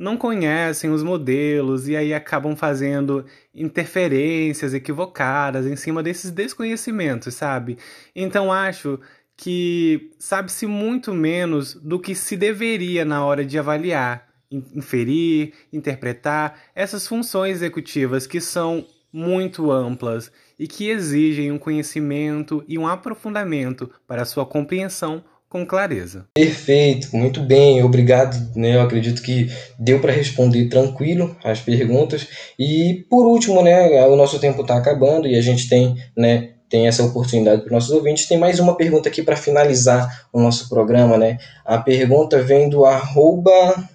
Não 0.00 0.16
conhecem 0.16 0.88
os 0.88 1.02
modelos 1.02 1.86
e 1.86 1.94
aí 1.94 2.14
acabam 2.14 2.56
fazendo 2.56 3.22
interferências 3.54 4.72
equivocadas 4.72 5.66
em 5.66 5.76
cima 5.76 6.02
desses 6.02 6.30
desconhecimentos, 6.30 7.34
sabe? 7.34 7.76
Então 8.16 8.50
acho 8.50 8.98
que 9.36 10.10
sabe-se 10.18 10.66
muito 10.66 11.12
menos 11.12 11.74
do 11.74 12.00
que 12.00 12.14
se 12.14 12.34
deveria 12.34 13.04
na 13.04 13.22
hora 13.22 13.44
de 13.44 13.58
avaliar 13.58 14.26
inferir, 14.50 15.52
interpretar 15.70 16.58
essas 16.74 17.06
funções 17.06 17.56
executivas 17.56 18.26
que 18.26 18.40
são 18.40 18.86
muito 19.12 19.70
amplas 19.70 20.32
e 20.58 20.66
que 20.66 20.88
exigem 20.88 21.52
um 21.52 21.58
conhecimento 21.58 22.64
e 22.66 22.78
um 22.78 22.86
aprofundamento 22.86 23.90
para 24.06 24.24
sua 24.24 24.46
compreensão 24.46 25.22
com 25.50 25.66
clareza. 25.66 26.26
Perfeito, 26.32 27.14
muito 27.14 27.40
bem, 27.40 27.82
obrigado. 27.82 28.36
Né? 28.56 28.76
Eu 28.76 28.82
acredito 28.82 29.20
que 29.20 29.50
deu 29.76 30.00
para 30.00 30.12
responder 30.12 30.68
tranquilo 30.68 31.36
as 31.42 31.60
perguntas. 31.60 32.28
E 32.56 33.04
por 33.10 33.26
último, 33.26 33.60
né, 33.60 34.06
o 34.06 34.14
nosso 34.14 34.38
tempo 34.38 34.62
está 34.62 34.76
acabando 34.76 35.26
e 35.26 35.34
a 35.34 35.42
gente 35.42 35.68
tem, 35.68 35.96
né, 36.16 36.50
tem 36.68 36.86
essa 36.86 37.02
oportunidade 37.02 37.62
para 37.62 37.66
os 37.66 37.72
nossos 37.72 37.90
ouvintes. 37.90 38.28
Tem 38.28 38.38
mais 38.38 38.60
uma 38.60 38.76
pergunta 38.76 39.08
aqui 39.08 39.24
para 39.24 39.36
finalizar 39.36 40.28
o 40.32 40.40
nosso 40.40 40.68
programa, 40.68 41.18
né? 41.18 41.36
A 41.64 41.78
pergunta 41.78 42.40
vem 42.40 42.68
do 42.68 42.84
arroba 42.84 43.88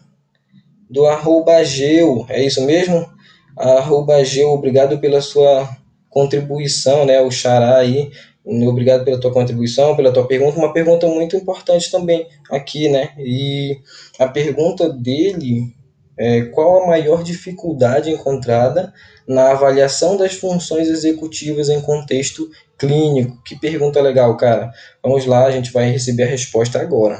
do 0.89 1.05
arroba 1.05 1.63
Geu, 1.63 2.25
é 2.29 2.43
isso 2.43 2.61
mesmo? 2.65 3.09
Arroba 3.57 4.23
Geu, 4.23 4.49
obrigado 4.49 4.99
pela 4.99 5.21
sua 5.21 5.69
contribuição, 6.09 7.05
né? 7.05 7.21
O 7.21 7.31
Xará 7.31 7.77
aí, 7.77 8.11
obrigado 8.45 9.03
pela 9.03 9.19
tua 9.19 9.33
contribuição, 9.33 9.95
pela 9.95 10.13
tua 10.13 10.27
pergunta, 10.27 10.57
uma 10.57 10.71
pergunta 10.71 11.07
muito 11.07 11.35
importante 11.35 11.89
também 11.89 12.27
aqui, 12.51 12.87
né? 12.87 13.09
E 13.17 13.79
a 14.19 14.27
pergunta 14.27 14.87
dele 14.89 15.73
é 16.17 16.43
qual 16.45 16.83
a 16.83 16.87
maior 16.87 17.23
dificuldade 17.23 18.09
encontrada 18.09 18.93
na 19.27 19.51
avaliação 19.51 20.15
das 20.15 20.33
funções 20.33 20.87
executivas 20.87 21.69
em 21.69 21.81
contexto 21.81 22.49
clínico? 22.77 23.41
Que 23.43 23.59
pergunta 23.59 24.01
legal, 24.01 24.37
cara. 24.37 24.71
Vamos 25.03 25.25
lá, 25.25 25.45
a 25.45 25.51
gente 25.51 25.71
vai 25.71 25.89
receber 25.89 26.23
a 26.23 26.27
resposta 26.27 26.79
agora. 26.79 27.17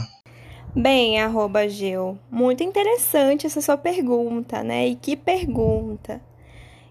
Bem, 0.76 1.22
arroba 1.22 1.62
muito 2.30 2.64
interessante 2.64 3.48
essa 3.48 3.62
sua 3.62 3.78
pergunta, 3.78 4.62
né? 4.62 4.88
E 4.88 4.96
que 4.96 5.16
pergunta. 5.16 6.22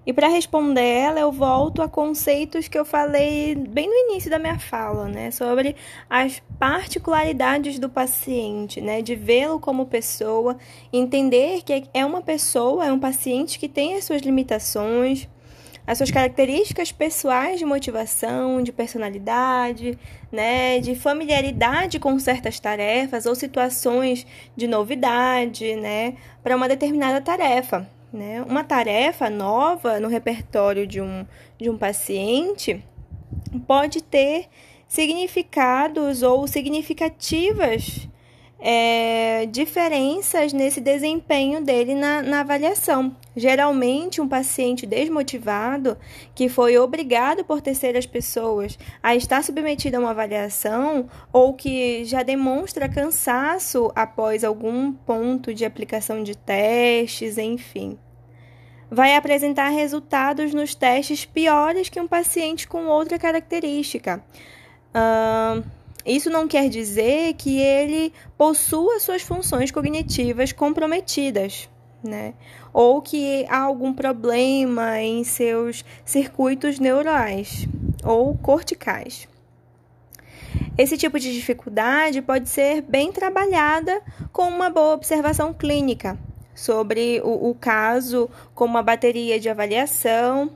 E 0.07 0.13
para 0.13 0.29
responder 0.29 0.83
ela, 0.83 1.21
eu 1.21 1.33
volto 1.33 1.81
a 1.81 1.89
conceitos 1.89 2.69
que 2.69 2.79
eu 2.79 2.85
falei 2.85 3.55
bem 3.55 3.89
no 3.89 4.11
início 4.11 4.31
da 4.31 4.39
minha 4.39 4.59
fala, 4.59 5.09
né, 5.09 5.31
sobre 5.31 5.75
as 6.11 6.43
particularidades 6.59 7.79
do 7.79 7.89
paciente, 7.89 8.83
né, 8.83 9.01
de 9.01 9.15
vê-lo 9.15 9.59
como 9.59 9.87
pessoa, 9.87 10.59
entender 10.93 11.63
que 11.63 11.85
é 11.95 12.05
uma 12.05 12.21
pessoa, 12.21 12.85
é 12.85 12.93
um 12.93 13.01
paciente 13.01 13.59
que 13.59 13.67
tem 13.67 13.97
as 13.97 14.05
suas 14.05 14.21
limitações, 14.21 15.27
as 15.87 15.99
suas 15.99 16.11
características 16.11 16.93
pessoais 16.93 17.59
de 17.59 17.65
motivação, 17.65 18.63
de 18.63 18.73
personalidade, 18.73 19.99
né, 20.31 20.81
de 20.81 20.95
familiaridade 20.95 21.99
com 21.99 22.19
certas 22.19 22.61
tarefas 22.61 23.25
ou 23.25 23.35
situações 23.35 24.27
de 24.55 24.67
novidade, 24.67 25.77
né, 25.77 26.15
para 26.43 26.57
uma 26.57 26.69
determinada 26.69 27.23
tarefa. 27.23 27.89
Né? 28.15 28.41
Uma 28.43 28.63
tarefa 28.63 29.29
nova 29.29 29.99
no 29.99 30.07
repertório 30.07 30.87
de 30.87 31.01
um, 31.01 31.27
de 31.59 31.69
um 31.69 31.77
paciente 31.77 32.81
pode 33.67 34.01
ter 34.01 34.47
significados 34.87 36.23
ou 36.23 36.47
significativas 36.47 38.09
é, 38.61 39.47
diferenças 39.47 40.53
nesse 40.53 40.81
desempenho 40.81 41.61
dele 41.61 41.93
na, 41.97 42.23
na 42.23 42.41
avaliação. 42.43 43.17
Geralmente, 43.35 44.21
um 44.21 44.29
paciente 44.29 44.87
desmotivado, 44.87 45.99
que 46.37 46.49
foi 46.49 46.79
obrigado 46.79 47.45
por 47.45 47.61
terceiras 47.61 48.07
pessoas 48.07 48.79
a 49.03 49.17
estar 49.17 49.43
submetido 49.43 49.97
a 49.97 50.01
uma 50.01 50.11
avaliação, 50.11 51.09
ou 51.33 51.53
que 51.53 52.05
já 52.05 52.23
demonstra 52.23 52.89
cansaço 52.89 53.91
após 53.93 54.45
algum 54.45 54.93
ponto 54.93 55.53
de 55.53 55.65
aplicação 55.65 56.23
de 56.23 56.37
testes, 56.37 57.39
enfim 57.39 57.99
vai 58.95 59.17
apresentar 59.17 59.69
resultados 59.71 60.55
nos 60.55 60.75
testes 60.75 61.25
piores 61.25 61.89
que 61.89 62.01
um 62.01 62.07
paciente 62.07 62.67
com 62.67 62.87
outra 62.87 63.19
característica. 63.19 64.23
Uh, 64.95 65.65
isso 66.07 66.31
não 66.31 66.47
quer 66.47 66.69
dizer 66.69 67.35
que 67.35 67.59
ele 67.59 68.13
possua 68.39 69.01
suas 69.01 69.23
funções 69.23 69.71
cognitivas 69.71 70.53
comprometidas, 70.53 71.69
né? 72.03 72.35
Ou 72.73 73.03
que 73.03 73.45
há 73.49 73.59
algum 73.59 73.93
problema 73.93 75.01
em 75.01 75.25
seus 75.25 75.85
circuitos 76.05 76.79
neurais 76.79 77.67
ou 78.05 78.37
corticais. 78.37 79.27
Esse 80.79 80.97
tipo 80.97 81.19
de 81.19 81.33
dificuldade 81.33 82.23
pode 82.23 82.49
ser 82.49 82.83
bem 82.83 83.11
trabalhada 83.11 84.01
com 84.33 84.49
uma 84.49 84.71
boa 84.71 84.95
observação 84.95 85.53
clínica 85.53 86.19
sobre 86.55 87.21
o, 87.23 87.51
o 87.51 87.55
caso 87.55 88.31
com 88.55 88.65
uma 88.65 88.83
bateria 88.83 89.39
de 89.41 89.49
avaliação 89.49 90.51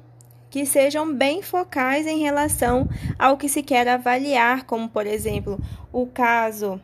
que 0.51 0.65
sejam 0.65 1.15
bem 1.15 1.43
focais 1.43 2.07
em 2.07 2.21
relação 2.21 2.89
ao 3.19 3.37
que 3.37 3.49
se 3.49 3.63
quer 3.63 3.87
avaliar, 3.89 4.65
como 4.65 4.89
por 4.89 5.07
exemplo 5.07 5.59
o 5.93 6.07
caso 6.07 6.81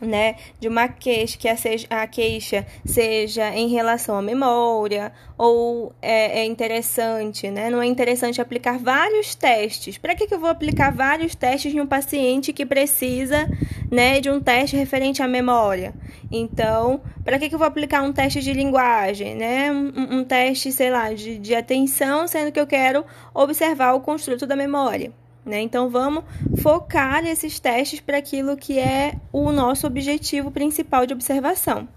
né, 0.00 0.36
de 0.60 0.68
uma 0.68 0.88
queixa, 0.88 1.38
que 1.38 1.48
a, 1.48 2.06
queixa 2.06 2.66
seja 2.84 3.54
em 3.54 3.68
relação 3.68 4.16
à 4.16 4.22
memória, 4.22 5.12
ou 5.38 5.92
é, 6.00 6.40
é 6.40 6.44
interessante, 6.44 7.50
né? 7.50 7.70
Não 7.70 7.82
é 7.82 7.86
interessante 7.86 8.40
aplicar 8.40 8.78
vários 8.78 9.34
testes. 9.34 9.98
Para 9.98 10.14
que, 10.14 10.26
que 10.26 10.34
eu 10.34 10.38
vou 10.38 10.48
aplicar 10.48 10.90
vários 10.90 11.34
testes 11.34 11.74
em 11.74 11.80
um 11.80 11.86
paciente 11.86 12.52
que 12.52 12.64
precisa, 12.64 13.48
né, 13.90 14.20
de 14.20 14.30
um 14.30 14.40
teste 14.40 14.76
referente 14.76 15.22
à 15.22 15.28
memória? 15.28 15.94
Então, 16.30 17.00
para 17.24 17.38
que, 17.38 17.48
que 17.48 17.54
eu 17.54 17.58
vou 17.58 17.68
aplicar 17.68 18.02
um 18.02 18.12
teste 18.12 18.40
de 18.40 18.52
linguagem, 18.52 19.34
né? 19.34 19.70
Um, 19.70 20.18
um 20.18 20.24
teste, 20.24 20.72
sei 20.72 20.90
lá, 20.90 21.12
de, 21.12 21.38
de 21.38 21.54
atenção, 21.54 22.26
sendo 22.26 22.50
que 22.50 22.60
eu 22.60 22.66
quero 22.66 23.04
observar 23.34 23.92
o 23.94 24.00
construto 24.00 24.46
da 24.46 24.56
memória. 24.56 25.12
Né? 25.46 25.60
Então, 25.60 25.88
vamos 25.88 26.24
focar 26.60 27.22
nesses 27.22 27.60
testes 27.60 28.00
para 28.00 28.18
aquilo 28.18 28.56
que 28.56 28.80
é 28.80 29.14
o 29.32 29.52
nosso 29.52 29.86
objetivo 29.86 30.50
principal 30.50 31.06
de 31.06 31.14
observação. 31.14 31.88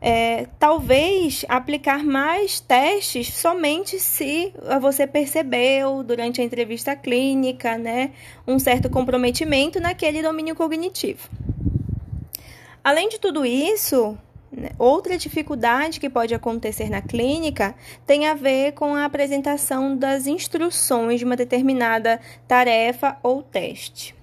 É, 0.00 0.46
talvez 0.60 1.44
aplicar 1.48 2.04
mais 2.04 2.60
testes 2.60 3.34
somente 3.34 3.98
se 3.98 4.52
você 4.80 5.06
percebeu 5.06 6.04
durante 6.04 6.40
a 6.40 6.44
entrevista 6.44 6.94
clínica 6.94 7.76
né, 7.76 8.12
um 8.46 8.60
certo 8.60 8.88
comprometimento 8.88 9.80
naquele 9.80 10.22
domínio 10.22 10.54
cognitivo. 10.54 11.28
Além 12.84 13.08
de 13.08 13.18
tudo 13.18 13.44
isso? 13.44 14.16
Outra 14.78 15.18
dificuldade 15.18 16.00
que 16.00 16.08
pode 16.08 16.34
acontecer 16.34 16.88
na 16.88 17.02
clínica 17.02 17.74
tem 18.06 18.26
a 18.26 18.34
ver 18.34 18.72
com 18.72 18.94
a 18.94 19.04
apresentação 19.04 19.96
das 19.96 20.26
instruções 20.26 21.18
de 21.18 21.24
uma 21.24 21.36
determinada 21.36 22.18
tarefa 22.46 23.16
ou 23.22 23.42
teste. 23.42 24.14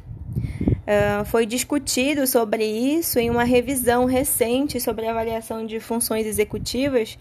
Uh, 0.85 1.25
foi 1.25 1.45
discutido 1.45 2.27
sobre 2.27 2.63
isso 2.65 3.19
em 3.19 3.29
uma 3.29 3.43
revisão 3.43 4.05
recente 4.05 4.79
sobre 4.79 5.07
avaliação 5.07 5.65
de 5.65 5.79
funções 5.79 6.27
executivas 6.27 7.17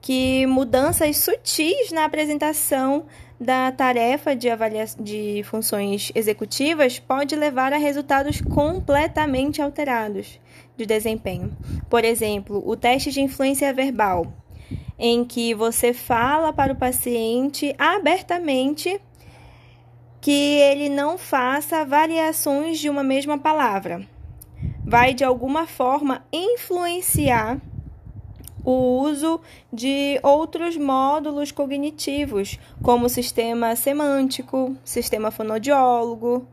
que 0.00 0.44
mudanças 0.46 1.16
sutis 1.16 1.90
na 1.90 2.04
apresentação 2.04 3.06
da 3.40 3.72
tarefa 3.72 4.34
de, 4.34 4.48
avaliação 4.48 5.02
de 5.02 5.42
funções 5.44 6.12
executivas 6.14 6.98
pode 6.98 7.34
levar 7.34 7.72
a 7.72 7.76
resultados 7.76 8.40
completamente 8.40 9.60
alterados 9.60 10.38
de 10.76 10.86
desempenho. 10.86 11.56
Por 11.90 12.04
exemplo, 12.04 12.62
o 12.64 12.76
teste 12.76 13.10
de 13.10 13.20
influência 13.20 13.72
verbal, 13.72 14.32
em 14.98 15.24
que 15.24 15.54
você 15.54 15.92
fala 15.92 16.52
para 16.52 16.72
o 16.72 16.76
paciente 16.76 17.74
abertamente 17.78 19.00
que 20.20 20.58
ele 20.58 20.88
não 20.88 21.18
faça 21.18 21.84
variações 21.84 22.78
de 22.78 22.88
uma 22.88 23.02
mesma 23.02 23.38
palavra. 23.38 24.06
Vai 24.82 25.12
de 25.12 25.24
alguma 25.24 25.66
forma 25.66 26.24
influenciar 26.32 27.60
o 28.64 29.00
uso 29.02 29.40
de 29.72 30.18
outros 30.22 30.76
módulos 30.76 31.52
cognitivos, 31.52 32.58
como 32.82 33.08
sistema 33.08 33.76
semântico, 33.76 34.76
sistema 34.84 35.30
fonodiólogo, 35.30 36.46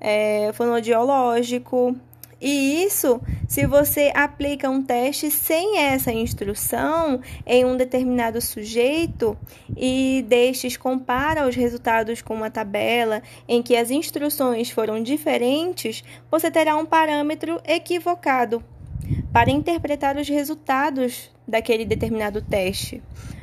é, 0.00 0.52
fonodiológico, 0.52 1.96
e 2.40 2.84
isso, 2.84 3.20
se 3.48 3.66
você 3.66 4.12
aplica 4.14 4.68
um 4.68 4.82
teste 4.82 5.30
sem 5.30 5.78
essa 5.78 6.12
instrução 6.12 7.20
em 7.46 7.64
um 7.64 7.78
determinado 7.78 8.40
sujeito 8.42 9.36
e 9.74 10.22
destes 10.28 10.76
compara 10.76 11.48
os 11.48 11.56
resultados 11.56 12.20
com 12.20 12.34
uma 12.34 12.50
tabela 12.50 13.22
em 13.48 13.62
que 13.62 13.74
as 13.74 13.90
instruções 13.90 14.70
foram 14.70 15.02
diferentes, 15.02 16.04
você 16.30 16.50
terá 16.50 16.76
um 16.76 16.84
parâmetro 16.84 17.58
equivocado. 17.64 18.62
Para 19.32 19.50
interpretar 19.50 20.18
os 20.18 20.28
resultados 20.28 21.30
daquele 21.46 21.84
determinado 21.84 22.40
teste, 22.42 23.02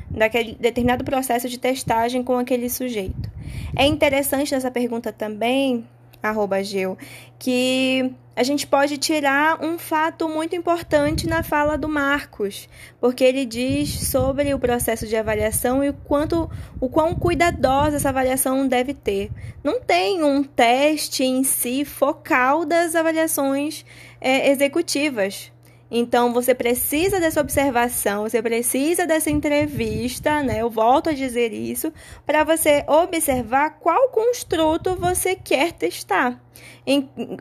daquele 0.09 0.55
determinado 0.55 1.03
processo 1.03 1.47
de 1.47 1.57
testagem 1.57 2.23
com 2.23 2.37
aquele 2.37 2.69
sujeito. 2.69 3.31
É 3.75 3.85
interessante 3.85 4.53
nessa 4.53 4.71
pergunta 4.71 5.11
também 5.11 5.87
arroba 6.21 6.63
Geu, 6.63 6.97
que 7.37 8.13
a 8.35 8.41
gente 8.41 8.65
pode 8.65 8.97
tirar 8.97 9.63
um 9.63 9.77
fato 9.77 10.27
muito 10.27 10.55
importante 10.55 11.27
na 11.27 11.43
fala 11.43 11.77
do 11.77 11.87
Marcos, 11.87 12.67
porque 12.99 13.23
ele 13.23 13.45
diz 13.45 14.07
sobre 14.07 14.53
o 14.53 14.59
processo 14.59 15.05
de 15.05 15.15
avaliação 15.15 15.83
e 15.83 15.89
o 15.89 15.93
quanto 15.93 16.49
o 16.79 16.89
quão 16.89 17.13
cuidadosa 17.13 17.97
essa 17.97 18.09
avaliação 18.09 18.67
deve 18.67 18.93
ter. 18.93 19.29
Não 19.63 19.79
tem 19.79 20.23
um 20.23 20.43
teste 20.43 21.23
em 21.23 21.43
si 21.43 21.85
focal 21.85 22.65
das 22.65 22.95
avaliações 22.95 23.85
é, 24.19 24.49
executivas. 24.49 25.52
Então 25.91 26.33
você 26.33 26.55
precisa 26.55 27.19
dessa 27.19 27.39
observação, 27.39 28.23
você 28.23 28.41
precisa 28.41 29.05
dessa 29.05 29.29
entrevista, 29.29 30.41
né? 30.41 30.61
Eu 30.61 30.69
volto 30.69 31.09
a 31.09 31.13
dizer 31.13 31.53
isso, 31.53 31.93
para 32.25 32.43
você 32.43 32.83
observar 32.87 33.77
qual 33.79 34.09
construto 34.09 34.95
você 34.95 35.35
quer 35.35 35.71
testar. 35.73 36.41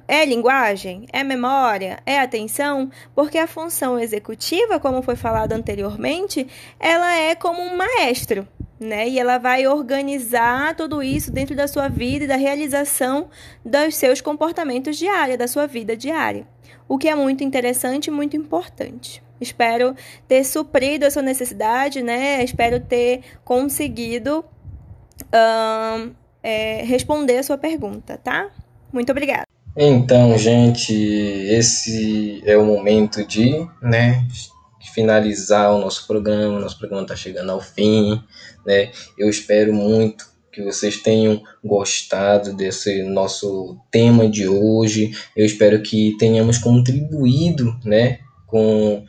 É 0.07 0.24
linguagem? 0.24 1.07
É 1.12 1.24
memória? 1.24 1.99
É 2.05 2.18
atenção? 2.20 2.90
Porque 3.14 3.38
a 3.38 3.47
função 3.47 3.99
executiva, 3.99 4.78
como 4.78 5.03
foi 5.03 5.16
falado 5.16 5.53
anteriormente, 5.53 6.47
ela 6.78 7.14
é 7.16 7.34
como 7.34 7.61
um 7.61 7.76
maestro, 7.76 8.47
né? 8.83 9.09
E 9.09 9.18
ela 9.18 9.39
vai 9.39 9.66
organizar 9.66 10.74
tudo 10.74 11.03
isso 11.03 11.30
dentro 11.30 11.55
da 11.55 11.66
sua 11.66 11.89
vida 11.89 12.24
e 12.24 12.28
da 12.28 12.37
realização 12.37 13.28
dos 13.64 13.97
seus 13.97 14.20
comportamentos 14.20 14.97
diários, 14.97 15.39
da 15.39 15.49
sua 15.49 15.66
vida 15.66 15.97
diária 15.97 16.47
o 16.93 16.99
que 16.99 17.09
é 17.09 17.14
muito 17.14 17.43
interessante 17.43 18.09
e 18.09 18.11
muito 18.11 18.37
importante. 18.37 19.22
Espero 19.41 19.95
ter 20.28 20.45
suprido 20.45 21.07
a 21.07 21.11
sua 21.11 21.22
necessidade, 21.22 22.03
né? 22.03 22.45
Espero 22.45 22.80
ter 22.80 23.22
conseguido 23.45 24.45
uh, 25.20 26.14
é, 26.43 26.83
responder 26.85 27.39
a 27.39 27.43
sua 27.43 27.57
pergunta, 27.57 28.18
tá? 28.22 28.51
Muito 28.93 29.11
obrigada. 29.11 29.47
Então, 29.74 30.37
gente, 30.37 30.93
esse 30.93 32.43
é 32.45 32.59
o 32.59 32.66
momento 32.66 33.26
de, 33.26 33.66
né, 33.80 34.22
finalizar 34.93 35.72
o 35.72 35.78
nosso 35.78 36.07
programa. 36.07 36.61
Nosso 36.61 36.78
programa 36.78 37.05
está 37.05 37.16
chegando 37.16 37.51
ao 37.51 37.61
fim, 37.61 38.22
né? 38.67 38.91
Eu 39.19 39.29
espero 39.29 39.73
muito 39.73 40.33
que 40.53 40.63
vocês 40.63 40.99
tenham 40.99 41.43
gostado 41.65 42.53
desse 42.53 43.03
nosso 43.03 43.79
tema 43.91 44.29
de 44.29 44.47
hoje. 44.47 45.13
Eu 45.35 45.47
espero 45.47 45.83
que 45.83 46.15
tenhamos 46.19 46.59
contribuído, 46.59 47.75
né, 47.85 48.21
com 48.47 49.05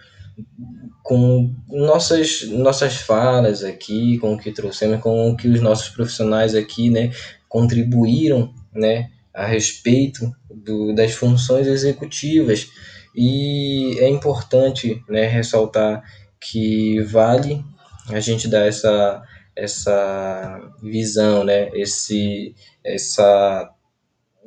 com 1.03 1.53
nossas 1.67 2.47
nossas 2.47 2.95
falas 2.95 3.61
aqui, 3.61 4.17
com 4.19 4.33
o 4.33 4.37
que 4.37 4.53
trouxemos, 4.53 5.01
com 5.01 5.29
o 5.29 5.35
que 5.35 5.49
os 5.49 5.59
nossos 5.59 5.89
profissionais 5.89 6.55
aqui, 6.55 6.89
né, 6.89 7.11
contribuíram, 7.49 8.53
né, 8.73 9.09
a 9.33 9.45
respeito 9.45 10.33
do, 10.49 10.95
das 10.95 11.11
funções 11.11 11.67
executivas. 11.67 12.69
E 13.13 13.97
é 13.99 14.07
importante, 14.07 15.03
né, 15.09 15.27
ressaltar 15.27 16.01
que 16.39 17.01
vale 17.01 17.63
a 18.09 18.19
gente 18.19 18.47
dar 18.47 18.65
essa 18.65 19.21
essa 19.55 20.61
visão, 20.81 21.43
né? 21.43 21.69
Esse, 21.73 22.55
essa 22.83 23.69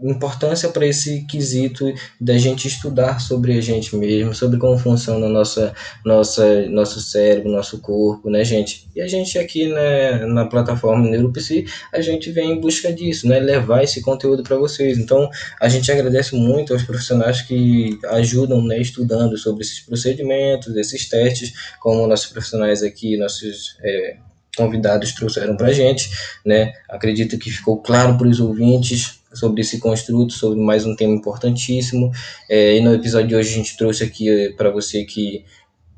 importância 0.03 0.69
para 0.69 0.87
esse 0.87 1.27
quesito 1.27 1.93
da 2.21 2.37
gente 2.37 2.69
estudar 2.69 3.19
sobre 3.21 3.57
a 3.57 3.61
gente 3.61 3.97
mesmo, 3.97 4.35
sobre 4.35 4.59
como 4.59 4.79
funciona 4.79 5.29
nossa, 5.29 5.75
nossa, 6.05 6.67
nosso 6.69 7.01
cérebro, 7.01 7.51
nosso 7.51 7.81
corpo, 7.81 8.29
né, 8.29 8.45
gente? 8.45 8.89
E 8.95 9.01
a 9.01 9.09
gente 9.09 9.39
aqui 9.39 9.69
né, 9.69 10.27
na 10.27 10.47
plataforma 10.47 11.09
NeuroPsi, 11.09 11.65
a 11.93 12.01
gente 12.01 12.31
vem 12.31 12.53
em 12.53 12.61
busca 12.61 12.93
disso, 12.93 13.27
né? 13.27 13.41
Levar 13.41 13.83
esse 13.83 14.03
conteúdo 14.03 14.43
para 14.43 14.57
vocês. 14.57 14.99
Então, 14.99 15.31
a 15.61 15.69
gente 15.69 15.91
agradece 15.91 16.35
muito 16.37 16.73
aos 16.73 16.83
profissionais 16.83 17.43
que 17.43 17.99
ajudam, 18.11 18.63
né, 18.63 18.79
estudando 18.79 19.37
sobre 19.39 19.63
esses 19.63 19.81
procedimentos, 19.81 20.77
esses 20.77 21.09
testes, 21.09 21.53
como 21.81 22.07
nossos 22.07 22.27
profissionais 22.27 22.83
aqui, 22.83 23.17
nossos 23.17 23.77
é, 23.83 24.17
convidados 24.57 25.13
trouxeram 25.13 25.57
para 25.57 25.69
a 25.69 25.73
gente, 25.73 26.11
né? 26.45 26.73
Acredito 26.89 27.39
que 27.39 27.51
ficou 27.51 27.81
claro 27.81 28.17
para 28.19 28.27
os 28.27 28.41
ouvintes 28.41 29.21
sobre 29.33 29.61
esse 29.61 29.79
construto, 29.79 30.33
sobre 30.33 30.59
mais 30.61 30.85
um 30.85 30.97
tema 30.97 31.15
importantíssimo. 31.15 32.11
É, 32.49 32.77
e 32.77 32.81
no 32.81 32.95
episódio 32.95 33.29
de 33.29 33.37
hoje 33.37 33.53
a 33.53 33.57
gente 33.57 33.77
trouxe 33.77 34.03
aqui 34.03 34.29
é, 34.29 34.53
para 34.53 34.71
você 34.71 35.05
que 35.05 35.45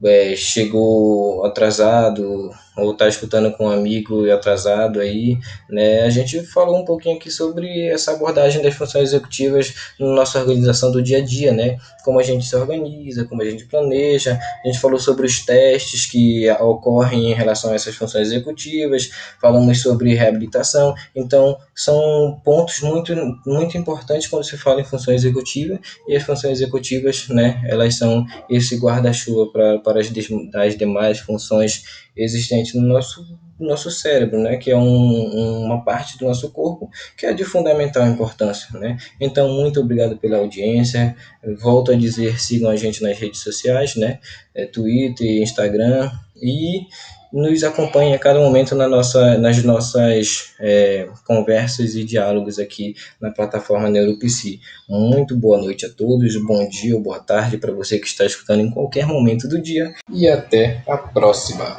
é, 0.04 0.34
chegou 0.36 1.44
atrasado 1.44 2.50
ou 2.78 2.92
está 2.92 3.08
escutando 3.08 3.50
com 3.52 3.66
um 3.66 3.70
amigo 3.70 4.30
atrasado 4.30 5.00
aí, 5.00 5.38
né? 5.68 6.02
A 6.02 6.10
gente 6.10 6.42
falou 6.42 6.78
um 6.78 6.84
pouquinho 6.84 7.16
aqui 7.16 7.30
sobre 7.30 7.88
essa 7.88 8.12
abordagem 8.12 8.62
das 8.62 8.74
funções 8.74 9.08
executivas 9.10 9.74
na 9.98 10.06
nossa 10.06 10.38
organização 10.38 10.90
do 10.90 11.02
dia 11.02 11.18
a 11.18 11.20
dia, 11.20 11.52
né? 11.52 11.78
Como 12.04 12.18
a 12.18 12.22
gente 12.22 12.46
se 12.46 12.56
organiza, 12.56 13.24
como 13.24 13.42
a 13.42 13.44
gente 13.44 13.66
planeja. 13.66 14.38
A 14.64 14.66
gente 14.66 14.80
falou 14.80 14.98
sobre 14.98 15.26
os 15.26 15.44
testes 15.44 16.06
que 16.06 16.48
ocorrem 16.52 17.30
em 17.30 17.34
relação 17.34 17.72
a 17.72 17.74
essas 17.74 17.94
funções 17.94 18.28
executivas. 18.28 19.10
Falamos 19.40 19.82
sobre 19.82 20.14
reabilitação. 20.14 20.94
Então, 21.14 21.58
são 21.74 22.40
pontos 22.44 22.80
muito 22.80 23.14
muito 23.46 23.76
importantes 23.76 24.28
quando 24.28 24.44
se 24.44 24.56
fala 24.56 24.80
em 24.80 24.84
função 24.84 25.12
executiva 25.12 25.78
e 26.06 26.16
as 26.16 26.22
funções 26.22 26.60
executivas, 26.60 27.28
né? 27.28 27.62
Elas 27.66 27.96
são 27.96 28.24
esse 28.48 28.76
guarda-chuva 28.76 29.50
para 29.52 30.00
as, 30.00 30.10
as 30.54 30.76
demais 30.76 31.18
funções 31.18 31.82
existentes 32.18 32.74
no 32.74 32.82
nosso, 32.82 33.24
nosso 33.58 33.90
cérebro, 33.90 34.40
né? 34.40 34.56
que 34.56 34.70
é 34.70 34.76
um, 34.76 35.64
uma 35.64 35.84
parte 35.84 36.18
do 36.18 36.26
nosso 36.26 36.50
corpo 36.50 36.90
que 37.16 37.24
é 37.24 37.32
de 37.32 37.44
fundamental 37.44 38.06
importância. 38.06 38.78
Né? 38.78 38.96
Então, 39.20 39.48
muito 39.48 39.80
obrigado 39.80 40.16
pela 40.18 40.38
audiência. 40.38 41.16
Volto 41.60 41.92
a 41.92 41.94
dizer, 41.94 42.40
sigam 42.40 42.70
a 42.70 42.76
gente 42.76 43.02
nas 43.02 43.18
redes 43.18 43.40
sociais, 43.40 43.96
né? 43.96 44.18
É, 44.54 44.66
Twitter, 44.66 45.42
Instagram 45.42 46.10
e 46.42 46.86
nos 47.32 47.62
acompanhe 47.64 48.14
a 48.14 48.18
cada 48.18 48.38
momento 48.38 48.74
na 48.74 48.88
nossa, 48.88 49.38
nas 49.38 49.62
nossas 49.62 50.54
é, 50.60 51.08
conversas 51.26 51.94
e 51.94 52.04
diálogos 52.04 52.58
aqui 52.58 52.94
na 53.20 53.30
plataforma 53.30 53.88
NeuroPC. 53.88 54.58
Muito 54.88 55.36
boa 55.36 55.58
noite 55.58 55.86
a 55.86 55.90
todos, 55.90 56.36
bom 56.44 56.68
dia 56.68 56.94
ou 56.94 57.02
boa 57.02 57.20
tarde 57.20 57.58
para 57.58 57.72
você 57.72 57.98
que 57.98 58.06
está 58.06 58.24
escutando 58.24 58.60
em 58.60 58.70
qualquer 58.70 59.06
momento 59.06 59.48
do 59.48 59.60
dia 59.60 59.92
e 60.12 60.28
até 60.28 60.82
a 60.86 60.96
próxima. 60.96 61.78